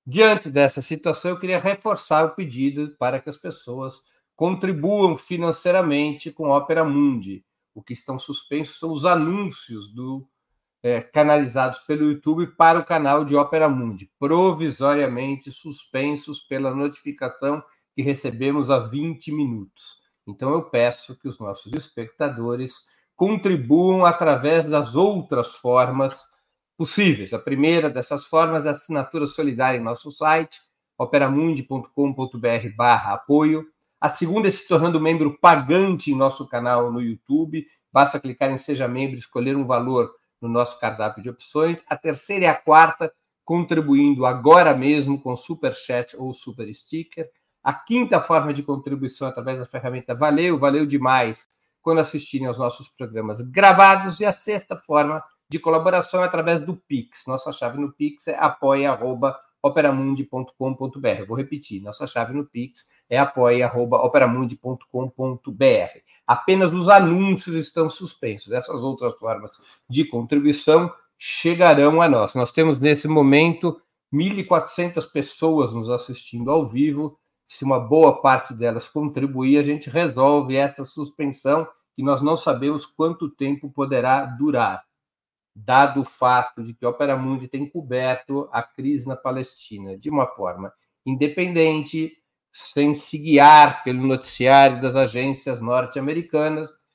Diante 0.06 0.50
dessa 0.50 0.82
situação, 0.82 1.32
eu 1.32 1.40
queria 1.40 1.60
reforçar 1.60 2.26
o 2.26 2.36
pedido 2.36 2.94
para 3.00 3.22
que 3.22 3.30
as 3.30 3.38
pessoas 3.38 4.02
contribuam 4.36 5.16
financeiramente 5.16 6.30
com 6.30 6.50
Opera 6.50 6.84
Mundi. 6.84 7.46
O 7.74 7.82
que 7.82 7.94
estão 7.94 8.20
suspensos 8.20 8.78
são 8.78 8.92
os 8.92 9.06
anúncios 9.06 9.94
do 9.94 10.28
é, 10.84 11.00
canalizados 11.00 11.80
pelo 11.80 12.12
YouTube 12.12 12.48
para 12.58 12.80
o 12.80 12.86
canal 12.86 13.24
de 13.24 13.36
Opera 13.36 13.70
Mundi, 13.70 14.12
provisoriamente 14.20 15.52
suspensos 15.52 16.42
pela 16.42 16.76
notificação 16.76 17.64
que 17.96 18.02
recebemos 18.02 18.70
há 18.70 18.80
20 18.80 19.32
minutos. 19.32 20.00
Então 20.28 20.52
eu 20.52 20.64
peço 20.64 21.18
que 21.18 21.30
os 21.30 21.40
nossos 21.40 21.72
espectadores 21.74 22.88
contribuam 23.16 24.06
através 24.06 24.68
das 24.68 24.96
outras 24.96 25.56
formas 25.56 26.28
possíveis. 26.80 27.34
A 27.34 27.40
primeira 27.40 27.90
dessas 27.90 28.26
formas 28.26 28.66
é 28.66 28.70
a 28.70 28.72
assinatura 28.72 29.26
solidária 29.26 29.78
em 29.78 29.84
nosso 29.84 30.10
site, 30.10 30.62
operamundi.com.br 30.98 31.90
barra 32.78 33.16
apoio. 33.16 33.66
A 34.00 34.08
segunda 34.08 34.48
é 34.48 34.52
se 34.52 34.66
tornando 34.66 34.98
membro 34.98 35.38
pagante 35.42 36.10
em 36.10 36.16
nosso 36.16 36.48
canal 36.48 36.90
no 36.90 37.02
YouTube. 37.02 37.68
Basta 37.92 38.18
clicar 38.18 38.50
em 38.50 38.58
Seja 38.58 38.88
Membro 38.88 39.18
e 39.18 39.20
escolher 39.20 39.58
um 39.58 39.68
valor 39.68 40.10
no 40.42 40.48
nosso 40.48 40.80
cardápio 40.80 41.22
de 41.22 41.30
opções. 41.30 41.84
A 41.90 41.98
terceira 41.98 42.46
e 42.46 42.48
a 42.48 42.56
quarta, 42.56 43.12
contribuindo 43.44 44.26
agora 44.26 44.74
mesmo 44.74 45.22
com 45.22 45.36
Super 45.36 45.74
Chat 45.74 46.16
ou 46.16 46.34
Super 46.34 46.74
Sticker. 46.74 47.30
A 47.62 47.74
quinta 47.74 48.22
forma 48.22 48.54
de 48.54 48.64
contribuição 48.64 49.28
através 49.28 49.60
da 49.60 49.66
ferramenta 49.66 50.16
Valeu, 50.16 50.58
valeu 50.58 50.86
demais 50.86 51.46
quando 51.82 52.00
assistirem 52.00 52.48
aos 52.48 52.58
nossos 52.58 52.88
programas 52.88 53.42
gravados. 53.42 54.22
E 54.22 54.26
a 54.26 54.32
sexta 54.32 54.78
forma 54.78 55.22
de 55.50 55.58
colaboração 55.58 56.22
através 56.22 56.64
do 56.64 56.76
Pix. 56.76 57.24
Nossa 57.28 57.52
chave 57.52 57.80
no 57.80 57.92
Pix 57.92 58.28
é 58.28 58.38
apoia.operamundi.com.br. 58.38 61.26
Vou 61.28 61.36
repetir, 61.36 61.82
nossa 61.82 62.06
chave 62.06 62.34
no 62.34 62.46
Pix 62.46 62.88
é 63.10 63.18
apoia.operamundi.com.br. 63.18 66.00
Apenas 66.28 66.72
os 66.72 66.88
anúncios 66.88 67.56
estão 67.56 67.90
suspensos. 67.90 68.54
Essas 68.54 68.82
outras 68.82 69.18
formas 69.18 69.60
de 69.90 70.06
contribuição 70.06 70.94
chegarão 71.18 72.00
a 72.00 72.08
nós. 72.08 72.36
Nós 72.36 72.52
temos 72.52 72.78
nesse 72.78 73.08
momento 73.08 73.82
1.400 74.14 75.12
pessoas 75.12 75.74
nos 75.74 75.90
assistindo 75.90 76.52
ao 76.52 76.68
vivo. 76.68 77.18
Se 77.48 77.64
uma 77.64 77.80
boa 77.80 78.22
parte 78.22 78.54
delas 78.54 78.88
contribuir, 78.88 79.58
a 79.58 79.64
gente 79.64 79.90
resolve 79.90 80.56
essa 80.56 80.86
suspensão 80.86 81.68
que 81.96 82.04
nós 82.04 82.22
não 82.22 82.38
sabemos 82.38 82.86
quanto 82.86 83.28
tempo 83.28 83.72
poderá 83.72 84.24
durar 84.26 84.88
dado 85.66 86.02
o 86.02 86.06
fato 86.06 86.64
de 86.64 86.74
que 86.74 86.86
a 86.86 86.90
Opera 86.90 87.18
Mundi 87.18 87.48
tem 87.48 87.70
coberto 87.70 88.50
a 88.52 88.64
crise 88.64 89.08
na 89.08 89.16
Palestina 89.16 89.98
de 89.98 90.10
uma 90.10 90.28
forma 90.28 90.74
independente, 91.06 92.18
sem 92.52 92.96
se 92.96 93.18
guiar 93.18 93.84
pelo 93.84 94.06
noticiário 94.06 94.82
das 94.82 94.96
agências 94.96 95.60
norte-americanas, 95.60 96.88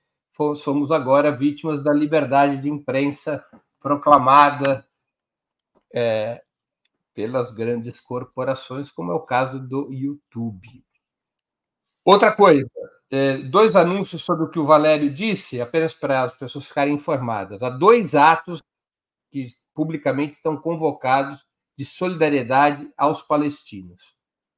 somos 0.56 0.90
agora 0.90 1.30
vítimas 1.30 1.82
da 1.82 1.92
liberdade 1.92 2.60
de 2.60 2.68
imprensa 2.68 3.44
proclamada 3.80 4.86
é, 5.92 6.42
pelas 7.14 7.52
grandes 7.52 8.00
corporações, 8.00 8.90
como 8.90 9.12
é 9.12 9.14
o 9.14 9.20
caso 9.20 9.60
do 9.60 9.92
YouTube. 9.92 10.84
Outra 12.04 12.32
coisa, 12.32 12.68
é, 13.14 13.38
dois 13.38 13.76
anúncios 13.76 14.24
sobre 14.24 14.44
o 14.44 14.50
que 14.50 14.58
o 14.58 14.66
Valério 14.66 15.08
disse, 15.08 15.60
apenas 15.60 15.94
para 15.94 16.24
as 16.24 16.36
pessoas 16.36 16.66
ficarem 16.66 16.94
informadas. 16.94 17.62
Há 17.62 17.70
dois 17.70 18.16
atos 18.16 18.60
que 19.30 19.46
publicamente 19.72 20.34
estão 20.34 20.56
convocados 20.56 21.46
de 21.78 21.84
solidariedade 21.84 22.92
aos 22.96 23.22
palestinos. 23.22 24.16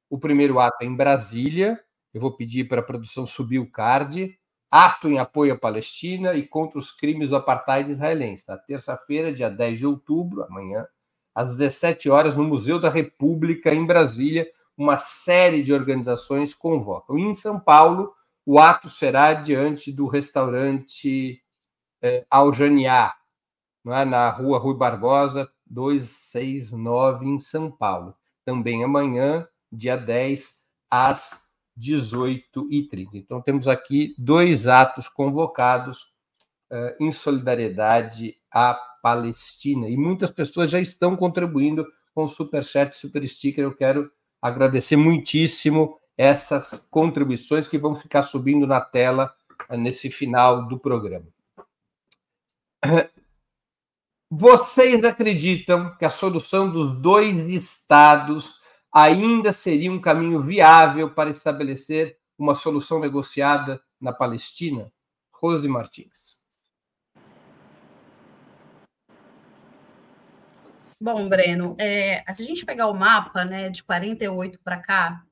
O 0.09 0.17
primeiro 0.17 0.59
ato 0.59 0.77
é 0.81 0.85
em 0.85 0.95
Brasília, 0.95 1.79
eu 2.11 2.19
vou 2.19 2.35
pedir 2.35 2.67
para 2.67 2.79
a 2.79 2.83
produção 2.83 3.27
subir 3.27 3.59
o 3.59 3.69
card, 3.69 4.35
ato 4.71 5.07
em 5.07 5.19
apoio 5.19 5.53
à 5.53 5.57
Palestina 5.57 6.33
e 6.33 6.47
contra 6.47 6.79
os 6.79 6.91
crimes 6.91 7.29
do 7.29 7.35
apartheid 7.35 7.91
israelense, 7.91 8.45
na 8.47 8.57
terça-feira, 8.57 9.31
dia 9.31 9.51
10 9.51 9.77
de 9.77 9.85
outubro, 9.85 10.43
amanhã, 10.43 10.87
às 11.35 11.55
17 11.55 12.09
horas, 12.09 12.35
no 12.35 12.43
Museu 12.43 12.79
da 12.79 12.89
República, 12.89 13.71
em 13.71 13.85
Brasília, 13.85 14.49
uma 14.75 14.97
série 14.97 15.61
de 15.61 15.71
organizações 15.71 16.55
convocam. 16.55 17.19
E 17.19 17.21
em 17.21 17.35
São 17.35 17.59
Paulo, 17.59 18.16
o 18.49 18.59
ato 18.59 18.89
será 18.89 19.33
diante 19.33 19.91
do 19.91 20.07
restaurante 20.07 21.43
é, 22.01 22.25
Aljaniá, 22.31 23.13
é? 23.85 24.05
na 24.05 24.29
rua 24.29 24.57
Rui 24.57 24.73
Barbosa, 24.73 25.51
269, 25.65 27.25
em 27.25 27.39
São 27.39 27.69
Paulo. 27.69 28.15
Também 28.45 28.85
amanhã, 28.85 29.45
dia 29.69 29.97
10, 29.97 30.65
às 30.89 31.51
18h30. 31.77 33.09
Então, 33.15 33.41
temos 33.41 33.67
aqui 33.67 34.15
dois 34.17 34.65
atos 34.65 35.09
convocados 35.09 36.13
uh, 36.71 37.03
em 37.03 37.11
solidariedade 37.11 38.37
à 38.49 38.79
Palestina. 39.03 39.89
E 39.89 39.97
muitas 39.97 40.31
pessoas 40.31 40.71
já 40.71 40.79
estão 40.79 41.17
contribuindo 41.17 41.85
com 42.15 42.23
o 42.23 42.29
Superchat 42.29 42.95
Super 42.95 43.27
Sticker. 43.27 43.65
Eu 43.65 43.75
quero 43.75 44.09
agradecer 44.41 44.95
muitíssimo 44.95 45.99
essas 46.17 46.83
contribuições 46.89 47.67
que 47.67 47.77
vão 47.77 47.95
ficar 47.95 48.23
subindo 48.23 48.65
na 48.65 48.81
tela 48.81 49.33
uh, 49.69 49.77
nesse 49.77 50.09
final 50.09 50.67
do 50.67 50.79
programa. 50.79 51.27
Vocês 54.29 55.03
acreditam 55.03 55.95
que 55.95 56.03
a 56.03 56.09
solução 56.09 56.69
dos 56.69 56.99
dois 56.99 57.37
estados 57.47 58.59
ainda 58.91 59.53
seria 59.53 59.91
um 59.91 60.01
caminho 60.01 60.41
viável 60.41 61.09
para 61.11 61.29
estabelecer 61.29 62.17
uma 62.37 62.55
solução 62.55 62.99
negociada 62.99 63.81
na 64.01 64.11
Palestina? 64.11 64.91
Rose 65.31 65.67
Martins. 65.67 66.37
Bom, 70.99 71.29
Breno, 71.29 71.75
é, 71.79 72.23
se 72.33 72.41
a 72.41 72.45
gente 72.45 72.65
pegar 72.65 72.87
o 72.87 72.93
mapa 72.93 73.45
né, 73.45 73.69
de 73.69 73.83
48 73.83 74.59
para 74.63 74.77
cá, 74.81 75.23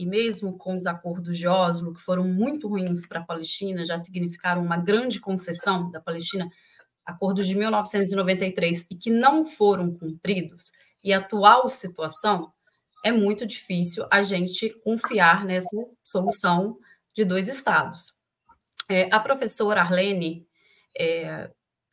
e 0.00 0.06
mesmo 0.06 0.56
com 0.56 0.74
os 0.76 0.86
acordos 0.86 1.36
de 1.36 1.46
Oslo, 1.46 1.92
que 1.92 2.00
foram 2.00 2.24
muito 2.24 2.66
ruins 2.66 3.06
para 3.06 3.20
a 3.20 3.24
Palestina, 3.24 3.84
já 3.84 3.98
significaram 3.98 4.64
uma 4.64 4.78
grande 4.78 5.20
concessão 5.20 5.90
da 5.90 6.00
Palestina, 6.00 6.48
acordos 7.04 7.46
de 7.46 7.54
1993, 7.54 8.86
e 8.90 8.94
que 8.94 9.10
não 9.10 9.44
foram 9.44 9.92
cumpridos, 9.92 10.72
e 11.04 11.12
a 11.12 11.18
atual 11.18 11.68
situação, 11.68 12.50
é 13.04 13.12
muito 13.12 13.46
difícil 13.46 14.06
a 14.10 14.22
gente 14.22 14.70
confiar 14.82 15.44
nessa 15.44 15.68
solução 16.02 16.78
de 17.14 17.22
dois 17.22 17.46
estados. 17.46 18.14
É, 18.88 19.06
a 19.14 19.20
professora 19.20 19.82
Arlene, 19.82 20.46
é, 20.98 21.50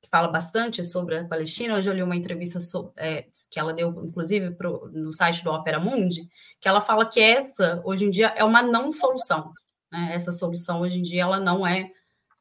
fala 0.09 0.27
bastante 0.27 0.83
sobre 0.83 1.17
a 1.17 1.25
Palestina, 1.25 1.75
hoje 1.75 1.89
eu 1.89 1.93
li 1.93 2.03
uma 2.03 2.15
entrevista 2.15 2.59
é, 2.95 3.25
que 3.51 3.59
ela 3.59 3.73
deu, 3.73 3.89
inclusive, 4.05 4.51
pro, 4.51 4.89
no 4.93 5.11
site 5.11 5.43
do 5.43 5.51
Opera 5.51 5.79
Mundi, 5.79 6.27
que 6.59 6.67
ela 6.67 6.81
fala 6.81 7.05
que 7.05 7.19
essa, 7.19 7.81
hoje 7.83 8.05
em 8.05 8.09
dia, 8.09 8.33
é 8.35 8.43
uma 8.43 8.61
não 8.61 8.91
solução. 8.91 9.53
Né? 9.91 10.11
Essa 10.13 10.31
solução, 10.31 10.81
hoje 10.81 10.99
em 10.99 11.01
dia, 11.01 11.23
ela 11.23 11.39
não 11.39 11.65
é, 11.65 11.91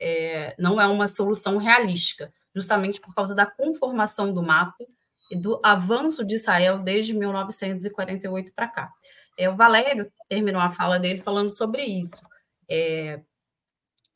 é, 0.01 0.55
não 0.59 0.81
é 0.81 0.87
uma 0.87 1.09
solução 1.09 1.57
realística, 1.59 2.33
justamente 2.55 3.01
por 3.01 3.14
causa 3.14 3.35
da 3.35 3.47
conformação 3.47 4.33
do 4.33 4.43
mapa 4.43 4.85
e 5.31 5.37
do 5.37 5.61
avanço 5.62 6.25
de 6.25 6.35
Israel 6.35 6.79
desde 6.79 7.12
1948 7.12 8.53
para 8.55 8.69
cá. 8.69 8.93
É, 9.37 9.51
o 9.51 9.57
Valério 9.57 10.11
terminou 10.29 10.61
a 10.61 10.71
fala 10.71 10.99
dele 10.99 11.21
falando 11.21 11.51
sobre 11.51 11.83
isso. 11.83 12.23
É, 12.69 13.21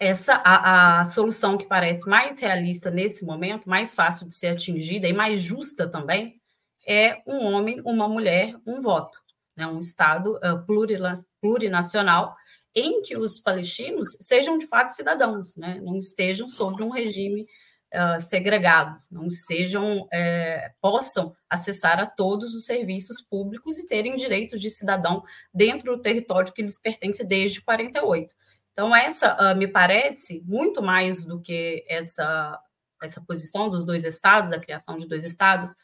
essa 0.01 0.35
a, 0.37 1.01
a, 1.01 1.05
solução 1.05 1.59
que 1.59 1.67
parece 1.67 2.09
mais 2.09 2.41
realista 2.41 2.91
nesse 2.91 3.25
momento, 3.25 3.69
mais 3.69 3.95
fácil 3.95 4.27
de 4.27 4.35
ser 4.35 4.49
atingida 4.49 5.07
e 5.07 5.13
mais 5.13 5.43
justa 5.43 5.87
também, 5.87 6.41
é 6.89 7.23
um 7.27 7.45
homem, 7.53 7.83
uma 7.85 8.09
mulher, 8.09 8.57
um 8.67 8.81
voto, 8.81 9.19
né? 9.55 9.67
um 9.67 9.79
Estado 9.79 10.37
uh, 10.37 10.65
plurinacional 11.41 12.35
em 12.75 13.03
que 13.03 13.15
os 13.15 13.39
palestinos 13.39 14.09
sejam 14.23 14.57
de 14.57 14.67
fato 14.67 14.97
cidadãos, 14.97 15.57
né? 15.59 15.79
não 15.83 15.97
estejam 15.99 16.49
sob 16.49 16.83
um 16.83 16.89
regime 16.89 17.43
uh, 17.93 18.19
segregado, 18.21 18.99
não 19.11 19.29
sejam, 19.29 20.09
é, 20.11 20.73
possam 20.81 21.37
acessar 21.49 22.01
a 22.01 22.07
todos 22.07 22.55
os 22.55 22.65
serviços 22.65 23.21
públicos 23.21 23.79
e 23.79 23.87
terem 23.87 24.17
direitos 24.17 24.63
de 24.63 24.71
cidadão 24.71 25.23
dentro 25.53 25.95
do 25.95 26.03
território 26.03 26.53
que 26.55 26.63
lhes 26.63 26.81
pertence 26.81 27.23
desde 27.23 27.61
48. 27.61 28.40
Então, 28.81 28.97
essa 28.97 29.37
uh, 29.37 29.59
me 29.59 29.69
parece 29.69 30.43
muito 30.47 30.81
mais 30.81 31.23
do 31.27 31.39
que 31.39 31.85
essa, 31.87 32.59
essa 33.03 33.21
posição 33.21 33.69
dos 33.69 33.85
dois 33.85 34.07
estados, 34.07 34.49
da 34.49 34.59
criação 34.59 34.97
de 34.97 35.07
dois 35.07 35.23
estados, 35.23 35.77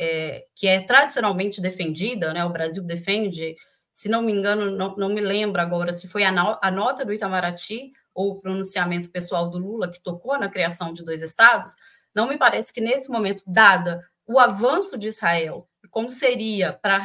é, 0.00 0.46
que 0.54 0.68
é 0.68 0.80
tradicionalmente 0.80 1.60
defendida, 1.60 2.32
né? 2.32 2.44
O 2.44 2.50
Brasil 2.50 2.84
defende, 2.84 3.56
se 3.90 4.08
não 4.08 4.22
me 4.22 4.30
engano, 4.30 4.70
não, 4.70 4.94
não 4.94 5.08
me 5.08 5.20
lembro 5.20 5.60
agora 5.60 5.92
se 5.92 6.06
foi 6.06 6.22
a, 6.22 6.30
no, 6.30 6.56
a 6.62 6.70
nota 6.70 7.04
do 7.04 7.12
Itamaraty 7.12 7.90
ou 8.14 8.30
o 8.30 8.40
pronunciamento 8.40 9.10
pessoal 9.10 9.50
do 9.50 9.58
Lula, 9.58 9.90
que 9.90 10.00
tocou 10.00 10.38
na 10.38 10.48
criação 10.48 10.92
de 10.92 11.04
dois 11.04 11.22
estados, 11.22 11.74
não 12.14 12.28
me 12.28 12.38
parece 12.38 12.72
que 12.72 12.80
nesse 12.80 13.10
momento, 13.10 13.42
dada 13.44 14.00
o 14.24 14.38
avanço 14.38 14.96
de 14.96 15.08
Israel, 15.08 15.68
como 15.90 16.08
seria 16.08 16.72
para 16.72 16.98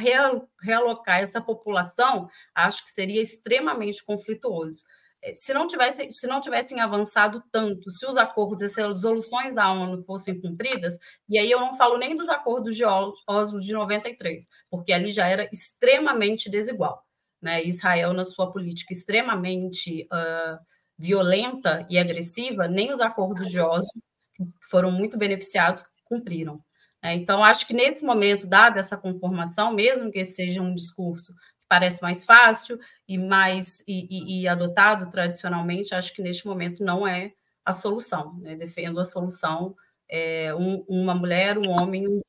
realocar 0.62 1.22
essa 1.22 1.42
população, 1.42 2.30
acho 2.54 2.84
que 2.84 2.92
seria 2.92 3.22
extremamente 3.22 4.04
conflituoso. 4.06 4.84
É, 5.22 5.36
se 5.36 5.54
não, 5.54 5.68
tivesse, 5.68 6.10
se 6.12 6.28
não 6.28 6.40
tivessem 6.40 6.80
avançado 6.80 7.44
tanto, 7.52 7.92
se 7.92 8.06
os 8.06 8.16
acordos, 8.16 8.64
as 8.64 8.76
resoluções 8.76 9.54
da 9.54 9.72
ONU 9.72 10.04
fossem 10.06 10.40
cumpridas, 10.40 10.98
e 11.28 11.38
aí 11.38 11.52
eu 11.52 11.60
não 11.60 11.78
falo 11.78 11.98
nem 11.98 12.16
dos 12.16 12.30
acordos 12.30 12.76
de 12.76 12.86
Oslo 12.86 13.60
de 13.60 13.74
93, 13.74 14.48
porque 14.70 14.94
ali 14.94 15.12
já 15.12 15.28
era 15.28 15.50
extremamente 15.52 16.50
desigual. 16.50 17.04
Né? 17.42 17.64
Israel, 17.64 18.14
na 18.14 18.24
sua 18.24 18.52
política 18.52 18.94
extremamente 18.94 20.04
uh, 20.06 20.60
violenta 20.98 21.86
e 21.90 21.98
agressiva, 21.98 22.68
nem 22.68 22.92
os 22.92 23.02
acordos 23.02 23.50
de 23.50 23.60
Oslo, 23.60 23.92
que 24.36 24.46
foram 24.70 24.92
muito 24.92 25.18
beneficiados, 25.18 25.84
cumpriram. 26.06 26.62
É, 27.02 27.14
então, 27.14 27.44
acho 27.44 27.66
que 27.66 27.74
nesse 27.74 28.04
momento, 28.04 28.46
dada 28.46 28.80
essa 28.80 28.98
conformação, 28.98 29.74
mesmo 29.74 30.12
que 30.12 30.20
esse 30.20 30.34
seja 30.34 30.62
um 30.62 30.76
discurso 30.76 31.34
parece 31.70 32.02
mais 32.02 32.26
fácil 32.26 32.80
e 33.08 33.18
mais 33.18 33.82
e, 33.88 34.08
e, 34.10 34.42
e 34.42 34.48
adotado 34.48 35.10
tradicionalmente, 35.12 35.94
acho 35.94 36.14
que 36.14 36.22
neste 36.22 36.48
momento 36.48 36.84
não 36.84 37.08
é 37.08 37.34
a 37.64 37.72
solução. 37.72 38.34
Né? 38.40 38.56
Defendo 38.56 39.00
a 39.00 39.06
solução 39.06 39.76
é, 40.10 40.54
um, 40.56 40.84
uma 40.90 41.14
mulher, 41.14 41.58
um 41.58 41.70
homem, 41.70 42.08
um 42.08 42.22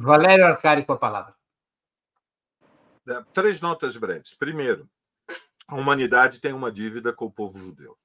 Valério 0.00 0.46
Arcari 0.46 0.84
com 0.84 0.92
a 0.92 0.98
palavra. 0.98 1.34
É, 3.08 3.22
três 3.32 3.60
notas 3.60 3.96
breves. 3.96 4.34
Primeiro, 4.34 4.88
a 5.68 5.76
humanidade 5.76 6.40
tem 6.40 6.52
uma 6.52 6.72
dívida 6.72 7.12
com 7.12 7.26
o 7.26 7.30
povo 7.30 7.58
judeu. 7.58 7.96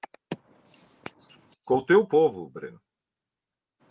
Com 1.64 1.78
o 1.78 1.86
teu 1.86 2.06
povo, 2.06 2.50
Breno. 2.50 2.82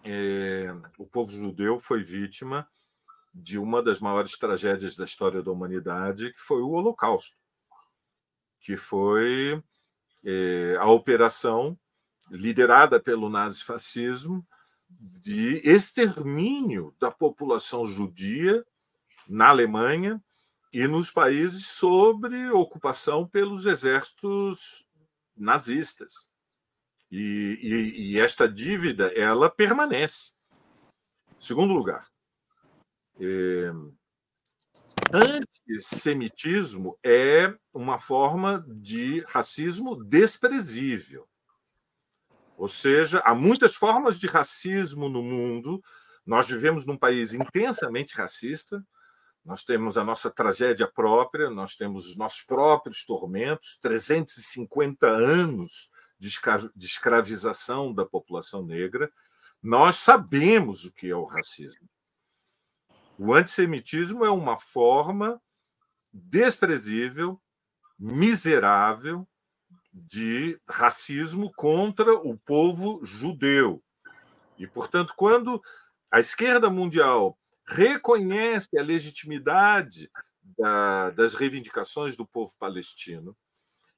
É, 0.05 0.69
o 0.99 1.07
povo 1.07 1.31
judeu 1.31 1.79
foi 1.79 2.03
vítima 2.03 2.69
de 3.43 3.59
uma 3.59 3.83
das 3.83 4.01
maiores 4.01 4.37
tragédias 4.39 4.97
da 4.97 5.05
história 5.05 5.43
da 5.43 5.51
humanidade, 5.51 6.33
que 6.33 6.41
foi 6.41 6.63
o 6.63 6.71
Holocausto, 6.71 7.37
que 8.61 8.77
foi 8.77 9.63
é, 10.25 10.77
a 10.79 10.87
operação 10.87 11.79
liderada 12.31 13.01
pelo 13.01 13.29
nazifascismo 13.29 14.45
de 14.89 15.57
extermínio 15.69 16.95
da 16.99 17.11
população 17.11 17.85
judia 17.85 18.65
na 19.29 19.49
Alemanha 19.49 20.23
e 20.73 20.87
nos 20.87 21.11
países 21.11 21.67
sobre 21.67 22.51
ocupação 22.51 23.27
pelos 23.27 23.67
exércitos 23.67 24.87
nazistas. 25.37 26.31
E, 27.11 27.59
e, 27.63 28.13
e 28.13 28.21
esta 28.21 28.49
dívida 28.49 29.13
ela 29.17 29.49
permanece. 29.49 30.35
Segundo 31.39 31.73
lugar, 31.73 32.07
é, 33.21 33.73
antissemitismo 35.13 36.99
é 37.05 37.55
uma 37.73 37.99
forma 37.99 38.65
de 38.69 39.25
racismo 39.29 39.97
desprezível. 40.05 41.27
Ou 42.57 42.69
seja, 42.69 43.21
há 43.21 43.35
muitas 43.35 43.77
formas 43.77 44.19
de 44.19 44.27
racismo 44.27 45.09
no 45.09 45.23
mundo, 45.23 45.83
Nós 46.25 46.49
vivemos 46.49 46.85
num 46.87 46.99
país 46.99 47.33
intensamente 47.33 48.17
racista, 48.17 48.85
nós 49.45 49.63
temos 49.63 49.97
a 49.97 50.03
nossa 50.03 50.29
tragédia 50.29 50.89
própria, 50.89 51.49
nós 51.49 51.77
temos 51.77 52.09
os 52.09 52.17
nossos 52.17 52.43
próprios 52.43 53.05
tormentos, 53.05 53.79
350 53.81 55.07
anos 55.07 55.93
de 56.19 56.29
escravização 56.85 57.95
da 57.95 58.05
população 58.05 58.67
negra. 58.67 59.09
Nós 59.63 59.99
sabemos 59.99 60.85
o 60.85 60.93
que 60.93 61.09
é 61.09 61.15
o 61.15 61.25
racismo. 61.25 61.89
O 63.19 63.33
antissemitismo 63.33 64.25
é 64.25 64.31
uma 64.31 64.59
forma 64.59 65.41
desprezível, 66.13 67.41
miserável 67.99 69.27
de 69.93 70.61
racismo 70.69 71.51
contra 71.55 72.13
o 72.13 72.37
povo 72.37 73.01
judeu. 73.03 73.83
E, 74.59 74.67
portanto, 74.67 75.15
quando 75.17 75.63
a 76.11 76.21
esquerda 76.21 76.69
mundial 76.69 77.39
reconhece 77.67 78.79
a 78.79 78.83
legitimidade 78.83 80.11
da, 80.59 81.11
das 81.11 81.35
reivindicações 81.35 82.17
do 82.17 82.27
povo 82.27 82.53
palestino, 82.59 83.37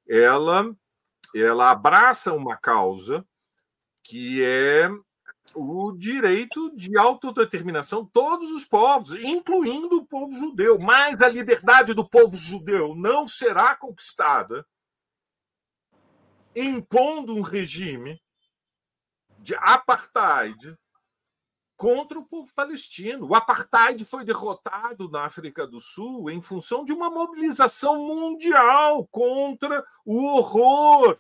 ela, 0.09 0.75
ela 1.35 1.71
abraça 1.71 2.33
uma 2.33 2.57
causa 2.57 3.27
que 4.03 4.43
é 4.43 4.89
o 5.55 5.93
direito 5.93 6.75
de 6.75 6.97
autodeterminação 6.97 8.05
todos 8.05 8.53
os 8.53 8.65
povos, 8.65 9.13
incluindo 9.15 9.99
o 9.99 10.07
povo 10.07 10.33
judeu. 10.37 10.79
Mas 10.79 11.23
a 11.23 11.29
liberdade 11.29 11.95
do 11.95 12.09
povo 12.09 12.37
judeu 12.37 12.95
não 12.95 13.27
será 13.27 13.77
conquistada 13.77 14.67
impondo 16.55 17.35
um 17.35 17.43
regime 17.43 18.21
de 19.39 19.55
apartheid 19.57 20.77
contra 21.77 22.19
o 22.19 22.25
povo 22.25 22.53
palestino. 22.55 23.29
O 23.29 23.35
apartheid 23.35 24.05
foi 24.05 24.25
derrotado 24.25 25.09
na 25.09 25.25
África 25.25 25.67
do 25.67 25.81
Sul 25.81 26.29
em 26.29 26.41
função 26.41 26.85
de 26.85 26.93
uma 26.93 27.09
mobilização 27.09 28.05
mundial 28.05 29.07
contra 29.07 29.87
o 30.05 30.25
horror 30.25 31.17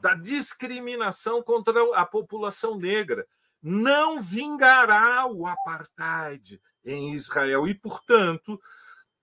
da 0.00 0.14
discriminação 0.14 1.42
contra 1.42 1.96
a 1.96 2.06
população 2.06 2.76
negra. 2.76 3.26
Não 3.62 4.20
vingará 4.20 5.26
o 5.26 5.46
apartheid 5.46 6.60
em 6.84 7.14
Israel 7.14 7.66
e, 7.68 7.74
portanto, 7.74 8.60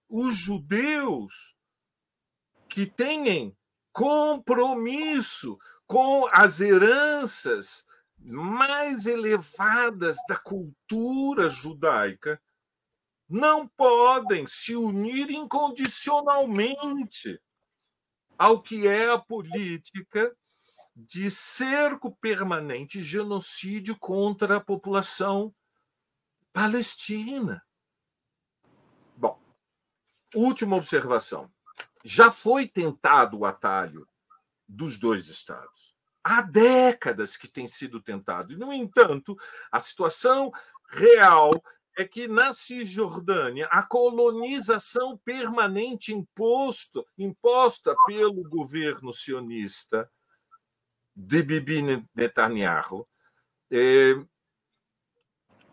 os 0.07 0.35
judeus 0.35 1.57
que 2.69 2.85
têm 2.85 3.57
compromisso 3.91 5.57
com 5.87 6.29
as 6.31 6.61
heranças 6.61 7.87
mais 8.19 9.07
elevadas 9.07 10.17
da 10.27 10.37
cultura 10.37 11.49
judaica 11.49 12.39
não 13.27 13.67
podem 13.67 14.45
se 14.47 14.75
unir 14.75 15.31
incondicionalmente 15.31 17.41
ao 18.37 18.61
que 18.61 18.85
é 18.87 19.09
a 19.09 19.17
política 19.17 20.37
de 20.99 21.29
cerco 21.29 22.15
permanente, 22.15 23.03
genocídio 23.03 23.95
contra 23.99 24.57
a 24.57 24.59
população 24.59 25.53
palestina. 26.51 27.63
Bom, 29.15 29.39
última 30.33 30.75
observação. 30.75 31.51
Já 32.03 32.31
foi 32.31 32.67
tentado 32.67 33.37
o 33.37 33.45
atalho 33.45 34.09
dos 34.67 34.97
dois 34.97 35.29
estados. 35.29 35.95
Há 36.23 36.41
décadas 36.41 37.37
que 37.37 37.47
tem 37.47 37.67
sido 37.67 38.01
tentado. 38.01 38.57
No 38.57 38.73
entanto, 38.73 39.37
a 39.71 39.79
situação 39.79 40.51
real 40.89 41.51
é 41.95 42.07
que 42.07 42.27
na 42.27 42.53
Cisjordânia 42.53 43.67
a 43.67 43.83
colonização 43.83 45.15
permanente 45.23 46.11
imposto, 46.11 47.05
imposta 47.19 47.95
pelo 48.07 48.43
governo 48.49 49.13
sionista 49.13 50.09
de 51.17 51.41
Bibi 51.41 51.81
Netanyahu 52.15 53.07
é, 53.71 54.15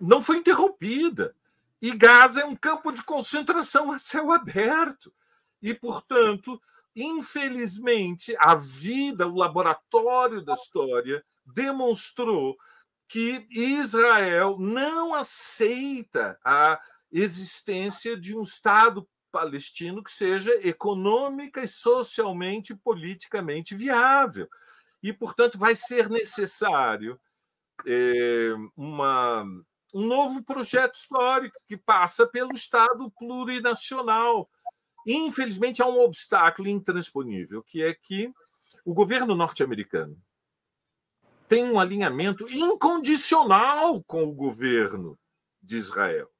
não 0.00 0.22
foi 0.22 0.38
interrompida. 0.38 1.36
E 1.82 1.94
Gaza 1.94 2.40
é 2.40 2.44
um 2.46 2.56
campo 2.56 2.90
de 2.90 3.02
concentração 3.02 3.92
a 3.92 3.98
céu 3.98 4.32
aberto. 4.32 5.12
E, 5.60 5.74
portanto, 5.74 6.60
infelizmente, 6.96 8.34
a 8.38 8.54
vida, 8.54 9.28
o 9.28 9.36
laboratório 9.36 10.40
da 10.40 10.54
história, 10.54 11.22
demonstrou 11.44 12.56
que 13.06 13.46
Israel 13.50 14.56
não 14.58 15.12
aceita 15.12 16.38
a 16.42 16.80
existência 17.12 18.16
de 18.16 18.34
um 18.34 18.40
Estado 18.40 19.06
palestino 19.30 20.02
que 20.02 20.10
seja 20.10 20.52
econômica 20.66 21.62
e 21.62 21.68
socialmente 21.68 22.72
e 22.72 22.76
politicamente 22.76 23.74
viável 23.74 24.48
e, 25.04 25.12
portanto, 25.12 25.58
vai 25.58 25.76
ser 25.76 26.08
necessário 26.08 27.20
é, 27.86 28.54
uma, 28.74 29.42
um 29.92 30.06
novo 30.06 30.42
projeto 30.42 30.94
histórico 30.94 31.60
que 31.68 31.76
passa 31.76 32.26
pelo 32.26 32.54
Estado 32.54 33.10
plurinacional. 33.10 34.48
Infelizmente, 35.06 35.82
há 35.82 35.86
um 35.86 36.00
obstáculo 36.00 36.68
intransponível, 36.68 37.62
que 37.62 37.82
é 37.82 37.92
que 37.92 38.32
o 38.82 38.94
governo 38.94 39.34
norte-americano 39.34 40.18
tem 41.46 41.70
um 41.70 41.78
alinhamento 41.78 42.48
incondicional 42.48 44.02
com 44.04 44.24
o 44.24 44.32
governo 44.32 45.18
de 45.62 45.76
Israel. 45.76 46.30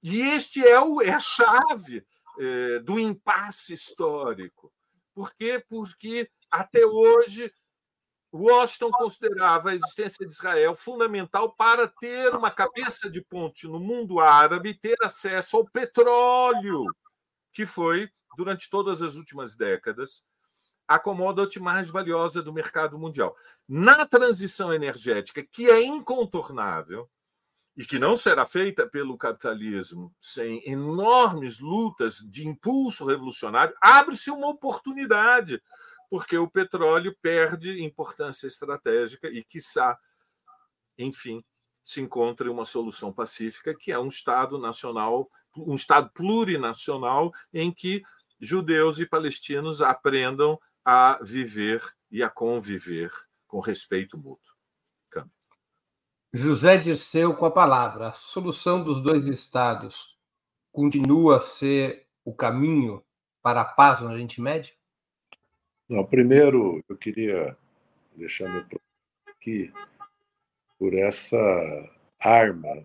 E 0.00 0.20
este 0.20 0.64
é, 0.64 0.80
o, 0.80 1.02
é 1.02 1.10
a 1.10 1.18
chave 1.18 2.06
é, 2.38 2.78
do 2.78 3.00
impasse 3.00 3.72
histórico. 3.72 4.72
Por 5.12 5.34
quê? 5.34 5.64
Porque 5.68 6.30
até 6.48 6.86
hoje 6.86 7.52
Washington 8.36 8.90
considerava 8.90 9.70
a 9.70 9.74
existência 9.76 10.26
de 10.26 10.34
Israel 10.34 10.74
fundamental 10.74 11.54
para 11.54 11.86
ter 11.86 12.34
uma 12.34 12.50
cabeça 12.50 13.08
de 13.08 13.22
ponte 13.22 13.68
no 13.68 13.78
mundo 13.78 14.18
árabe 14.18 14.70
e 14.70 14.74
ter 14.74 14.96
acesso 15.02 15.56
ao 15.56 15.64
petróleo, 15.64 16.84
que 17.52 17.64
foi, 17.64 18.10
durante 18.36 18.68
todas 18.68 19.00
as 19.00 19.14
últimas 19.14 19.56
décadas, 19.56 20.26
a 20.86 20.98
commodity 20.98 21.60
mais 21.60 21.88
valiosa 21.88 22.42
do 22.42 22.52
mercado 22.52 22.98
mundial. 22.98 23.36
Na 23.68 24.04
transição 24.04 24.74
energética, 24.74 25.42
que 25.44 25.70
é 25.70 25.82
incontornável 25.84 27.08
e 27.76 27.84
que 27.84 28.00
não 28.00 28.16
será 28.16 28.44
feita 28.44 28.84
pelo 28.84 29.16
capitalismo 29.16 30.12
sem 30.20 30.60
enormes 30.68 31.60
lutas 31.60 32.18
de 32.18 32.48
impulso 32.48 33.06
revolucionário, 33.06 33.76
abre-se 33.80 34.30
uma 34.30 34.48
oportunidade 34.48 35.62
porque 36.14 36.38
o 36.38 36.48
petróleo 36.48 37.12
perde 37.20 37.82
importância 37.82 38.46
estratégica 38.46 39.26
e, 39.26 39.42
quiçá, 39.42 39.98
enfim, 40.96 41.44
se 41.82 42.00
encontre 42.00 42.48
uma 42.48 42.64
solução 42.64 43.12
pacífica, 43.12 43.74
que 43.76 43.90
é 43.90 43.98
um 43.98 44.06
Estado 44.06 44.56
nacional, 44.56 45.28
um 45.56 45.74
Estado 45.74 46.08
plurinacional, 46.14 47.32
em 47.52 47.72
que 47.72 48.00
judeus 48.40 49.00
e 49.00 49.08
palestinos 49.08 49.82
aprendam 49.82 50.56
a 50.84 51.18
viver 51.20 51.82
e 52.12 52.22
a 52.22 52.30
conviver 52.30 53.10
com 53.48 53.58
respeito 53.58 54.16
mútuo. 54.16 54.54
José 56.32 56.76
Dirceu 56.76 57.34
com 57.34 57.44
a 57.44 57.50
palavra. 57.50 58.10
A 58.10 58.12
solução 58.12 58.84
dos 58.84 59.02
dois 59.02 59.26
estados 59.26 60.16
continua 60.70 61.38
a 61.38 61.40
ser 61.40 62.06
o 62.24 62.32
caminho 62.32 63.04
para 63.42 63.62
a 63.62 63.64
paz 63.64 64.00
no 64.00 64.10
Oriente 64.10 64.40
Médio? 64.40 64.76
Não, 65.94 66.04
primeiro 66.04 66.82
eu 66.88 66.96
queria 66.96 67.56
deixar 68.16 68.48
meu 68.52 68.66
aqui 69.28 69.72
por 70.76 70.92
essa 70.92 71.38
arma 72.18 72.84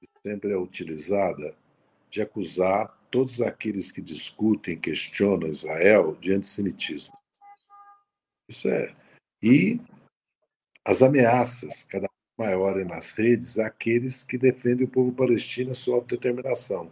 que 0.00 0.08
sempre 0.22 0.52
é 0.52 0.56
utilizada 0.56 1.56
de 2.08 2.22
acusar 2.22 2.96
todos 3.10 3.42
aqueles 3.42 3.90
que 3.90 4.00
discutem, 4.00 4.78
questionam 4.78 5.48
Israel 5.48 6.14
de 6.20 6.32
antissemitismo. 6.32 7.16
Isso 8.48 8.68
é. 8.68 8.94
E 9.42 9.80
as 10.84 11.02
ameaças 11.02 11.82
cada 11.82 12.06
vez 12.06 12.52
maiores 12.52 12.86
nas 12.86 13.10
redes 13.10 13.58
àqueles 13.58 14.22
que 14.22 14.38
defendem 14.38 14.86
o 14.86 14.90
povo 14.90 15.10
palestino 15.10 15.72
a 15.72 15.74
sua 15.74 15.96
autodeterminação. 15.96 16.88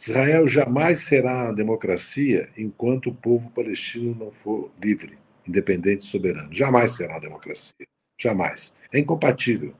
Israel 0.00 0.48
jamais 0.48 1.00
será 1.00 1.44
uma 1.44 1.54
democracia 1.54 2.48
enquanto 2.56 3.10
o 3.10 3.14
povo 3.14 3.50
palestino 3.50 4.16
não 4.18 4.32
for 4.32 4.70
livre, 4.82 5.18
independente 5.46 6.06
e 6.06 6.08
soberano. 6.08 6.52
Jamais 6.54 6.92
será 6.92 7.14
uma 7.14 7.20
democracia. 7.20 7.86
Jamais. 8.18 8.74
É 8.90 8.98
incompatível 8.98 9.74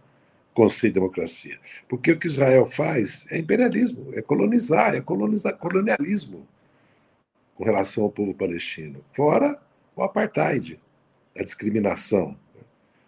com 0.52 0.66
de 0.66 0.90
democracia. 0.90 1.58
Porque 1.88 2.12
o 2.12 2.18
que 2.18 2.26
Israel 2.26 2.66
faz 2.66 3.24
é 3.30 3.38
imperialismo, 3.38 4.12
é 4.12 4.20
colonizar, 4.20 4.94
é 4.94 5.00
colonizar, 5.00 5.56
colonialismo 5.56 6.46
com 7.54 7.64
relação 7.64 8.04
ao 8.04 8.10
povo 8.10 8.34
palestino. 8.34 9.02
Fora 9.14 9.58
o 9.96 10.02
apartheid, 10.02 10.78
a 11.38 11.42
discriminação. 11.42 12.36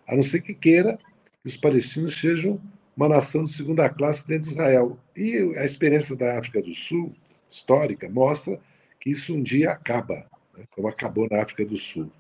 a 0.09 0.17
não 0.17 0.23
ser 0.23 0.41
que 0.41 0.55
queira 0.55 0.97
que 1.43 1.49
os 1.49 1.57
palestinos 1.59 2.19
sejam 2.19 2.59
uma 2.97 3.09
nação 3.09 3.45
de 3.45 3.53
segunda 3.53 3.89
classe 3.89 4.27
dentro 4.27 4.49
de 4.49 4.55
Israel. 4.55 4.99
E 5.17 5.37
a 5.59 5.65
experiência 5.65 6.17
da 6.17 6.39
África 6.39 6.63
do 6.63 6.73
Sul, 6.73 7.15
histórica, 7.49 8.09
mostra 8.09 8.59
que 9.01 9.11
isso 9.11 9.35
um 9.35 9.43
dia 9.43 9.71
acaba, 9.71 10.27
né? 10.57 10.65
como 10.71 10.89
acabou 10.89 11.29
na 11.31 11.43
África 11.43 11.65
do 11.65 11.77
Sul. 11.77 12.11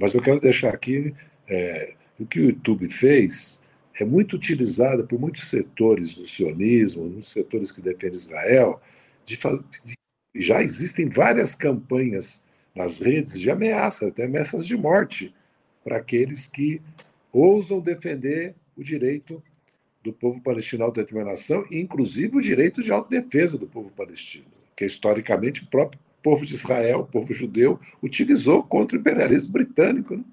Mas 0.00 0.14
eu 0.14 0.22
quero 0.22 0.40
deixar 0.40 0.74
aqui 0.74 1.14
é, 1.48 1.94
o 2.18 2.26
que 2.26 2.40
o 2.40 2.44
YouTube 2.46 2.88
fez 2.88 3.60
é 3.98 4.04
muito 4.04 4.36
utilizado 4.36 5.06
por 5.06 5.18
muitos 5.18 5.48
setores 5.48 6.14
do 6.14 6.26
sionismo, 6.26 7.04
muitos 7.04 7.32
setores 7.32 7.72
que 7.72 7.80
defendem 7.80 8.16
Israel, 8.16 8.80
de 9.24 9.38
já 10.34 10.62
existem 10.62 11.08
várias 11.08 11.54
campanhas 11.54 12.44
nas 12.74 12.98
redes 12.98 13.40
de 13.40 13.50
ameaça, 13.50 14.08
até 14.08 14.24
ameaças 14.24 14.66
de 14.66 14.76
morte, 14.76 15.34
para 15.82 15.96
aqueles 15.96 16.46
que 16.46 16.82
ousam 17.32 17.80
defender 17.80 18.54
o 18.76 18.82
direito 18.82 19.42
do 20.06 20.12
povo 20.12 20.40
palestino 20.40 20.84
à 20.84 20.86
autodeterminação, 20.86 21.66
inclusive 21.70 22.36
o 22.36 22.40
direito 22.40 22.82
de 22.82 22.92
autodefesa 22.92 23.58
do 23.58 23.66
povo 23.66 23.90
palestino, 23.90 24.46
que 24.76 24.86
historicamente 24.86 25.64
o 25.64 25.66
próprio 25.66 26.00
povo 26.22 26.46
de 26.46 26.54
Israel, 26.54 27.00
o 27.00 27.06
povo 27.06 27.32
judeu, 27.34 27.78
utilizou 28.02 28.62
contra 28.62 28.96
o 28.96 29.00
imperialismo 29.00 29.52
britânico, 29.52 30.16
né? 30.16 30.24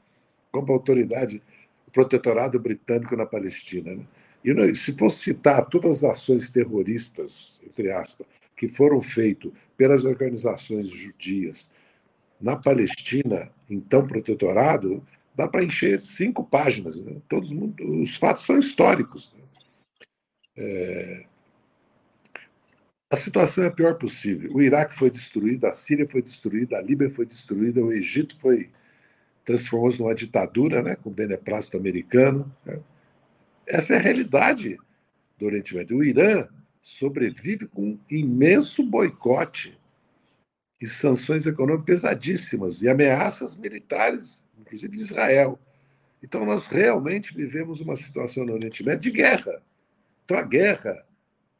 como 0.51 0.71
autoridade, 0.71 1.41
o 1.87 1.91
protetorado 1.91 2.59
britânico 2.59 3.15
na 3.15 3.25
Palestina. 3.25 3.95
Né? 3.95 4.03
E 4.43 4.75
se 4.75 4.93
for 4.93 5.09
citar 5.09 5.65
todas 5.65 6.03
as 6.03 6.11
ações 6.11 6.49
terroristas, 6.49 7.61
entre 7.65 7.91
aspas, 7.91 8.27
que 8.55 8.67
foram 8.67 9.01
feitas 9.01 9.51
pelas 9.75 10.05
organizações 10.05 10.87
judias 10.87 11.71
na 12.39 12.55
Palestina, 12.55 13.51
então 13.69 14.05
protetorado, 14.05 15.03
dá 15.35 15.47
para 15.47 15.63
encher 15.63 15.99
cinco 15.99 16.43
páginas. 16.43 17.01
Né? 17.01 17.15
Todos 17.27 17.51
os 17.79 18.17
fatos 18.17 18.45
são 18.45 18.59
históricos. 18.59 19.31
Né? 19.35 19.42
É... 20.55 21.25
A 23.11 23.15
situação 23.15 23.63
é 23.63 23.67
a 23.67 23.71
pior 23.71 23.95
possível. 23.95 24.49
O 24.53 24.61
Iraque 24.61 24.95
foi 24.95 25.11
destruído, 25.11 25.65
a 25.65 25.73
Síria 25.73 26.07
foi 26.07 26.21
destruída, 26.21 26.77
a 26.77 26.81
Líbia 26.81 27.09
foi 27.09 27.25
destruída, 27.25 27.83
o 27.83 27.91
Egito 27.91 28.39
foi 28.39 28.71
transformou-se 29.45 29.99
numa 29.99 30.15
ditadura, 30.15 30.81
né, 30.81 30.95
com 30.95 31.11
beneplácito 31.11 31.77
americano. 31.77 32.51
Né? 32.65 32.79
Essa 33.67 33.93
é 33.93 33.97
a 33.97 34.01
realidade 34.01 34.77
do 35.37 35.45
Oriente 35.45 35.75
Médio. 35.75 35.97
O 35.97 36.03
Irã 36.03 36.47
sobrevive 36.79 37.67
com 37.67 37.81
um 37.81 37.99
imenso 38.09 38.83
boicote 38.83 39.77
e 40.79 40.87
sanções 40.87 41.45
econômicas 41.45 42.01
pesadíssimas 42.01 42.81
e 42.81 42.89
ameaças 42.89 43.55
militares, 43.55 44.43
inclusive 44.59 44.97
de 44.97 45.03
Israel. 45.03 45.59
Então, 46.21 46.45
nós 46.45 46.67
realmente 46.67 47.33
vivemos 47.33 47.79
uma 47.79 47.95
situação 47.95 48.45
no 48.45 48.53
Oriente 48.53 48.83
Médio 48.83 49.01
de 49.01 49.11
guerra. 49.11 49.61
Então, 50.23 50.37
a 50.37 50.41
guerra, 50.41 51.05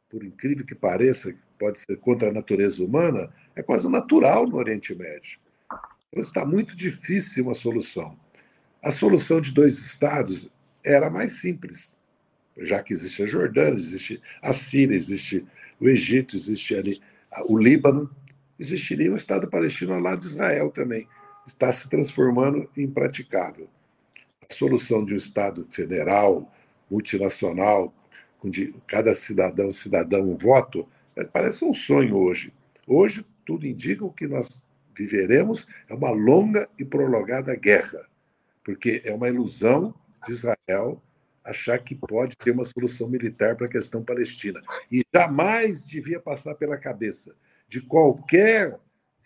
por 0.08 0.24
incrível 0.24 0.64
que 0.64 0.74
pareça, 0.74 1.34
pode 1.58 1.78
ser 1.80 1.96
contra 1.98 2.30
a 2.30 2.32
natureza 2.32 2.84
humana, 2.84 3.32
é 3.54 3.62
quase 3.62 3.88
natural 3.90 4.46
no 4.46 4.56
Oriente 4.56 4.94
Médio. 4.94 5.38
Então, 6.08 6.22
está 6.22 6.44
muito 6.44 6.76
difícil 6.76 7.44
uma 7.44 7.54
solução. 7.54 8.18
A 8.82 8.90
solução 8.90 9.40
de 9.40 9.52
dois 9.52 9.78
estados 9.78 10.50
era 10.84 11.10
mais 11.10 11.32
simples 11.40 11.96
já 12.56 12.82
que 12.82 12.92
existe 12.92 13.22
a 13.22 13.26
Jordânia, 13.26 13.74
existe 13.74 14.20
a 14.40 14.52
Síria, 14.52 14.94
existe 14.94 15.44
o 15.80 15.88
Egito, 15.88 16.36
existe 16.36 16.74
ali 16.74 17.00
o 17.48 17.58
Líbano, 17.58 18.10
existiria 18.58 19.10
um 19.10 19.16
Estado 19.16 19.48
palestino 19.48 19.94
ao 19.94 20.00
lado 20.00 20.20
de 20.20 20.26
Israel 20.26 20.70
também. 20.70 21.08
Está 21.46 21.72
se 21.72 21.88
transformando 21.88 22.68
em 22.76 22.82
impraticável. 22.82 23.68
A 24.48 24.54
solução 24.54 25.04
de 25.04 25.14
um 25.14 25.16
Estado 25.16 25.66
federal, 25.70 26.50
multinacional, 26.90 27.92
cada 28.86 29.14
cidadão 29.14 29.70
cidadão 29.70 30.22
um 30.22 30.36
voto, 30.36 30.88
parece 31.32 31.64
um 31.64 31.72
sonho 31.72 32.16
hoje. 32.16 32.52
Hoje, 32.86 33.24
tudo 33.44 33.66
indica 33.66 34.04
o 34.04 34.12
que 34.12 34.26
nós 34.26 34.62
viveremos 34.96 35.66
é 35.88 35.94
uma 35.94 36.10
longa 36.10 36.68
e 36.78 36.84
prolongada 36.84 37.54
guerra, 37.56 38.08
porque 38.62 39.02
é 39.04 39.12
uma 39.12 39.28
ilusão 39.28 39.94
de 40.24 40.32
Israel 40.32 41.02
achar 41.42 41.78
que 41.78 41.94
pode 41.94 42.36
ter 42.38 42.52
uma 42.52 42.64
solução 42.64 43.08
militar 43.08 43.54
para 43.56 43.66
a 43.66 43.70
questão 43.70 44.02
palestina. 44.02 44.60
E 44.90 45.04
jamais 45.12 45.84
devia 45.84 46.18
passar 46.18 46.54
pela 46.54 46.78
cabeça 46.78 47.34
de 47.68 47.82
qualquer 47.82 48.78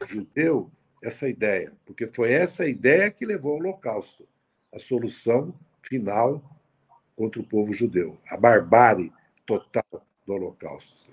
judeu 0.05 0.71
essa 1.03 1.29
ideia, 1.29 1.73
porque 1.87 2.09
foi 2.09 2.33
essa 2.33 2.67
ideia 2.67 3.11
que 3.11 3.25
levou 3.25 3.53
ao 3.53 3.59
Holocausto 3.59 4.27
a 4.75 4.79
solução 4.79 5.55
final 5.81 6.43
contra 7.19 7.41
o 7.41 7.45
povo 7.45 7.75
judeu, 7.75 8.17
a 8.31 8.37
barbárie 8.37 9.13
total 9.45 10.07
do 10.25 10.33
Holocausto. 10.33 11.05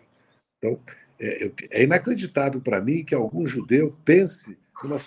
Então, 0.59 0.79
é, 1.19 1.51
é 1.71 1.83
inacreditável 1.83 2.61
para 2.61 2.79
mim 2.79 3.03
que 3.03 3.15
algum 3.15 3.47
judeu 3.47 3.97
pense 4.05 4.55
numa 4.83 4.99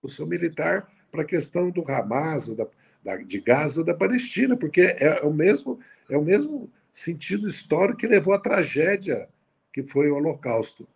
solução 0.00 0.24
militar 0.24 0.88
para 1.10 1.22
a 1.22 1.26
questão 1.26 1.70
do 1.70 1.82
Hamas, 1.90 2.48
ou 2.48 2.54
da, 2.54 2.68
da, 3.02 3.16
de 3.16 3.40
Gaza 3.40 3.80
ou 3.80 3.84
da 3.84 3.94
Palestina, 3.94 4.56
porque 4.56 4.82
é, 4.82 5.04
é, 5.04 5.20
o 5.22 5.32
mesmo, 5.32 5.80
é 6.08 6.16
o 6.16 6.22
mesmo 6.22 6.70
sentido 6.92 7.48
histórico 7.48 7.98
que 7.98 8.06
levou 8.06 8.32
à 8.32 8.38
tragédia 8.38 9.28
que 9.72 9.82
foi 9.82 10.08
o 10.08 10.14
Holocausto. 10.14 10.86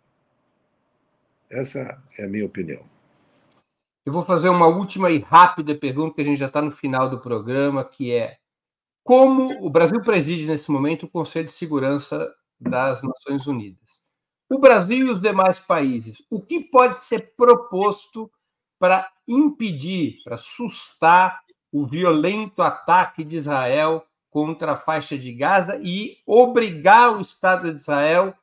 Essa 1.49 2.01
é 2.17 2.23
a 2.23 2.29
minha 2.29 2.45
opinião. 2.45 2.85
Eu 4.05 4.13
vou 4.13 4.23
fazer 4.23 4.47
uma 4.47 4.67
última 4.67 5.11
e 5.11 5.19
rápida 5.19 5.75
pergunta, 5.75 6.15
que 6.15 6.21
a 6.21 6.23
gente 6.23 6.39
já 6.39 6.45
está 6.45 6.61
no 6.61 6.71
final 6.71 7.09
do 7.09 7.19
programa, 7.19 7.83
que 7.83 8.13
é 8.13 8.37
como 9.07 9.65
o 9.65 9.69
Brasil 9.69 10.01
preside 10.01 10.45
nesse 10.45 10.69
momento 10.69 11.05
o 11.05 11.09
Conselho 11.09 11.45
de 11.45 11.53
Segurança 11.53 12.29
das 12.59 13.01
Nações 13.01 13.47
Unidas. 13.47 14.01
O 14.51 14.59
Brasil 14.59 15.07
e 15.07 15.09
os 15.09 15.21
demais 15.21 15.61
países, 15.61 16.21
o 16.29 16.41
que 16.41 16.59
pode 16.59 16.97
ser 16.97 17.33
proposto 17.33 18.29
para 18.77 19.09
impedir, 19.25 20.15
para 20.25 20.37
sustar 20.37 21.39
o 21.71 21.87
violento 21.87 22.61
ataque 22.61 23.23
de 23.23 23.37
Israel 23.37 24.05
contra 24.29 24.73
a 24.73 24.75
faixa 24.75 25.17
de 25.17 25.31
Gaza 25.31 25.79
e 25.81 26.17
obrigar 26.27 27.15
o 27.15 27.21
Estado 27.21 27.73
de 27.73 27.79
Israel 27.79 28.35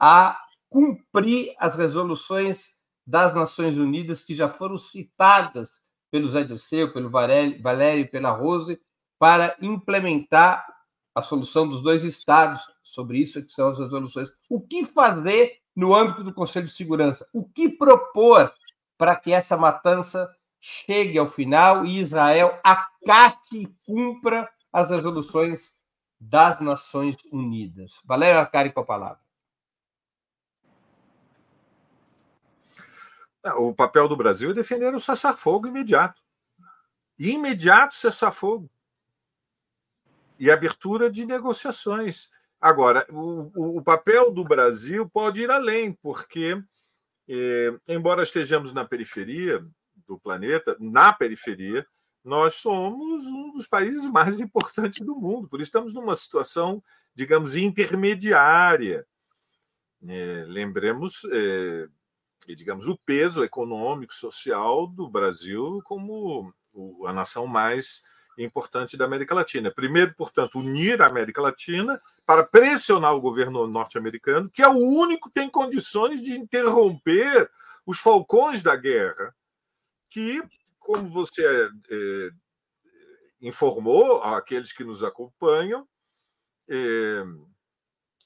a 0.00 0.40
cumprir 0.70 1.54
as 1.58 1.76
resoluções 1.76 2.76
das 3.06 3.34
Nações 3.34 3.76
Unidas 3.76 4.24
que 4.24 4.34
já 4.34 4.48
foram 4.48 4.78
citadas 4.78 5.84
pelo 6.10 6.26
Zé 6.26 6.42
Dirceu, 6.42 6.90
pelo 6.90 7.10
Valério 7.10 8.00
e 8.00 8.08
pela 8.08 8.30
Rose, 8.30 8.80
para 9.18 9.56
implementar 9.60 10.66
a 11.14 11.22
solução 11.22 11.68
dos 11.68 11.82
dois 11.82 12.04
estados. 12.04 12.60
Sobre 12.82 13.18
isso 13.18 13.42
que 13.44 13.52
são 13.52 13.68
as 13.68 13.78
resoluções. 13.78 14.28
O 14.48 14.60
que 14.60 14.84
fazer 14.84 15.58
no 15.74 15.94
âmbito 15.94 16.22
do 16.22 16.32
Conselho 16.32 16.66
de 16.66 16.72
Segurança? 16.72 17.28
O 17.32 17.44
que 17.44 17.68
propor 17.68 18.52
para 18.96 19.14
que 19.16 19.32
essa 19.32 19.56
matança 19.56 20.28
chegue 20.60 21.18
ao 21.18 21.28
final 21.28 21.84
e 21.84 22.00
Israel 22.00 22.58
acate 22.64 23.62
e 23.62 23.66
cumpra 23.86 24.50
as 24.72 24.90
resoluções 24.90 25.76
das 26.18 26.60
Nações 26.60 27.16
Unidas. 27.30 28.00
Valério 28.04 28.40
Arcari 28.40 28.72
com 28.72 28.80
a 28.80 28.84
palavra. 28.84 29.20
O 33.58 33.72
papel 33.72 34.08
do 34.08 34.16
Brasil 34.16 34.50
é 34.50 34.54
defender 34.54 34.92
o 34.92 34.98
cessar-fogo 34.98 35.68
imediato. 35.68 36.20
Imediato 37.18 37.94
cessar-fogo. 37.94 38.68
E 40.38 40.50
abertura 40.50 41.10
de 41.10 41.24
negociações. 41.24 42.30
Agora, 42.60 43.06
o, 43.10 43.78
o, 43.78 43.82
papel 43.82 44.30
do 44.30 44.44
Brasil 44.44 45.08
pode 45.08 45.40
ir 45.40 45.50
além, 45.50 45.92
porque, 45.92 46.60
eh, 47.28 47.74
embora 47.88 48.22
estejamos 48.22 48.72
na 48.72 48.84
periferia, 48.84 49.64
do 50.06 50.18
planeta, 50.18 50.76
na 50.78 51.12
periferia, 51.12 51.86
nós 52.24 52.54
somos 52.54 53.26
um 53.26 53.50
dos 53.52 53.66
países 53.66 54.08
mais 54.08 54.40
importantes 54.40 55.04
do 55.04 55.14
mundo. 55.14 55.48
Por 55.48 55.60
isso, 55.60 55.68
estamos 55.68 55.92
numa 55.92 56.16
situação, 56.16 56.82
digamos, 57.14 57.56
intermediária. 57.56 59.06
É, 60.08 60.44
lembremos, 60.46 61.22
é, 61.32 61.88
digamos, 62.48 62.88
o 62.88 62.98
peso 62.98 63.42
econômico, 63.42 64.12
social 64.12 64.86
do 64.86 65.08
Brasil 65.08 65.80
como 65.84 66.52
a 67.06 67.12
nação 67.12 67.46
mais 67.46 68.02
importante 68.44 68.96
da 68.96 69.04
América 69.04 69.34
Latina. 69.34 69.70
Primeiro, 69.70 70.14
portanto, 70.14 70.58
unir 70.58 71.00
a 71.00 71.06
América 71.06 71.40
Latina 71.40 72.00
para 72.24 72.44
pressionar 72.44 73.14
o 73.14 73.20
governo 73.20 73.66
norte-americano, 73.66 74.50
que 74.50 74.62
é 74.62 74.68
o 74.68 74.76
único 74.76 75.28
que 75.28 75.34
tem 75.34 75.48
condições 75.48 76.20
de 76.20 76.34
interromper 76.34 77.50
os 77.86 78.00
falcões 78.00 78.62
da 78.62 78.76
guerra 78.76 79.34
que, 80.10 80.42
como 80.78 81.06
você 81.06 81.44
é, 81.90 82.30
informou 83.40 84.22
aqueles 84.22 84.72
que 84.72 84.84
nos 84.84 85.04
acompanham, 85.04 85.86
é, 86.68 87.22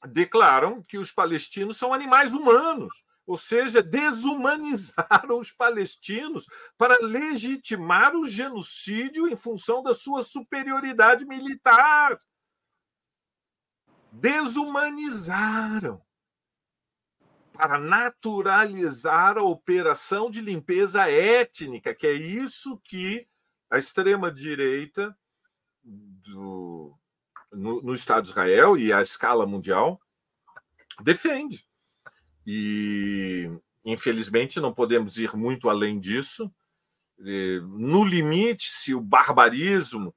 declaram 0.09 0.83
que 0.83 0.99
os 0.99 1.13
palestinos 1.13 1.77
são 1.77 1.93
animais 1.93 2.33
humanos 2.33 3.10
ou 3.27 3.37
seja, 3.37 3.83
desumanizaram 3.83 5.39
os 5.41 5.53
palestinos 5.53 6.47
para 6.77 6.99
legitimar 7.01 8.15
o 8.15 8.27
genocídio 8.27 9.29
em 9.29 9.37
função 9.37 9.83
da 9.83 9.95
sua 9.95 10.23
superioridade 10.23 11.25
militar. 11.25 12.19
Desumanizaram 14.13 16.03
para 17.53 17.79
naturalizar 17.79 19.37
a 19.37 19.43
operação 19.43 20.31
de 20.31 20.41
limpeza 20.41 21.09
étnica, 21.11 21.95
que 21.95 22.07
é 22.07 22.13
isso 22.13 22.81
que 22.83 23.25
a 23.71 23.79
extrema-direita 23.79 25.17
no, 25.85 26.99
no 27.53 27.95
Estado 27.95 28.25
de 28.25 28.31
Israel 28.31 28.77
e 28.77 28.93
à 28.93 29.03
escala 29.03 29.47
mundial 29.47 30.01
defende. 31.03 31.70
E, 32.53 33.49
infelizmente, 33.85 34.59
não 34.59 34.75
podemos 34.75 35.19
ir 35.19 35.37
muito 35.37 35.71
além 35.71 36.01
disso. 36.01 36.53
No 37.79 38.05
limite, 38.05 38.65
se 38.65 38.93
o 38.93 39.01
barbarismo 39.01 40.13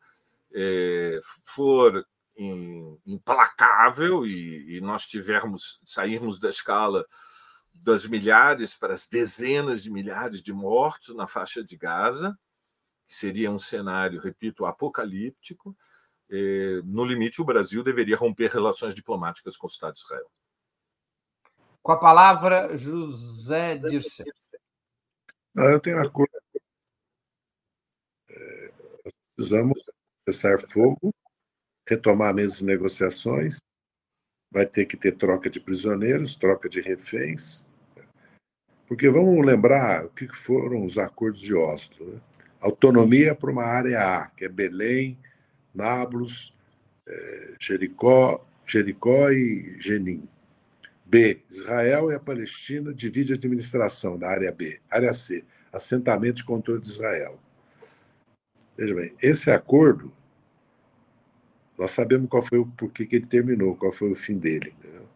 é, 0.52 1.20
for 1.46 2.04
implacável 3.06 4.26
e, 4.26 4.82
nós 4.82 5.06
tivermos 5.06 5.80
sairmos 5.86 6.40
da 6.40 6.50
escala 6.50 7.06
das 7.72 8.08
milhares 8.08 8.76
para 8.76 8.94
as 8.94 9.08
dezenas 9.08 9.84
de 9.84 9.92
milhares 9.92 10.42
de 10.42 10.52
mortos 10.52 11.14
na 11.16 11.28
faixa 11.28 11.64
de 11.64 11.78
Gaza, 11.78 12.36
que 13.08 13.14
seria 13.14 13.52
um 13.52 13.60
cenário, 13.60 14.20
repito, 14.20 14.66
apocalíptico. 14.66 15.78
É, 16.32 16.82
no 16.84 17.06
limite, 17.06 17.44
o 17.44 17.46
Brasil 17.46 17.84
deveria 17.84 18.18
romper 18.18 18.50
relações 18.50 18.96
diplomáticas 18.96 19.56
com 19.56 19.68
o 19.68 19.70
Estado 19.70 19.94
de 19.94 20.00
Israel. 20.00 20.32
Com 21.84 21.92
a 21.92 21.98
palavra, 21.98 22.78
José 22.78 23.78
Dirceu. 23.78 24.26
Ah, 25.56 25.66
eu 25.66 25.82
tenho 25.82 25.98
uma. 25.98 26.10
É, 28.30 28.72
precisamos 29.36 29.84
cessar 30.28 30.58
fogo, 30.60 31.14
retomar 31.88 32.30
a 32.30 32.34
mesa 32.34 32.56
de 32.58 32.64
negociações, 32.64 33.62
vai 34.50 34.66
ter 34.66 34.86
que 34.86 34.96
ter 34.96 35.12
troca 35.18 35.50
de 35.50 35.60
prisioneiros, 35.60 36.36
troca 36.36 36.70
de 36.70 36.80
reféns, 36.80 37.68
porque 38.88 39.10
vamos 39.10 39.46
lembrar 39.46 40.06
o 40.06 40.10
que 40.10 40.26
foram 40.28 40.86
os 40.86 40.98
acordos 40.98 41.42
de 41.42 41.54
Oslo. 41.54 42.14
Né? 42.14 42.22
Autonomia 42.62 43.36
para 43.36 43.52
uma 43.52 43.66
área 43.66 44.22
A, 44.22 44.28
que 44.28 44.46
é 44.46 44.50
Belém, 44.50 45.20
Nablus, 45.74 46.56
é, 47.06 47.56
Jericó, 47.60 48.46
Jericó 48.66 49.30
e 49.30 49.76
Jenin. 49.82 50.30
B. 51.06 51.42
Israel 51.50 52.12
e 52.12 52.16
a 52.16 52.20
Palestina 52.20 52.94
dividem 52.94 53.34
a 53.34 53.38
administração 53.38 54.18
da 54.18 54.30
área 54.30 54.52
B. 54.52 54.80
Área 54.90 55.14
C. 55.14 55.44
Assentamento 55.72 56.38
de 56.38 56.44
controle 56.44 56.82
de 56.82 56.88
Israel. 56.88 57.40
Veja 58.78 58.96
bem, 58.96 59.14
esse 59.22 59.52
acordo, 59.52 60.12
nós 61.78 61.92
sabemos 61.92 62.28
qual 62.28 62.42
foi 62.42 62.60
o 62.60 62.66
porquê 62.66 63.06
que 63.06 63.16
ele 63.16 63.26
terminou, 63.26 63.76
qual 63.76 63.92
foi 63.92 64.12
o 64.12 64.16
fim 64.16 64.38
dele. 64.38 64.74
Entendeu? 64.78 65.08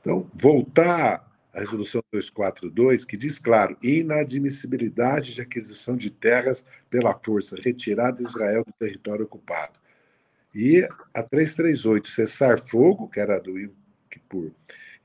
Então, 0.00 0.30
voltar 0.34 1.26
à 1.52 1.60
resolução 1.60 2.02
242, 2.12 3.04
que 3.04 3.16
diz 3.16 3.38
claro, 3.38 3.76
inadmissibilidade 3.82 5.34
de 5.34 5.40
aquisição 5.40 5.96
de 5.96 6.10
terras 6.10 6.66
pela 6.90 7.14
força, 7.14 7.56
retirada 7.56 8.18
de 8.18 8.22
Israel 8.22 8.62
do 8.64 8.72
território 8.72 9.24
ocupado. 9.24 9.80
E 10.54 10.86
a 11.14 11.22
338, 11.22 12.08
cessar 12.08 12.60
fogo, 12.60 13.08
que 13.08 13.20
era 13.20 13.38
do 13.38 13.58
Yom 13.58 13.70
Kippur, 14.10 14.52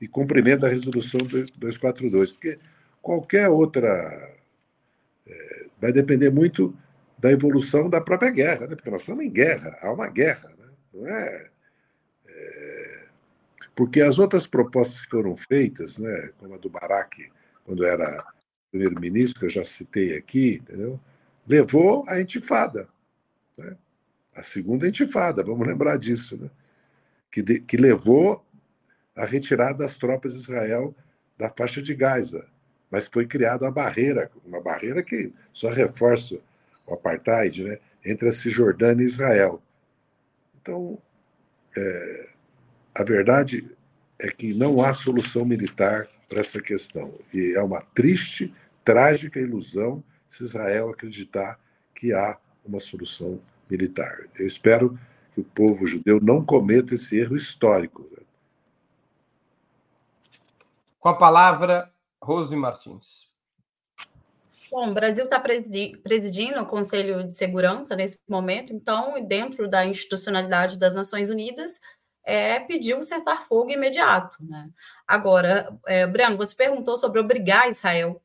e 0.02 0.08
cumprimento 0.08 0.62
da 0.62 0.68
resolução 0.68 1.20
242, 1.20 2.32
porque 2.32 2.58
qualquer 3.00 3.48
outra. 3.48 3.88
É, 5.24 5.66
vai 5.80 5.92
depender 5.92 6.28
muito 6.28 6.76
da 7.16 7.30
evolução 7.30 7.88
da 7.88 8.00
própria 8.00 8.30
guerra, 8.30 8.66
né? 8.66 8.74
porque 8.74 8.90
nós 8.90 9.02
estamos 9.02 9.24
em 9.24 9.30
guerra, 9.30 9.78
há 9.80 9.92
uma 9.92 10.08
guerra, 10.08 10.48
né? 10.58 10.68
não 10.92 11.08
é, 11.08 11.50
é, 12.26 13.04
Porque 13.76 14.00
as 14.00 14.18
outras 14.18 14.44
propostas 14.44 15.02
que 15.02 15.10
foram 15.10 15.36
feitas, 15.36 15.98
né, 15.98 16.30
como 16.36 16.54
a 16.54 16.58
do 16.58 16.68
Barak, 16.68 17.30
quando 17.64 17.84
era 17.84 18.26
primeiro-ministro, 18.72 19.38
que 19.38 19.46
eu 19.46 19.50
já 19.50 19.62
citei 19.62 20.16
aqui, 20.16 20.60
entendeu? 20.60 20.98
levou 21.46 22.04
à 22.08 22.20
intifada. 22.20 22.88
Né? 23.56 23.76
A 24.34 24.42
segunda 24.42 24.88
intifada, 24.88 25.44
vamos 25.44 25.64
lembrar 25.64 25.96
disso, 25.96 26.36
né? 26.36 26.50
que, 27.30 27.40
de, 27.40 27.60
que 27.60 27.76
levou 27.76 28.44
a 29.16 29.24
retirada 29.24 29.78
das 29.78 29.96
tropas 29.96 30.34
de 30.34 30.40
Israel 30.40 30.94
da 31.36 31.48
faixa 31.48 31.82
de 31.82 31.94
Gaza. 31.94 32.46
Mas 32.90 33.06
foi 33.06 33.26
criada 33.26 33.64
uma 33.64 33.70
barreira, 33.70 34.30
uma 34.44 34.60
barreira 34.60 35.02
que 35.02 35.32
só 35.52 35.70
reforça 35.70 36.38
o 36.86 36.94
apartheid 36.94 37.64
né, 37.64 37.78
entre 38.04 38.28
a 38.28 38.32
Cisjordânia 38.32 39.02
e 39.02 39.06
Israel. 39.06 39.62
Então, 40.60 40.98
é, 41.76 42.28
a 42.94 43.02
verdade 43.02 43.68
é 44.18 44.30
que 44.30 44.54
não 44.54 44.82
há 44.82 44.92
solução 44.92 45.44
militar 45.44 46.06
para 46.28 46.40
essa 46.40 46.60
questão. 46.60 47.12
E 47.32 47.54
é 47.56 47.62
uma 47.62 47.80
triste, 47.80 48.54
trágica 48.84 49.40
ilusão 49.40 50.02
se 50.28 50.44
Israel 50.44 50.90
acreditar 50.90 51.58
que 51.94 52.12
há 52.12 52.38
uma 52.64 52.78
solução 52.78 53.40
militar. 53.68 54.28
Eu 54.38 54.46
espero 54.46 54.98
que 55.34 55.40
o 55.40 55.44
povo 55.44 55.86
judeu 55.86 56.20
não 56.20 56.44
cometa 56.44 56.94
esse 56.94 57.18
erro 57.18 57.36
histórico 57.36 58.08
com 61.02 61.08
a 61.08 61.16
palavra, 61.16 61.92
Rose 62.22 62.54
Martins. 62.54 63.28
Bom, 64.70 64.88
o 64.88 64.94
Brasil 64.94 65.24
está 65.24 65.40
presidindo 65.40 66.60
o 66.60 66.66
Conselho 66.66 67.26
de 67.26 67.34
Segurança 67.34 67.96
nesse 67.96 68.20
momento, 68.30 68.72
então, 68.72 69.20
dentro 69.26 69.68
da 69.68 69.84
institucionalidade 69.84 70.78
das 70.78 70.94
Nações 70.94 71.28
Unidas, 71.28 71.80
é 72.22 72.60
pedir 72.60 72.96
um 72.96 73.00
cessar-fogo 73.00 73.70
imediato. 73.70 74.38
Né? 74.44 74.64
Agora, 75.04 75.76
é, 75.88 76.06
Breno, 76.06 76.36
você 76.36 76.54
perguntou 76.54 76.96
sobre 76.96 77.18
obrigar 77.18 77.68
Israel 77.68 78.22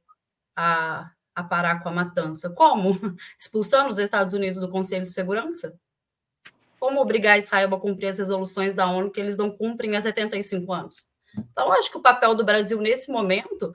a, 0.56 1.10
a 1.34 1.44
parar 1.44 1.82
com 1.82 1.90
a 1.90 1.94
matança. 1.94 2.48
Como? 2.48 2.92
Expulsando 3.36 3.90
os 3.90 3.98
Estados 3.98 4.36
Unidos 4.36 4.60
do 4.60 4.70
Conselho 4.70 5.04
de 5.04 5.10
Segurança? 5.10 5.76
Como 6.80 7.02
obrigar 7.02 7.40
Israel 7.40 7.74
a 7.74 7.80
cumprir 7.80 8.10
as 8.10 8.20
resoluções 8.20 8.76
da 8.76 8.88
ONU 8.88 9.10
que 9.10 9.20
eles 9.20 9.36
não 9.36 9.50
cumprem 9.50 9.98
há 9.98 10.02
75 10.02 10.72
anos? 10.72 11.17
Então, 11.36 11.72
acho 11.72 11.92
que 11.92 11.98
o 11.98 12.02
papel 12.02 12.36
do 12.36 12.46
Brasil 12.46 12.80
nesse 12.80 13.12
momento, 13.12 13.72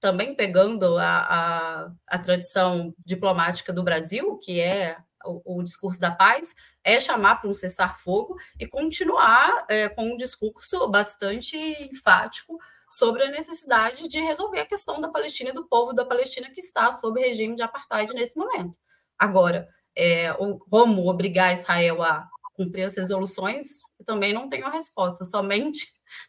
também 0.00 0.34
pegando 0.34 0.96
a, 0.98 1.04
a, 1.04 1.92
a 2.06 2.18
tradição 2.18 2.94
diplomática 3.04 3.72
do 3.72 3.82
Brasil, 3.82 4.38
que 4.38 4.60
é 4.60 4.96
o, 5.24 5.58
o, 5.58 5.62
discurso 5.62 6.00
da 6.00 6.10
paz, 6.10 6.54
é 6.82 6.98
chamar 6.98 7.36
para 7.36 7.50
um 7.50 7.54
cessar-fogo 7.54 8.36
e 8.58 8.66
continuar 8.66 9.64
é, 9.68 9.88
com 9.88 10.02
um 10.02 10.16
discurso 10.16 10.88
bastante 10.88 11.56
enfático 11.92 12.58
sobre 12.88 13.22
a 13.22 13.30
necessidade 13.30 14.08
de 14.08 14.20
resolver 14.20 14.60
a 14.60 14.66
questão 14.66 15.00
da 15.00 15.08
Palestina 15.08 15.50
e 15.50 15.54
do 15.54 15.68
povo 15.68 15.92
da 15.92 16.04
Palestina 16.04 16.50
que 16.50 16.60
está 16.60 16.90
sob 16.92 17.20
regime 17.20 17.54
de 17.54 17.62
apartheid 17.62 18.12
nesse 18.14 18.36
momento. 18.36 18.76
Agora, 19.18 19.68
é, 19.96 20.32
como 20.70 21.08
obrigar 21.08 21.52
Israel 21.52 22.02
a 22.02 22.28
cumprir 22.60 22.84
as 22.84 22.94
resoluções, 22.94 23.80
também 24.04 24.34
não 24.34 24.50
tenho 24.50 24.66
a 24.66 24.70
resposta, 24.70 25.24
somente 25.24 25.86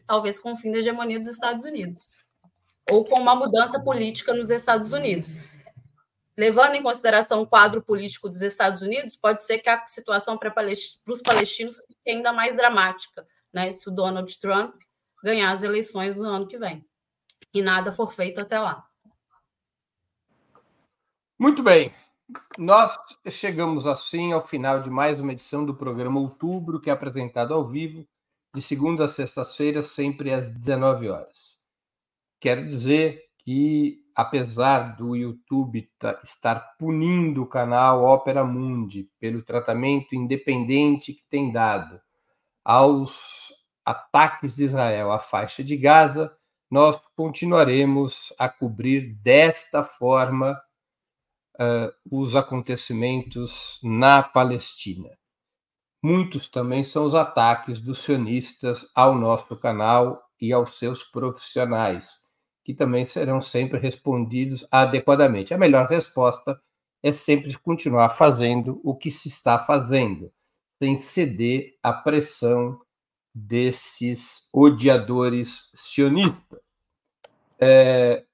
talvez 0.08 0.40
com 0.40 0.54
o 0.54 0.58
fim 0.58 0.72
da 0.72 0.80
hegemonia 0.80 1.20
dos 1.20 1.28
Estados 1.28 1.66
Unidos, 1.66 2.24
ou 2.90 3.04
com 3.04 3.20
uma 3.20 3.36
mudança 3.36 3.78
política 3.82 4.34
nos 4.34 4.50
Estados 4.50 4.94
Unidos. 4.94 5.36
Levando 6.38 6.76
em 6.76 6.82
consideração 6.82 7.42
o 7.42 7.48
quadro 7.48 7.82
político 7.82 8.30
dos 8.30 8.42
Estados 8.42 8.82
Unidos, 8.82 9.18
pode 9.18 9.44
ser 9.44 9.60
que 9.60 9.68
a 9.68 9.86
situação 9.86 10.38
para 10.38 10.54
os 11.06 11.22
palestinos 11.22 11.76
fique 11.86 12.10
ainda 12.10 12.32
mais 12.32 12.56
dramática, 12.56 13.28
né? 13.54 13.74
se 13.74 13.90
o 13.90 13.92
Donald 13.92 14.40
Trump 14.40 14.74
ganhar 15.22 15.52
as 15.52 15.64
eleições 15.64 16.16
no 16.16 16.30
ano 16.30 16.48
que 16.48 16.58
vem. 16.58 16.86
E 17.54 17.62
nada 17.62 17.92
for 17.92 18.14
feito 18.14 18.40
até 18.40 18.58
lá. 18.58 18.88
Muito 21.38 21.62
bem. 21.62 21.94
Nós 22.58 22.98
chegamos 23.30 23.88
assim 23.88 24.32
ao 24.32 24.46
final 24.46 24.82
de 24.82 24.90
mais 24.90 25.20
uma 25.20 25.32
edição 25.32 25.66
do 25.66 25.76
programa 25.76 26.20
Outubro, 26.20 26.80
que 26.80 26.90
é 26.90 26.94
apresentado 26.94 27.54
ao 27.54 27.68
vivo 27.68 28.06
de 28.54 28.62
segunda 28.62 29.06
a 29.06 29.08
sexta-feira, 29.08 29.82
sempre 29.82 30.34
às 30.34 30.54
19 30.54 31.10
horas. 31.10 31.60
Quero 32.40 32.68
dizer 32.68 33.24
que, 33.38 34.04
apesar 34.16 34.96
do 34.96 35.16
YouTube 35.16 35.90
estar 36.24 36.76
punindo 36.78 37.44
o 37.44 37.48
canal 37.48 38.04
Opera 38.04 38.44
Mundi 38.44 39.10
pelo 39.20 39.42
tratamento 39.42 40.16
independente 40.16 41.14
que 41.14 41.24
tem 41.30 41.52
dado 41.52 42.00
aos 42.64 43.54
ataques 43.86 44.58
de 44.58 44.66
Israel 44.66 45.12
à 45.12 45.20
faixa 45.20 45.64
de 45.64 45.76
Gaza, 45.78 46.36
nós 46.70 47.00
continuaremos 47.16 48.34
a 48.38 48.48
cobrir 48.48 49.14
desta 49.16 49.84
forma 49.84 50.62
uh, 51.56 51.92
os 52.10 52.36
acontecimentos 52.36 53.80
na 53.84 54.22
Palestina. 54.24 55.10
Muitos 56.04 56.50
também 56.50 56.84
são 56.84 57.06
os 57.06 57.14
ataques 57.14 57.80
dos 57.80 58.00
sionistas 58.00 58.92
ao 58.96 59.14
nosso 59.14 59.56
canal 59.56 60.22
e 60.40 60.52
aos 60.52 60.80
seus 60.80 61.04
profissionais, 61.04 62.26
que 62.64 62.74
também 62.74 63.06
serão 63.06 63.40
sempre 63.40 63.78
respondidos 63.78 64.66
adequadamente. 64.72 65.54
A 65.54 65.58
melhor 65.58 65.88
resposta 65.88 66.60
é 67.04 67.12
sempre 67.12 67.58
continuar 67.60 68.16
fazendo 68.16 68.82
o 68.84 68.96
que 68.96 69.12
se 69.12 69.28
está 69.28 69.60
fazendo, 69.60 70.32
sem 70.82 70.98
ceder 70.98 71.76
à 71.84 71.94
pressão 71.94 72.80
desses 73.34 74.50
odiadores 74.54 75.72
sionistas. 75.76 76.60
É, 77.60 78.26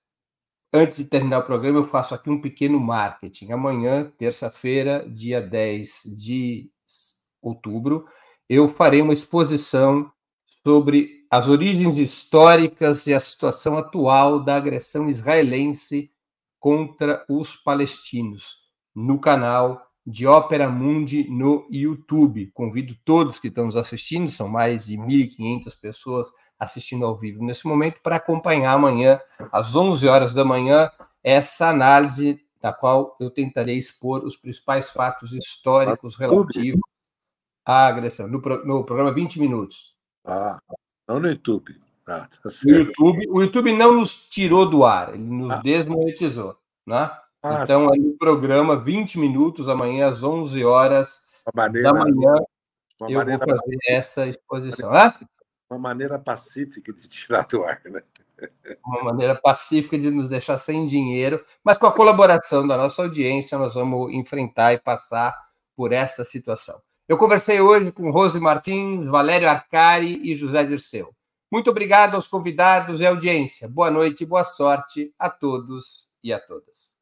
antes 0.74 0.97
de 0.97 1.05
terminar 1.05 1.39
o 1.39 1.45
programa, 1.45 1.80
eu 1.80 1.88
faço 1.88 2.13
aqui 2.13 2.30
um 2.30 2.41
pequeno 2.41 2.80
marketing. 2.80 3.51
Amanhã, 3.51 4.11
terça-feira, 4.18 5.07
dia 5.07 5.41
10 5.41 6.03
de 6.18 6.70
outubro, 7.41 8.05
eu 8.49 8.68
farei 8.68 9.01
uma 9.01 9.13
exposição 9.13 10.11
sobre 10.63 11.26
as 11.30 11.47
origens 11.47 11.97
históricas 11.97 13.07
e 13.07 13.13
a 13.13 13.20
situação 13.20 13.78
atual 13.78 14.39
da 14.39 14.55
agressão 14.55 15.09
israelense 15.09 16.11
contra 16.59 17.26
os 17.30 17.55
palestinos 17.55 18.68
no 18.95 19.20
canal 19.20 19.82
de 20.05 20.26
Ópera 20.26 20.70
Mundi 20.70 21.30
no 21.30 21.68
YouTube. 21.70 22.49
Convido 22.53 22.95
todos 23.03 23.39
que 23.39 23.49
estão 23.49 23.65
nos 23.65 23.76
assistindo, 23.76 24.32
são 24.32 24.47
mais 24.47 24.86
de 24.86 24.97
1.500 24.97 25.80
pessoas 25.80 26.28
assistindo 26.60 27.05
ao 27.05 27.16
vivo 27.16 27.43
nesse 27.43 27.68
momento, 27.68 28.01
para 28.01 28.16
acompanhar 28.16 28.74
amanhã, 28.74 29.20
às 29.51 29.76
11 29.76 30.08
horas 30.08 30.34
da 30.34 30.43
manhã, 30.43 30.89
essa 31.24 31.70
análise 31.70 32.41
da 32.62 32.74
qual 32.74 33.16
eu 33.20 33.30
tentarei 33.30 33.78
expor 33.78 34.26
os 34.26 34.36
principais 34.36 34.89
fatos 34.89 35.32
históricos 35.34 36.16
relativos 36.16 36.82
à 37.66 37.88
agressão, 37.88 38.28
no, 38.28 38.39
no 38.66 38.84
programa 38.84 39.14
20 39.14 39.39
Minutos. 39.39 39.95
Ah, 40.26 40.58
não 41.08 41.20
no 41.20 41.30
YouTube. 41.30 41.80
Ah, 42.08 42.28
tá 42.43 42.49
no 42.66 42.76
YouTube. 42.76 43.28
O 43.30 43.41
YouTube 43.41 43.74
não 43.74 43.93
nos 43.93 44.28
tirou 44.30 44.70
do 44.70 44.84
ar, 44.84 45.14
ele 45.14 45.24
nos 45.24 45.53
ah. 45.53 45.62
desmonetizou. 45.62 46.58
Né? 46.86 47.12
Ah, 47.43 47.64
então, 47.64 47.91
aí 47.91 47.99
o 47.99 48.18
programa 48.18 48.76
20 48.76 49.20
minutos, 49.20 49.70
amanhã 49.70 50.10
às 50.10 50.24
11 50.24 50.64
horas 50.66 51.26
maneira, 51.53 51.93
da 51.93 51.99
manhã, 51.99 52.36
eu 53.01 53.26
vou 53.26 53.39
fazer 53.39 53.78
essa 53.88 54.26
exposição. 54.26 54.91
Uma 55.70 55.80
maneira 55.80 56.18
pacífica 56.18 56.93
de 56.93 57.07
tirar 57.09 57.45
do 57.47 57.63
ar, 57.63 57.82
né? 57.86 58.01
Uma 58.86 59.03
maneira 59.03 59.36
pacífica 59.36 59.97
de 59.97 60.11
nos 60.11 60.30
deixar 60.30 60.57
sem 60.57 60.86
dinheiro, 60.86 61.43
mas 61.63 61.78
com 61.78 61.88
a 61.88 61.91
colaboração 61.91 62.68
da 62.68 62.78
nossa 62.78 63.01
audiência, 63.01 63.57
nós 63.57 63.74
vamos 63.74 64.13
enfrentar 64.13 64.74
e 64.74 64.78
passar 64.78 65.36
por 65.76 65.91
essa 65.91 66.24
situação. 66.24 66.82
Eu 67.07 67.18
conversei 67.18 67.59
hoje 67.59 67.91
com 67.91 68.11
Rose 68.11 68.39
Martins, 68.39 69.05
Valério 69.05 69.49
Arcari 69.49 70.20
e 70.24 70.36
José 70.36 70.63
Dirceu. 70.63 71.15
Muito 71.49 71.70
obrigado 71.70 72.15
aos 72.15 72.28
convidados 72.28 72.99
e 72.99 73.05
audiência. 73.05 73.68
Boa 73.68 73.89
noite 73.89 74.22
e 74.22 74.26
boa 74.26 74.43
sorte 74.43 75.13
a 75.18 75.30
todos 75.30 76.11
e 76.22 76.34
a 76.34 76.39
todas. 76.39 76.97